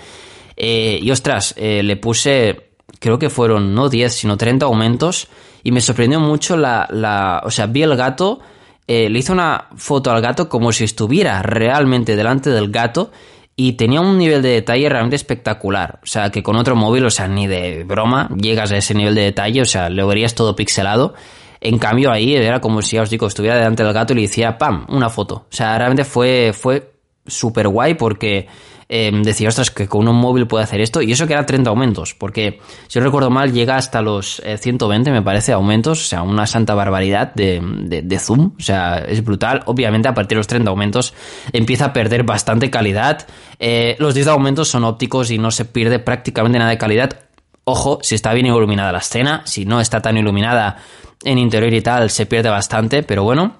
eh, 0.56 0.98
y 1.00 1.10
ostras, 1.10 1.54
eh, 1.56 1.82
le 1.82 1.96
puse 1.96 2.72
creo 2.98 3.18
que 3.18 3.30
fueron 3.30 3.74
no 3.74 3.88
10, 3.88 4.12
sino 4.12 4.36
30 4.36 4.66
aumentos 4.66 5.28
y 5.62 5.72
me 5.72 5.80
sorprendió 5.80 6.20
mucho 6.20 6.56
la, 6.56 6.86
la 6.90 7.42
o 7.44 7.50
sea, 7.50 7.66
vi 7.66 7.82
el 7.82 7.96
gato, 7.96 8.40
eh, 8.86 9.08
le 9.08 9.18
hice 9.18 9.32
una 9.32 9.68
foto 9.76 10.10
al 10.10 10.20
gato 10.20 10.48
como 10.48 10.72
si 10.72 10.84
estuviera 10.84 11.42
realmente 11.42 12.16
delante 12.16 12.50
del 12.50 12.70
gato 12.70 13.10
y 13.56 13.74
tenía 13.74 14.00
un 14.00 14.18
nivel 14.18 14.42
de 14.42 14.50
detalle 14.50 14.88
realmente 14.88 15.16
espectacular. 15.16 16.00
O 16.02 16.06
sea, 16.06 16.30
que 16.30 16.42
con 16.42 16.56
otro 16.56 16.74
móvil, 16.74 17.04
o 17.04 17.10
sea, 17.10 17.28
ni 17.28 17.46
de 17.46 17.84
broma 17.84 18.28
llegas 18.36 18.72
a 18.72 18.78
ese 18.78 18.94
nivel 18.94 19.14
de 19.14 19.22
detalle, 19.22 19.60
o 19.60 19.66
sea, 19.66 19.90
lo 19.90 20.06
verías 20.06 20.34
todo 20.34 20.56
pixelado. 20.56 21.14
En 21.60 21.78
cambio, 21.78 22.10
ahí 22.10 22.34
era 22.34 22.60
como 22.60 22.82
si, 22.82 22.96
ya 22.96 23.02
os 23.02 23.10
digo, 23.10 23.26
estuviera 23.26 23.56
delante 23.56 23.84
del 23.84 23.92
gato 23.92 24.12
y 24.12 24.16
le 24.16 24.22
decía, 24.22 24.58
¡pam!, 24.58 24.86
una 24.88 25.10
foto. 25.10 25.46
O 25.48 25.54
sea, 25.54 25.76
realmente 25.78 26.04
fue, 26.04 26.52
fue 26.52 26.92
súper 27.26 27.68
guay 27.68 27.94
porque 27.94 28.48
eh, 28.94 29.10
decía, 29.22 29.48
ostras, 29.48 29.70
que 29.70 29.88
con 29.88 30.06
un 30.06 30.16
móvil 30.16 30.46
puede 30.46 30.64
hacer 30.64 30.82
esto. 30.82 31.00
Y 31.00 31.12
eso 31.12 31.26
que 31.26 31.32
era 31.32 31.46
30 31.46 31.70
aumentos, 31.70 32.14
porque 32.14 32.60
si 32.88 32.98
no 32.98 33.06
recuerdo 33.06 33.30
mal, 33.30 33.50
llega 33.50 33.76
hasta 33.76 34.02
los 34.02 34.42
120, 34.44 35.08
eh, 35.08 35.12
me 35.14 35.22
parece, 35.22 35.52
aumentos. 35.52 36.02
O 36.02 36.04
sea, 36.04 36.22
una 36.22 36.46
santa 36.46 36.74
barbaridad 36.74 37.32
de, 37.34 37.62
de, 38.04 38.18
zoom. 38.18 38.52
O 38.58 38.62
sea, 38.62 38.98
es 38.98 39.24
brutal. 39.24 39.62
Obviamente, 39.64 40.08
a 40.08 40.14
partir 40.14 40.36
de 40.36 40.40
los 40.40 40.46
30 40.46 40.68
aumentos 40.68 41.14
empieza 41.54 41.86
a 41.86 41.92
perder 41.94 42.22
bastante 42.24 42.68
calidad. 42.68 43.26
Eh, 43.58 43.96
los 43.98 44.12
10 44.12 44.26
aumentos 44.26 44.68
son 44.68 44.84
ópticos 44.84 45.30
y 45.30 45.38
no 45.38 45.50
se 45.50 45.64
pierde 45.64 45.98
prácticamente 45.98 46.58
nada 46.58 46.72
de 46.72 46.76
calidad. 46.76 47.18
Ojo, 47.64 47.98
si 48.02 48.14
está 48.14 48.34
bien 48.34 48.44
iluminada 48.44 48.92
la 48.92 48.98
escena, 48.98 49.40
si 49.46 49.64
no 49.64 49.80
está 49.80 50.02
tan 50.02 50.18
iluminada 50.18 50.76
en 51.24 51.38
interior 51.38 51.72
y 51.72 51.80
tal, 51.80 52.10
se 52.10 52.26
pierde 52.26 52.50
bastante, 52.50 53.02
pero 53.02 53.24
bueno. 53.24 53.56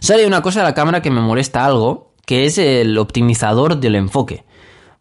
Sale 0.00 0.26
una 0.26 0.42
cosa 0.42 0.60
de 0.60 0.64
la 0.64 0.74
cámara 0.74 1.00
que 1.00 1.12
me 1.12 1.20
molesta 1.20 1.64
algo, 1.64 2.10
que 2.26 2.46
es 2.46 2.58
el 2.58 2.98
optimizador 2.98 3.78
del 3.78 3.94
enfoque. 3.94 4.47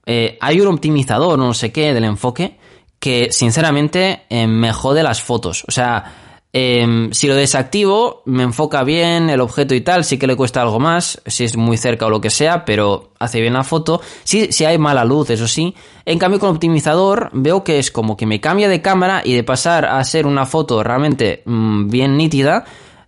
Eh, 0.10 0.38
hay 0.40 0.62
un 0.62 0.68
optimizador, 0.68 1.38
no 1.38 1.54
sé 1.54 1.74
qué, 1.74 1.94
del 1.94 2.06
enfoque, 2.06 2.56
que 2.98 3.28
sinceramente 3.30 4.22
eh, 4.30 4.48
me 4.48 4.72
jode 4.72 5.04
las 5.04 5.22
fotos. 5.22 5.66
O 5.68 5.72
sea, 5.72 6.40
em, 6.54 7.12
si 7.12 7.28
lo 7.28 7.36
desactivo, 7.36 8.24
me 8.24 8.44
enfoca 8.44 8.86
bien 8.86 9.30
el 9.30 9.42
objeto 9.42 9.76
y 9.76 9.82
tal, 9.82 10.06
sí 10.06 10.18
que 10.18 10.26
le 10.26 10.38
cuesta 10.38 10.62
algo 10.62 10.80
más, 10.80 11.22
si 11.26 11.44
es 11.44 11.58
muy 11.58 11.76
cerca 11.76 12.06
o 12.06 12.10
lo 12.10 12.22
que 12.22 12.30
sea, 12.30 12.64
pero 12.64 13.12
hace 13.20 13.42
bien 13.42 13.54
la 13.54 13.66
foto. 13.66 14.00
Si, 14.24 14.54
si 14.54 14.64
hay 14.64 14.78
mala 14.78 15.04
luz, 15.04 15.30
eso 15.30 15.46
sí. 15.46 15.76
En 16.06 16.18
cambio, 16.18 16.40
con 16.40 16.52
optimizador 16.52 17.30
veo 17.34 17.66
que 17.66 17.78
es 17.78 17.92
como 17.92 18.16
que 18.16 18.26
me 18.26 18.40
cambia 18.40 18.70
de 18.70 18.82
cámara 18.82 19.22
y 19.26 19.34
de 19.34 19.44
pasar 19.44 19.86
a 19.86 20.02
ser 20.06 20.26
una 20.26 20.46
foto 20.46 20.82
realmente 20.84 21.44
mm, 21.46 21.90
bien 21.90 22.16
nítida, 22.16 22.64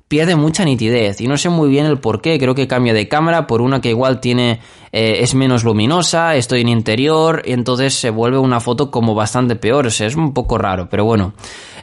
pierde 0.10 0.36
mucha 0.36 0.66
nitidez 0.66 1.22
y 1.22 1.28
no 1.28 1.38
sé 1.38 1.50
muy 1.50 1.70
bien 1.70 1.86
el 1.86 2.00
por 2.00 2.20
qué. 2.20 2.38
Creo 2.40 2.56
que 2.56 2.68
cambia 2.68 2.94
de 2.94 3.08
cámara 3.08 3.46
por 3.46 3.62
una 3.62 3.80
que 3.80 3.90
igual 3.90 4.20
tiene 4.20 4.60
eh, 4.92 5.20
es 5.22 5.36
menos 5.36 5.64
luminosa, 5.64 6.36
estoy 6.36 6.62
en 6.62 6.70
interior 6.70 7.44
y 7.46 7.52
entonces 7.52 7.94
se 7.94 8.10
vuelve 8.10 8.40
una 8.40 8.60
foto 8.60 8.90
como 8.90 9.14
bastante 9.14 9.56
peor. 9.56 9.86
O 9.86 9.92
sea, 9.92 10.08
es 10.08 10.16
un 10.16 10.34
poco 10.34 10.58
raro, 10.58 10.90
pero 10.90 11.06
bueno. 11.06 11.34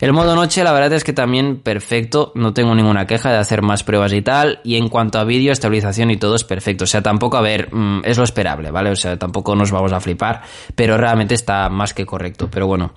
El 0.01 0.13
modo 0.13 0.35
noche, 0.35 0.63
la 0.65 0.73
verdad 0.73 0.93
es 0.93 1.05
que 1.05 1.13
también 1.13 1.61
perfecto. 1.61 2.33
No 2.35 2.53
tengo 2.53 2.75
ninguna 2.75 3.07
queja 3.07 3.31
de 3.31 3.39
hacer 3.39 3.63
más 3.63 3.85
pruebas 3.85 4.13
y 4.13 4.23
tal. 4.23 4.61
Y 4.65 4.75
en 4.75 4.89
cuanto 4.89 5.21
a 5.21 5.25
vídeo, 5.25 5.53
estabilización 5.53 6.11
y 6.11 6.17
todo 6.17 6.35
es 6.35 6.43
perfecto. 6.43 6.83
O 6.83 6.89
sea, 6.89 7.03
tampoco, 7.03 7.37
a 7.37 7.43
ver, 7.43 7.73
mm, 7.73 8.03
es 8.05 8.19
lo 8.19 8.25
esperable, 8.25 8.73
¿vale? 8.73 8.91
O 8.91 8.97
sea, 8.97 9.17
tampoco 9.17 9.55
nos 9.55 9.71
vamos 9.71 9.93
a 9.93 10.01
flipar, 10.01 10.43
pero 10.75 10.99
realmente 10.99 11.35
está 11.35 11.69
más 11.71 11.95
que 11.95 12.05
correcto. 12.05 12.49
Pero 12.51 12.67
bueno, 12.67 12.93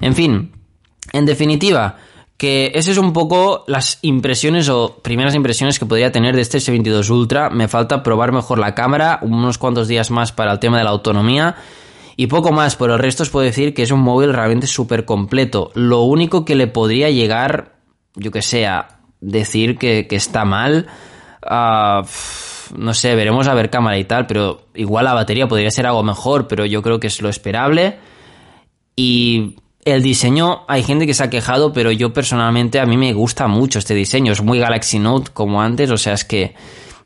en 0.00 0.14
fin, 0.14 0.50
en 1.12 1.24
definitiva 1.24 1.96
que 2.36 2.72
ese 2.74 2.90
es 2.90 2.98
un 2.98 3.12
poco 3.12 3.64
las 3.68 3.98
impresiones 4.02 4.68
o 4.68 4.98
primeras 5.02 5.34
impresiones 5.34 5.78
que 5.78 5.86
podría 5.86 6.10
tener 6.10 6.34
de 6.34 6.42
este 6.42 6.58
S22 6.58 7.08
Ultra. 7.10 7.50
Me 7.50 7.68
falta 7.68 8.02
probar 8.02 8.32
mejor 8.32 8.58
la 8.58 8.74
cámara, 8.74 9.20
unos 9.22 9.58
cuantos 9.58 9.88
días 9.88 10.10
más 10.10 10.32
para 10.32 10.52
el 10.52 10.58
tema 10.58 10.78
de 10.78 10.84
la 10.84 10.90
autonomía 10.90 11.56
y 12.16 12.26
poco 12.26 12.52
más. 12.52 12.76
Por 12.76 12.90
el 12.90 12.98
resto 12.98 13.22
os 13.22 13.30
puedo 13.30 13.44
decir 13.44 13.74
que 13.74 13.82
es 13.82 13.90
un 13.90 14.00
móvil 14.00 14.32
realmente 14.32 14.66
súper 14.66 15.04
completo. 15.04 15.70
Lo 15.74 16.02
único 16.02 16.44
que 16.44 16.54
le 16.54 16.66
podría 16.66 17.10
llegar, 17.10 17.76
yo 18.14 18.30
que 18.30 18.42
sé, 18.42 18.66
a 18.66 19.00
decir 19.20 19.78
que, 19.78 20.06
está 20.10 20.44
mal, 20.44 20.88
uh, 21.48 22.04
no 22.76 22.94
sé, 22.94 23.14
veremos 23.14 23.46
a 23.48 23.54
ver 23.54 23.70
cámara 23.70 23.98
y 23.98 24.04
tal, 24.04 24.26
pero 24.26 24.66
igual 24.74 25.04
la 25.04 25.14
batería 25.14 25.48
podría 25.48 25.70
ser 25.70 25.86
algo 25.86 26.02
mejor, 26.02 26.48
pero 26.48 26.66
yo 26.66 26.82
creo 26.82 26.98
que 26.98 27.06
es 27.06 27.22
lo 27.22 27.28
esperable. 27.28 27.98
Y 28.96 29.56
el 29.84 30.02
diseño, 30.02 30.64
hay 30.68 30.84
gente 30.84 31.06
que 31.06 31.14
se 31.14 31.24
ha 31.24 31.30
quejado, 31.30 31.72
pero 31.72 31.90
yo 31.90 32.12
personalmente 32.12 32.78
a 32.78 32.86
mí 32.86 32.96
me 32.96 33.12
gusta 33.12 33.48
mucho 33.48 33.80
este 33.80 33.94
diseño. 33.94 34.32
Es 34.32 34.42
muy 34.42 34.58
Galaxy 34.58 34.98
Note 34.98 35.32
como 35.32 35.60
antes, 35.60 35.90
o 35.90 35.96
sea, 35.96 36.14
es 36.14 36.24
que, 36.24 36.54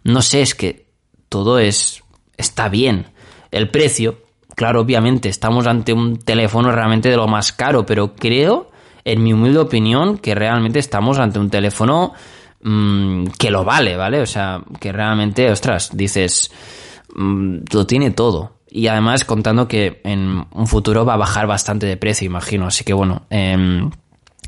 no 0.04 0.20
sé, 0.20 0.42
es 0.42 0.54
que 0.54 0.86
todo 1.28 1.58
es, 1.58 2.02
está 2.36 2.68
bien. 2.68 3.06
El 3.50 3.70
precio, 3.70 4.18
claro, 4.54 4.82
obviamente, 4.82 5.30
estamos 5.30 5.66
ante 5.66 5.94
un 5.94 6.18
teléfono 6.18 6.70
realmente 6.70 7.08
de 7.08 7.16
lo 7.16 7.26
más 7.26 7.52
caro, 7.52 7.86
pero 7.86 8.14
creo, 8.14 8.70
en 9.04 9.22
mi 9.22 9.32
humilde 9.32 9.60
opinión, 9.60 10.18
que 10.18 10.34
realmente 10.34 10.78
estamos 10.78 11.18
ante 11.18 11.38
un 11.38 11.48
teléfono 11.48 12.12
mm, 12.60 13.28
que 13.38 13.50
lo 13.50 13.64
vale, 13.64 13.96
¿vale? 13.96 14.20
O 14.20 14.26
sea, 14.26 14.60
que 14.78 14.92
realmente, 14.92 15.50
ostras, 15.50 15.96
dices, 15.96 16.50
mm, 17.14 17.60
lo 17.72 17.86
tiene 17.86 18.10
todo 18.10 18.55
y 18.76 18.88
además 18.88 19.24
contando 19.24 19.66
que 19.66 20.02
en 20.04 20.44
un 20.52 20.66
futuro 20.66 21.06
va 21.06 21.14
a 21.14 21.16
bajar 21.16 21.46
bastante 21.46 21.86
de 21.86 21.96
precio, 21.96 22.26
imagino. 22.26 22.66
Así 22.66 22.84
que 22.84 22.92
bueno, 22.92 23.22
em, 23.30 23.90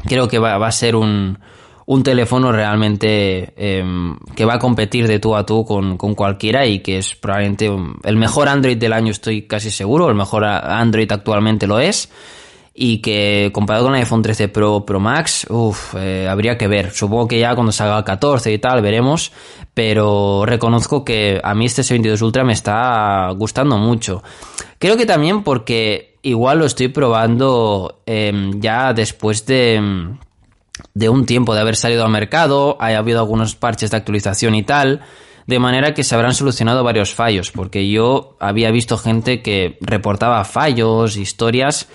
creo 0.04 0.28
que 0.28 0.38
va, 0.38 0.54
a 0.54 0.70
ser 0.70 0.96
un, 0.96 1.38
un 1.86 2.02
teléfono 2.02 2.52
realmente 2.52 3.54
em, 3.56 4.18
que 4.36 4.44
va 4.44 4.56
a 4.56 4.58
competir 4.58 5.08
de 5.08 5.18
tú 5.18 5.34
a 5.34 5.46
tú 5.46 5.64
con, 5.64 5.96
con, 5.96 6.14
cualquiera 6.14 6.66
y 6.66 6.80
que 6.80 6.98
es 6.98 7.14
probablemente 7.14 7.70
el 8.04 8.16
mejor 8.16 8.48
Android 8.48 8.76
del 8.76 8.92
año, 8.92 9.12
estoy 9.12 9.46
casi 9.46 9.70
seguro, 9.70 10.10
el 10.10 10.14
mejor 10.14 10.44
Android 10.44 11.10
actualmente 11.10 11.66
lo 11.66 11.78
es 11.78 12.10
y 12.80 12.98
que 12.98 13.50
comparado 13.52 13.86
con 13.86 13.96
el 13.96 14.02
iPhone 14.02 14.22
13 14.22 14.48
Pro 14.48 14.86
Pro 14.86 15.00
Max, 15.00 15.48
uff, 15.50 15.96
eh, 15.96 16.28
habría 16.28 16.56
que 16.56 16.68
ver. 16.68 16.92
Supongo 16.92 17.26
que 17.26 17.40
ya 17.40 17.56
cuando 17.56 17.72
salga 17.72 17.98
el 17.98 18.04
14 18.04 18.52
y 18.52 18.58
tal 18.58 18.80
veremos, 18.82 19.32
pero 19.74 20.44
reconozco 20.46 21.04
que 21.04 21.40
a 21.42 21.56
mí 21.56 21.66
este 21.66 21.82
S22 21.82 22.22
Ultra 22.22 22.44
me 22.44 22.52
está 22.52 23.30
gustando 23.36 23.78
mucho. 23.78 24.22
Creo 24.78 24.96
que 24.96 25.06
también 25.06 25.42
porque 25.42 26.18
igual 26.22 26.60
lo 26.60 26.66
estoy 26.66 26.86
probando 26.86 28.00
em, 28.06 28.60
ya 28.60 28.92
después 28.92 29.44
de, 29.44 30.14
de 30.94 31.08
un 31.08 31.26
tiempo 31.26 31.56
de 31.56 31.62
haber 31.62 31.74
salido 31.74 32.04
al 32.04 32.12
mercado, 32.12 32.76
ha 32.78 32.96
habido 32.96 33.18
algunos 33.18 33.56
parches 33.56 33.90
de 33.90 33.96
actualización 33.96 34.54
y 34.54 34.62
tal 34.62 35.00
de 35.48 35.58
manera 35.58 35.94
que 35.94 36.04
se 36.04 36.14
habrán 36.14 36.34
solucionado 36.34 36.84
varios 36.84 37.14
fallos, 37.14 37.50
porque 37.50 37.90
yo 37.90 38.36
había 38.38 38.70
visto 38.70 38.98
gente 38.98 39.42
que 39.42 39.78
reportaba 39.80 40.44
fallos, 40.44 41.16
historias 41.16 41.88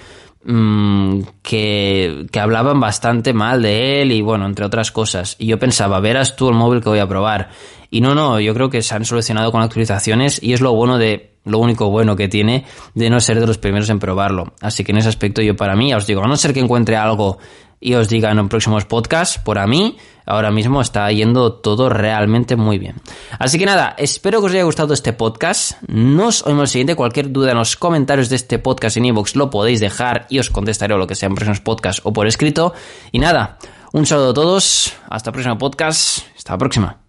Mm, 0.45 1.21
que, 1.41 2.25
que, 2.29 2.39
hablaban 2.39 2.79
bastante 2.81 3.33
mal 3.33 3.61
de 3.61 4.01
él 4.01 4.11
y 4.11 4.21
bueno, 4.21 4.45
entre 4.45 4.65
otras 4.65 4.91
cosas. 4.91 5.37
Y 5.39 5.45
yo 5.45 5.57
pensaba, 5.57 6.01
verás 6.01 6.35
tú 6.35 6.49
el 6.49 6.55
móvil 6.55 6.81
que 6.81 6.89
voy 6.89 6.99
a 6.99 7.07
probar. 7.07 7.49
Y 7.89 8.01
no, 8.01 8.13
no, 8.13 8.39
yo 8.39 8.53
creo 8.53 8.69
que 8.69 8.81
se 8.81 8.93
han 8.93 9.05
solucionado 9.05 9.51
con 9.51 9.61
actualizaciones 9.61 10.41
y 10.43 10.51
es 10.51 10.59
lo 10.59 10.73
bueno 10.73 10.97
de, 10.97 11.33
lo 11.45 11.59
único 11.59 11.89
bueno 11.89 12.15
que 12.15 12.27
tiene 12.27 12.65
de 12.93 13.09
no 13.09 13.19
ser 13.19 13.39
de 13.39 13.47
los 13.47 13.57
primeros 13.57 13.89
en 13.89 13.99
probarlo. 13.99 14.53
Así 14.61 14.83
que 14.83 14.91
en 14.91 14.99
ese 14.99 15.09
aspecto 15.09 15.41
yo 15.41 15.55
para 15.55 15.75
mí, 15.75 15.93
os 15.93 16.07
digo, 16.07 16.23
a 16.23 16.27
no 16.27 16.35
ser 16.35 16.53
que 16.53 16.59
encuentre 16.59 16.95
algo 16.95 17.37
y 17.83 17.95
os 17.95 18.07
diga 18.07 18.31
en 18.31 18.47
próximos 18.47 18.85
podcasts, 18.85 19.37
por 19.37 19.67
mí, 19.67 19.97
ahora 20.25 20.51
mismo 20.51 20.79
está 20.79 21.11
yendo 21.11 21.53
todo 21.53 21.89
realmente 21.89 22.55
muy 22.55 22.79
bien. 22.79 22.95
Así 23.37 23.59
que 23.59 23.65
nada, 23.65 23.93
espero 23.97 24.39
que 24.39 24.45
os 24.45 24.51
haya 24.53 24.63
gustado 24.63 24.93
este 24.93 25.11
podcast. 25.11 25.73
Nos 25.87 26.45
oímos 26.47 26.63
el 26.63 26.67
siguiente. 26.69 26.95
Cualquier 26.95 27.31
duda 27.31 27.51
en 27.51 27.57
los 27.57 27.75
comentarios 27.75 28.29
de 28.29 28.37
este 28.37 28.57
podcast 28.57 28.95
en 28.95 29.05
iVoox 29.05 29.35
lo 29.35 29.49
podéis 29.49 29.81
dejar 29.81 30.25
y 30.29 30.39
os 30.39 30.49
contestaré 30.49 30.97
lo 30.97 31.07
que 31.07 31.15
sea 31.15 31.27
en 31.27 31.35
próximos 31.35 31.59
podcasts 31.59 32.01
o 32.05 32.13
por 32.13 32.25
escrito. 32.25 32.73
Y 33.11 33.19
nada, 33.19 33.57
un 33.91 34.05
saludo 34.05 34.31
a 34.31 34.33
todos. 34.33 34.93
Hasta 35.09 35.31
el 35.31 35.33
próximo 35.33 35.57
podcast. 35.57 36.19
Hasta 36.37 36.53
la 36.53 36.57
próxima. 36.57 37.02